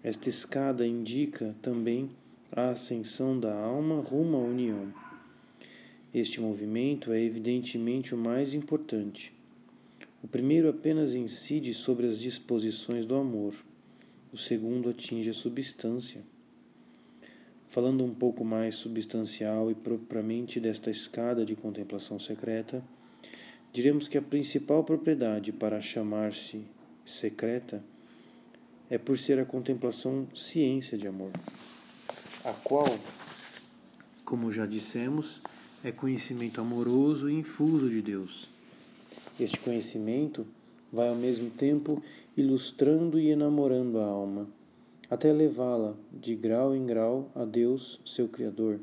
esta 0.01 0.29
escada 0.29 0.87
indica 0.87 1.53
também 1.61 2.09
a 2.53 2.69
ascensão 2.69 3.37
da 3.37 3.53
alma 3.53 3.99
rumo 3.99 4.37
à 4.37 4.39
união. 4.39 4.93
Este 6.13 6.39
movimento 6.39 7.11
é 7.11 7.21
evidentemente 7.21 8.15
o 8.15 8.17
mais 8.17 8.53
importante. 8.53 9.36
O 10.27 10.29
primeiro 10.29 10.67
apenas 10.67 11.15
incide 11.15 11.73
sobre 11.73 12.05
as 12.05 12.19
disposições 12.19 13.05
do 13.05 13.15
amor 13.15 13.55
o 14.33 14.37
segundo 14.37 14.89
atinge 14.89 15.29
a 15.29 15.33
substância. 15.33 16.21
Falando 17.65 18.03
um 18.03 18.13
pouco 18.13 18.43
mais 18.43 18.75
substancial 18.75 19.71
e 19.71 19.73
propriamente 19.73 20.59
desta 20.59 20.91
escada 20.91 21.45
de 21.45 21.55
contemplação 21.55 22.19
secreta, 22.19 22.83
diremos 23.71 24.09
que 24.09 24.17
a 24.17 24.21
principal 24.21 24.83
propriedade 24.83 25.53
para 25.53 25.79
chamar-se 25.79 26.61
secreta 27.05 27.81
é 28.89 28.97
por 28.97 29.17
ser 29.17 29.39
a 29.39 29.45
contemplação 29.45 30.27
ciência 30.35 30.97
de 30.97 31.07
amor, 31.07 31.31
a 32.43 32.51
qual, 32.51 32.99
como 34.25 34.51
já 34.51 34.65
dissemos, 34.65 35.41
é 35.85 35.89
conhecimento 35.89 36.59
amoroso 36.59 37.29
e 37.29 37.33
infuso 37.33 37.89
de 37.89 38.01
Deus. 38.01 38.56
Este 39.39 39.59
conhecimento 39.59 40.47
vai 40.91 41.09
ao 41.09 41.15
mesmo 41.15 41.49
tempo 41.49 42.01
ilustrando 42.35 43.19
e 43.19 43.29
enamorando 43.29 43.99
a 43.99 44.05
alma, 44.05 44.47
até 45.09 45.31
levá-la 45.31 45.95
de 46.11 46.35
grau 46.35 46.75
em 46.75 46.85
grau 46.85 47.29
a 47.35 47.45
Deus, 47.45 48.01
seu 48.03 48.27
Criador, 48.27 48.79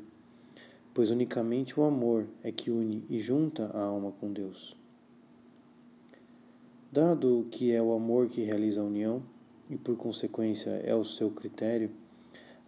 pois 0.93 1.11
unicamente 1.11 1.79
o 1.79 1.83
amor 1.83 2.25
é 2.41 2.51
que 2.51 2.71
une 2.71 3.03
e 3.09 3.19
junta 3.19 3.69
a 3.73 3.81
alma 3.81 4.13
com 4.13 4.31
Deus. 4.31 4.77
Dado 6.91 7.45
que 7.51 7.73
é 7.73 7.81
o 7.81 7.91
amor 7.93 8.27
que 8.27 8.41
realiza 8.41 8.79
a 8.79 8.85
união, 8.85 9.21
e 9.69 9.75
por 9.75 9.97
consequência 9.97 10.69
é 10.69 10.95
o 10.95 11.03
seu 11.03 11.29
critério, 11.31 11.91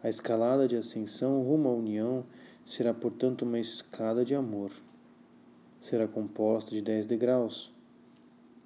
a 0.04 0.10
escalada 0.10 0.68
de 0.68 0.76
ascensão 0.76 1.42
rumo 1.42 1.70
à 1.70 1.74
união 1.74 2.26
será, 2.66 2.94
portanto, 2.94 3.44
uma 3.44 3.60
escada 3.60 4.26
de 4.26 4.36
amor. 4.36 4.72
Será 5.80 6.08
composta 6.08 6.72
de 6.72 6.82
dez 6.82 7.06
degraus. 7.06 7.74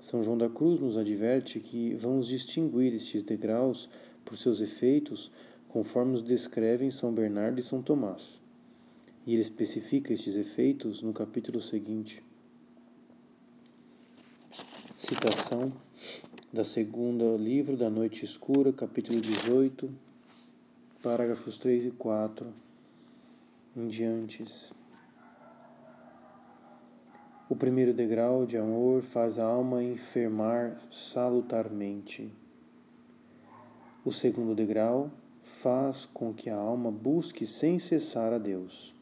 São 0.02 0.24
João 0.24 0.36
da 0.36 0.50
Cruz 0.50 0.80
nos 0.80 0.98
adverte 0.98 1.60
que 1.60 1.94
vamos 1.94 2.28
distinguir 2.28 2.92
estes 2.92 3.22
degraus 3.22 3.88
por 4.26 4.36
seus 4.36 4.60
efeitos, 4.60 5.32
conforme 5.70 6.16
os 6.16 6.24
descrevem 6.24 6.90
São 6.90 7.14
Bernardo 7.14 7.60
e 7.60 7.64
São 7.64 7.84
Tomás. 7.84 8.42
E 9.28 9.34
ele 9.34 9.44
especifica 9.44 10.12
estes 10.12 10.38
efeitos 10.38 11.04
no 11.04 11.14
capítulo 11.14 11.62
seguinte. 11.62 12.24
Citação 14.98 15.72
da 16.52 16.64
segunda 16.64 17.38
livro 17.38 17.78
da 17.78 17.90
Noite 17.90 18.26
Escura, 18.26 18.74
capítulo 18.74 19.22
18, 19.22 19.88
parágrafos 21.04 21.60
3 21.60 21.86
e 21.86 21.92
4 21.92 22.52
em 23.78 23.88
diantes. 23.88 24.74
O 27.52 27.56
primeiro 27.58 27.94
degrau 27.94 28.46
de 28.46 28.56
amor 28.56 29.02
faz 29.02 29.38
a 29.38 29.46
alma 29.46 29.84
enfermar 29.84 30.78
salutarmente. 30.90 32.34
O 34.06 34.14
segundo 34.14 34.56
degrau 34.56 35.12
faz 35.42 36.06
com 36.06 36.34
que 36.34 36.50
a 36.50 36.56
alma 36.56 36.90
busque 36.90 37.46
sem 37.46 37.78
cessar 37.78 38.32
a 38.32 38.38
Deus. 38.38 38.96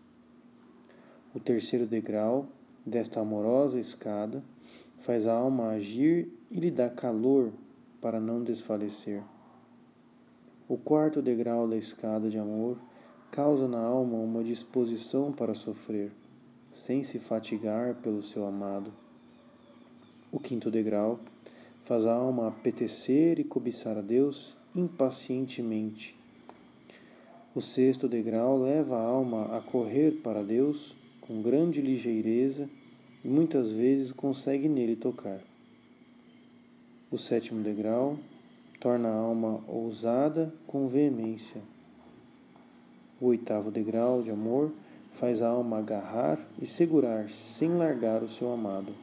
O 1.32 1.40
terceiro 1.40 1.86
degrau 1.86 2.48
desta 2.84 3.20
amorosa 3.20 3.80
escada 3.80 4.44
faz 4.98 5.28
a 5.28 5.34
alma 5.34 5.70
agir 5.70 6.28
e 6.50 6.60
lhe 6.60 6.72
dá 6.72 6.90
calor 6.90 7.52
para 8.02 8.20
não 8.20 8.44
desfalecer. 8.44 9.22
O 10.68 10.76
quarto 10.76 11.22
degrau 11.22 11.68
da 11.68 11.78
escada 11.78 12.28
de 12.28 12.40
amor 12.40 12.80
causa 13.30 13.68
na 13.68 13.80
alma 13.80 14.18
uma 14.18 14.44
disposição 14.44 15.32
para 15.32 15.54
sofrer, 15.54 16.12
sem 16.72 17.04
se 17.04 17.20
fatigar 17.20 17.96
pelo 17.96 18.22
seu 18.22 18.46
amado. 18.46 18.92
O 20.32 20.40
quinto 20.40 20.70
degrau 20.70 21.20
faz 21.84 22.06
a 22.06 22.14
alma 22.14 22.48
apetecer 22.48 23.40
e 23.40 23.44
cobiçar 23.44 23.98
a 23.98 24.02
Deus 24.02 24.56
impacientemente. 24.76 26.16
O 27.56 27.62
sexto 27.62 28.08
degrau 28.08 28.62
leva 28.62 28.96
a 28.96 29.02
alma 29.02 29.58
a 29.58 29.62
correr 29.62 30.12
para 30.24 30.44
Deus 30.44 30.96
com 31.22 31.42
grande 31.42 31.82
ligeireza 31.82 32.70
e 33.26 33.28
muitas 33.28 33.72
vezes 33.72 34.12
consegue 34.12 34.70
nele 34.70 34.96
tocar. 34.96 35.40
O 37.12 37.18
sétimo 37.18 37.64
degrau 37.64 38.20
torna 38.80 39.10
a 39.10 39.16
alma 39.16 39.64
ousada 39.68 40.54
com 40.68 40.88
veemência. 40.88 41.62
O 43.20 43.26
oitavo 43.28 43.72
degrau 43.72 44.22
de 44.22 44.30
amor 44.30 44.72
faz 45.12 45.42
a 45.42 45.48
alma 45.48 45.80
agarrar 45.80 46.40
e 46.62 46.66
segurar 46.66 47.30
sem 47.30 47.70
largar 47.76 48.24
o 48.24 48.28
seu 48.28 48.52
amado. 48.52 48.94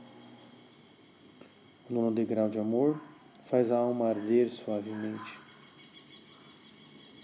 O 1.88 1.94
nono 1.94 2.10
degrau 2.10 2.48
de 2.48 2.58
amor 2.58 3.00
faz 3.44 3.70
a 3.70 3.76
alma 3.76 4.08
arder 4.08 4.48
suavemente. 4.48 5.38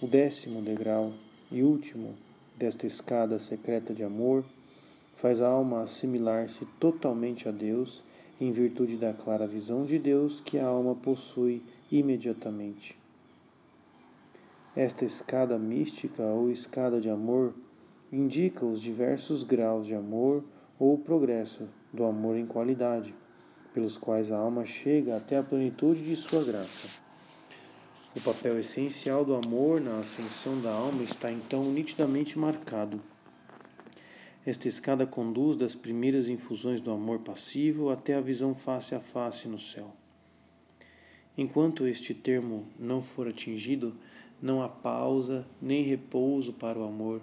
O 0.01 0.07
décimo 0.07 0.63
degrau 0.63 1.13
e 1.51 1.63
último 1.63 2.15
desta 2.57 2.87
escada 2.87 3.39
secreta 3.39 3.93
de 3.93 4.05
amor 4.05 4.45
faz 5.17 5.41
a 5.41 5.49
alma 5.49 5.83
assimilar-se 5.83 6.67
totalmente 6.79 7.49
a 7.49 7.53
Deus 7.53 8.03
em 8.41 8.51
virtude 8.51 8.97
da 8.97 9.13
clara 9.13 9.47
visão 9.47 9.85
de 9.85 9.99
Deus 9.99 10.41
que 10.41 10.59
a 10.59 10.67
alma 10.67 10.95
possui 10.95 11.63
imediatamente. 11.91 12.99
Esta 14.75 15.05
escada 15.05 15.59
mística 15.59 16.23
ou 16.23 16.51
escada 16.51 17.01
de 17.01 17.11
amor 17.11 17.53
indica 18.13 18.67
os 18.67 18.83
diversos 18.83 19.43
graus 19.43 19.87
de 19.87 19.95
amor 19.95 20.45
ou 20.79 20.95
o 20.95 20.99
progresso 20.99 21.67
do 21.91 22.05
amor 22.05 22.37
em 22.37 22.45
qualidade, 22.45 23.15
pelos 23.73 23.97
quais 23.97 24.31
a 24.31 24.37
alma 24.37 24.67
chega 24.67 25.17
até 25.17 25.39
a 25.39 25.43
plenitude 25.43 26.05
de 26.05 26.15
sua 26.15 26.45
graça. 26.45 27.01
O 28.15 28.21
papel 28.21 28.59
essencial 28.59 29.25
do 29.25 29.35
amor 29.35 29.81
na 29.81 29.99
ascensão 29.99 30.61
da 30.61 30.71
alma 30.71 31.03
está 31.03 31.33
então 31.33 31.65
nitidamente 31.65 32.39
marcado. 32.39 33.01
Esta 34.45 34.69
escada 34.69 35.07
conduz 35.07 35.57
das 35.57 35.75
primeiras 35.75 36.29
infusões 36.29 36.81
do 36.81 36.91
amor 36.91 37.21
passivo 37.21 37.89
até 37.89 38.15
a 38.15 38.21
visão 38.21 38.55
face 38.55 38.95
a 38.95 39.01
face 39.01 39.49
no 39.49 39.59
céu. 39.59 39.95
Enquanto 41.39 41.87
este 41.87 42.13
termo 42.13 42.67
não 42.79 43.01
for 43.01 43.27
atingido, 43.27 43.97
não 44.43 44.63
há 44.63 44.69
pausa 44.69 45.47
nem 45.63 45.83
repouso 45.83 46.53
para 46.53 46.79
o 46.79 46.85
amor. 46.85 47.23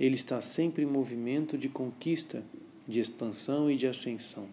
Ele 0.00 0.14
está 0.14 0.40
sempre 0.40 0.82
em 0.82 0.86
movimento 0.86 1.58
de 1.58 1.68
conquista, 1.68 2.42
de 2.88 3.00
expansão 3.00 3.70
e 3.70 3.76
de 3.76 3.86
ascensão. 3.86 4.48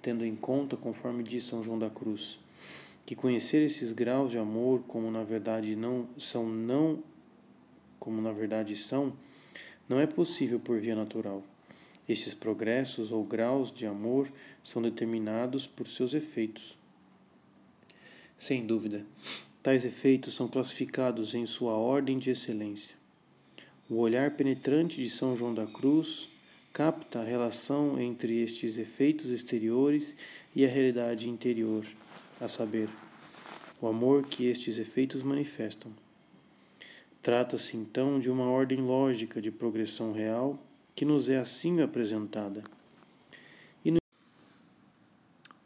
Tendo 0.00 0.24
em 0.24 0.36
conta, 0.36 0.76
conforme 0.76 1.24
diz 1.24 1.42
São 1.42 1.64
João 1.64 1.76
da 1.76 1.90
Cruz, 1.90 2.38
que 3.04 3.16
conhecer 3.16 3.60
esses 3.64 3.90
graus 3.90 4.30
de 4.30 4.38
amor 4.38 4.84
como 4.86 5.10
na 5.10 5.24
verdade 5.24 5.74
não 5.74 6.08
são 6.16 6.48
não 6.48 7.02
como 7.98 8.22
na 8.22 8.30
verdade 8.30 8.76
são 8.76 9.12
não 9.88 9.98
é 9.98 10.06
possível 10.06 10.60
por 10.60 10.78
via 10.78 10.94
natural. 10.94 11.42
Esses 12.08 12.32
progressos 12.32 13.10
ou 13.10 13.24
graus 13.24 13.72
de 13.72 13.84
amor 13.84 14.30
são 14.62 14.80
determinados 14.80 15.66
por 15.66 15.88
seus 15.88 16.14
efeitos. 16.14 16.78
Sem 18.38 18.64
dúvida, 18.64 19.04
tais 19.60 19.84
efeitos 19.84 20.34
são 20.34 20.46
classificados 20.46 21.34
em 21.34 21.46
sua 21.46 21.72
ordem 21.72 22.16
de 22.16 22.30
excelência. 22.30 22.94
O 23.88 23.98
olhar 23.98 24.32
penetrante 24.32 25.00
de 25.00 25.08
São 25.08 25.36
João 25.36 25.54
da 25.54 25.64
Cruz 25.64 26.28
capta 26.72 27.20
a 27.20 27.24
relação 27.24 28.00
entre 28.00 28.42
estes 28.42 28.78
efeitos 28.78 29.30
exteriores 29.30 30.16
e 30.54 30.64
a 30.64 30.68
realidade 30.68 31.28
interior 31.28 31.86
a 32.40 32.48
saber, 32.48 32.88
o 33.80 33.86
amor 33.86 34.24
que 34.24 34.46
estes 34.46 34.78
efeitos 34.78 35.22
manifestam. 35.22 35.92
Trata-se 37.22 37.76
então 37.76 38.18
de 38.18 38.28
uma 38.28 38.44
ordem 38.44 38.80
lógica 38.80 39.40
de 39.40 39.50
progressão 39.52 40.12
real 40.12 40.58
que 40.94 41.04
nos 41.04 41.30
é 41.30 41.38
assim 41.38 41.80
apresentada. 41.80 42.64
E 43.84 43.92
no, 43.92 44.00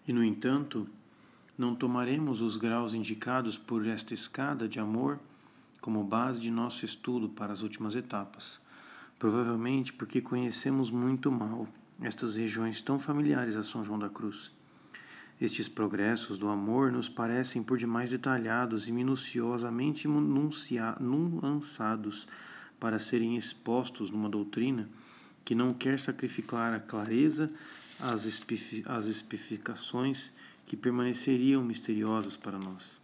e 0.06 0.12
no 0.12 0.22
entanto, 0.22 0.86
não 1.56 1.74
tomaremos 1.74 2.42
os 2.42 2.56
graus 2.56 2.92
indicados 2.92 3.56
por 3.56 3.86
esta 3.86 4.12
escada 4.12 4.68
de 4.68 4.78
amor 4.78 5.18
como 5.80 6.04
base 6.04 6.40
de 6.40 6.50
nosso 6.50 6.84
estudo 6.84 7.28
para 7.28 7.52
as 7.52 7.62
últimas 7.62 7.94
etapas, 7.94 8.60
provavelmente 9.18 9.92
porque 9.92 10.20
conhecemos 10.20 10.90
muito 10.90 11.30
mal 11.30 11.68
estas 12.00 12.36
regiões 12.36 12.80
tão 12.80 12.98
familiares 12.98 13.56
a 13.56 13.62
São 13.62 13.84
João 13.84 13.98
da 13.98 14.08
Cruz 14.08 14.52
estes 15.40 15.68
progressos 15.70 16.36
do 16.36 16.48
amor 16.48 16.92
nos 16.92 17.08
parecem 17.08 17.62
por 17.62 17.78
demais 17.78 18.10
detalhados 18.10 18.86
e 18.86 18.92
minuciosamente 18.92 20.06
nuançados 21.00 22.28
para 22.78 22.98
serem 22.98 23.38
expostos 23.38 24.10
numa 24.10 24.28
doutrina 24.28 24.86
que 25.42 25.54
não 25.54 25.72
quer 25.72 25.98
sacrificar 25.98 26.74
a 26.74 26.80
clareza 26.80 27.50
às 27.98 29.06
especificações 29.06 30.30
que 30.66 30.76
permaneceriam 30.76 31.64
misteriosas 31.64 32.36
para 32.36 32.58
nós. 32.58 32.99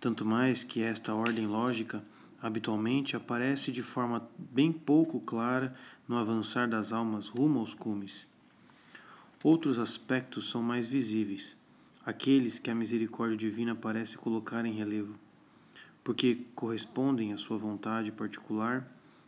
Tanto 0.00 0.24
mais 0.24 0.64
que 0.64 0.82
esta 0.82 1.14
ordem 1.14 1.46
lógica 1.46 2.04
habitualmente 2.40 3.16
aparece 3.16 3.72
de 3.72 3.82
forma 3.82 4.28
bem 4.38 4.72
pouco 4.72 5.20
clara 5.20 5.74
no 6.06 6.16
avançar 6.16 6.68
das 6.68 6.92
almas 6.92 7.28
rumo 7.28 7.58
aos 7.58 7.74
cumes 7.74 8.28
Outros 9.42 9.78
aspectos 9.78 10.50
são 10.50 10.60
mais 10.60 10.88
visíveis, 10.88 11.56
aqueles 12.04 12.58
que 12.58 12.72
a 12.72 12.74
misericórdia 12.74 13.36
divina 13.36 13.72
parece 13.72 14.18
colocar 14.18 14.66
em 14.66 14.72
relevo, 14.72 15.14
porque 16.02 16.44
correspondem 16.56 17.32
à 17.32 17.36
sua 17.36 17.56
vontade 17.56 18.10
particular 18.10 18.84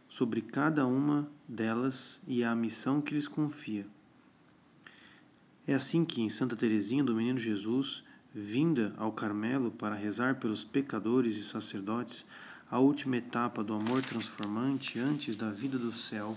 sobre 0.09 0.43
cada 0.43 0.85
uma 0.85 1.31
delas 1.47 2.21
e 2.27 2.43
à 2.43 2.57
missão 2.57 3.01
que 3.01 3.15
lhes 3.15 3.29
confia. 3.29 3.87
É 5.65 5.75
assim 5.75 6.05
que 6.05 6.23
em 6.23 6.29
Santa 6.29 6.57
Teresinha 6.57 7.05
do 7.05 7.15
Menino 7.15 7.39
Jesus, 7.39 8.03
vinda 8.35 8.95
ao 8.97 9.11
Carmelo 9.13 9.71
para 9.71 9.95
rezar 9.95 10.37
pelos 10.37 10.63
pecadores 10.65 11.37
e 11.37 11.45
sacerdotes, 11.45 12.25
a 12.71 12.79
última 12.79 13.17
etapa 13.17 13.65
do 13.65 13.75
amor 13.75 14.03
transformante 14.03 14.99
antes 14.99 15.35
da 15.35 15.51
vida 15.51 15.77
do 15.77 15.93
céu 15.93 16.37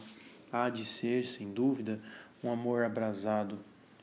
há 0.51 0.69
de 0.69 0.85
ser, 0.85 1.27
sem 1.27 1.51
dúvida, 1.51 1.99
um 2.43 2.51
amor 2.51 2.83
abrasado, 2.83 3.57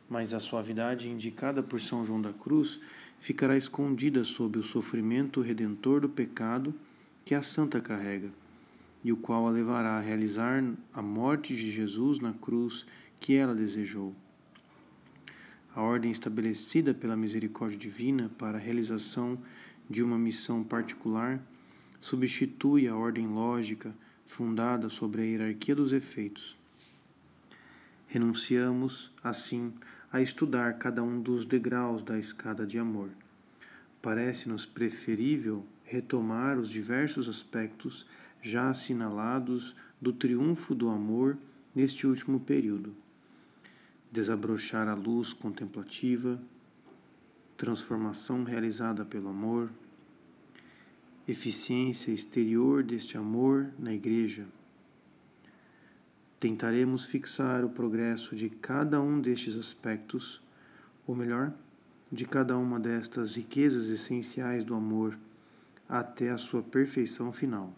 mas 0.08 0.32
a 0.32 0.40
suavidade 0.40 1.08
indicada 1.08 1.62
por 1.62 1.80
São 1.80 2.04
João 2.04 2.20
da 2.20 2.32
Cruz 2.32 2.80
ficará 3.20 3.56
escondida 3.56 4.24
sob 4.24 4.58
o 4.58 4.62
sofrimento 4.62 5.40
redentor 5.40 6.00
do 6.00 6.08
pecado 6.08 6.74
que 7.24 7.34
a 7.34 7.42
santa 7.42 7.80
carrega, 7.80 8.30
e 9.04 9.12
o 9.12 9.16
qual 9.16 9.46
a 9.46 9.50
levará 9.50 9.98
a 9.98 10.00
realizar 10.00 10.64
a 10.92 11.02
morte 11.02 11.54
de 11.54 11.70
Jesus 11.70 12.18
na 12.18 12.32
cruz 12.32 12.86
que 13.20 13.34
ela 13.34 13.54
desejou. 13.54 14.14
A 15.74 15.80
ordem 15.80 16.10
estabelecida 16.10 16.92
pela 16.92 17.16
misericórdia 17.16 17.78
divina 17.78 18.30
para 18.38 18.58
a 18.58 18.60
realização 18.60 19.38
de 19.88 20.02
uma 20.02 20.18
missão 20.18 20.64
particular 20.64 21.40
substitui 22.00 22.88
a 22.88 22.96
ordem 22.96 23.26
lógica 23.26 23.94
fundada 24.26 24.88
sobre 24.88 25.22
a 25.22 25.24
hierarquia 25.24 25.74
dos 25.74 25.92
efeitos. 25.92 26.56
Renunciamos, 28.06 29.12
assim, 29.22 29.72
a 30.12 30.20
estudar 30.20 30.78
cada 30.78 31.02
um 31.02 31.20
dos 31.20 31.44
degraus 31.44 32.02
da 32.02 32.18
escada 32.18 32.66
de 32.66 32.78
amor. 32.78 33.10
Parece-nos 34.02 34.66
preferível 34.66 35.64
retomar 35.84 36.58
os 36.58 36.70
diversos 36.70 37.28
aspectos 37.28 38.06
já 38.42 38.70
assinalados 38.70 39.76
do 40.00 40.12
triunfo 40.12 40.74
do 40.74 40.88
amor 40.88 41.36
neste 41.74 42.06
último 42.06 42.40
período. 42.40 42.94
Desabrochar 44.12 44.88
a 44.88 44.94
luz 44.94 45.32
contemplativa, 45.32 46.40
transformação 47.56 48.42
realizada 48.42 49.04
pelo 49.04 49.28
amor, 49.28 49.70
eficiência 51.28 52.10
exterior 52.10 52.82
deste 52.82 53.16
amor 53.16 53.70
na 53.78 53.94
Igreja. 53.94 54.46
Tentaremos 56.40 57.04
fixar 57.04 57.64
o 57.64 57.68
progresso 57.68 58.34
de 58.34 58.48
cada 58.48 59.00
um 59.00 59.20
destes 59.20 59.56
aspectos, 59.56 60.42
ou 61.06 61.14
melhor, 61.14 61.52
de 62.10 62.24
cada 62.24 62.56
uma 62.56 62.80
destas 62.80 63.36
riquezas 63.36 63.88
essenciais 63.88 64.64
do 64.64 64.74
amor 64.74 65.16
até 65.88 66.30
a 66.30 66.38
sua 66.38 66.62
perfeição 66.62 67.30
final. 67.30 67.72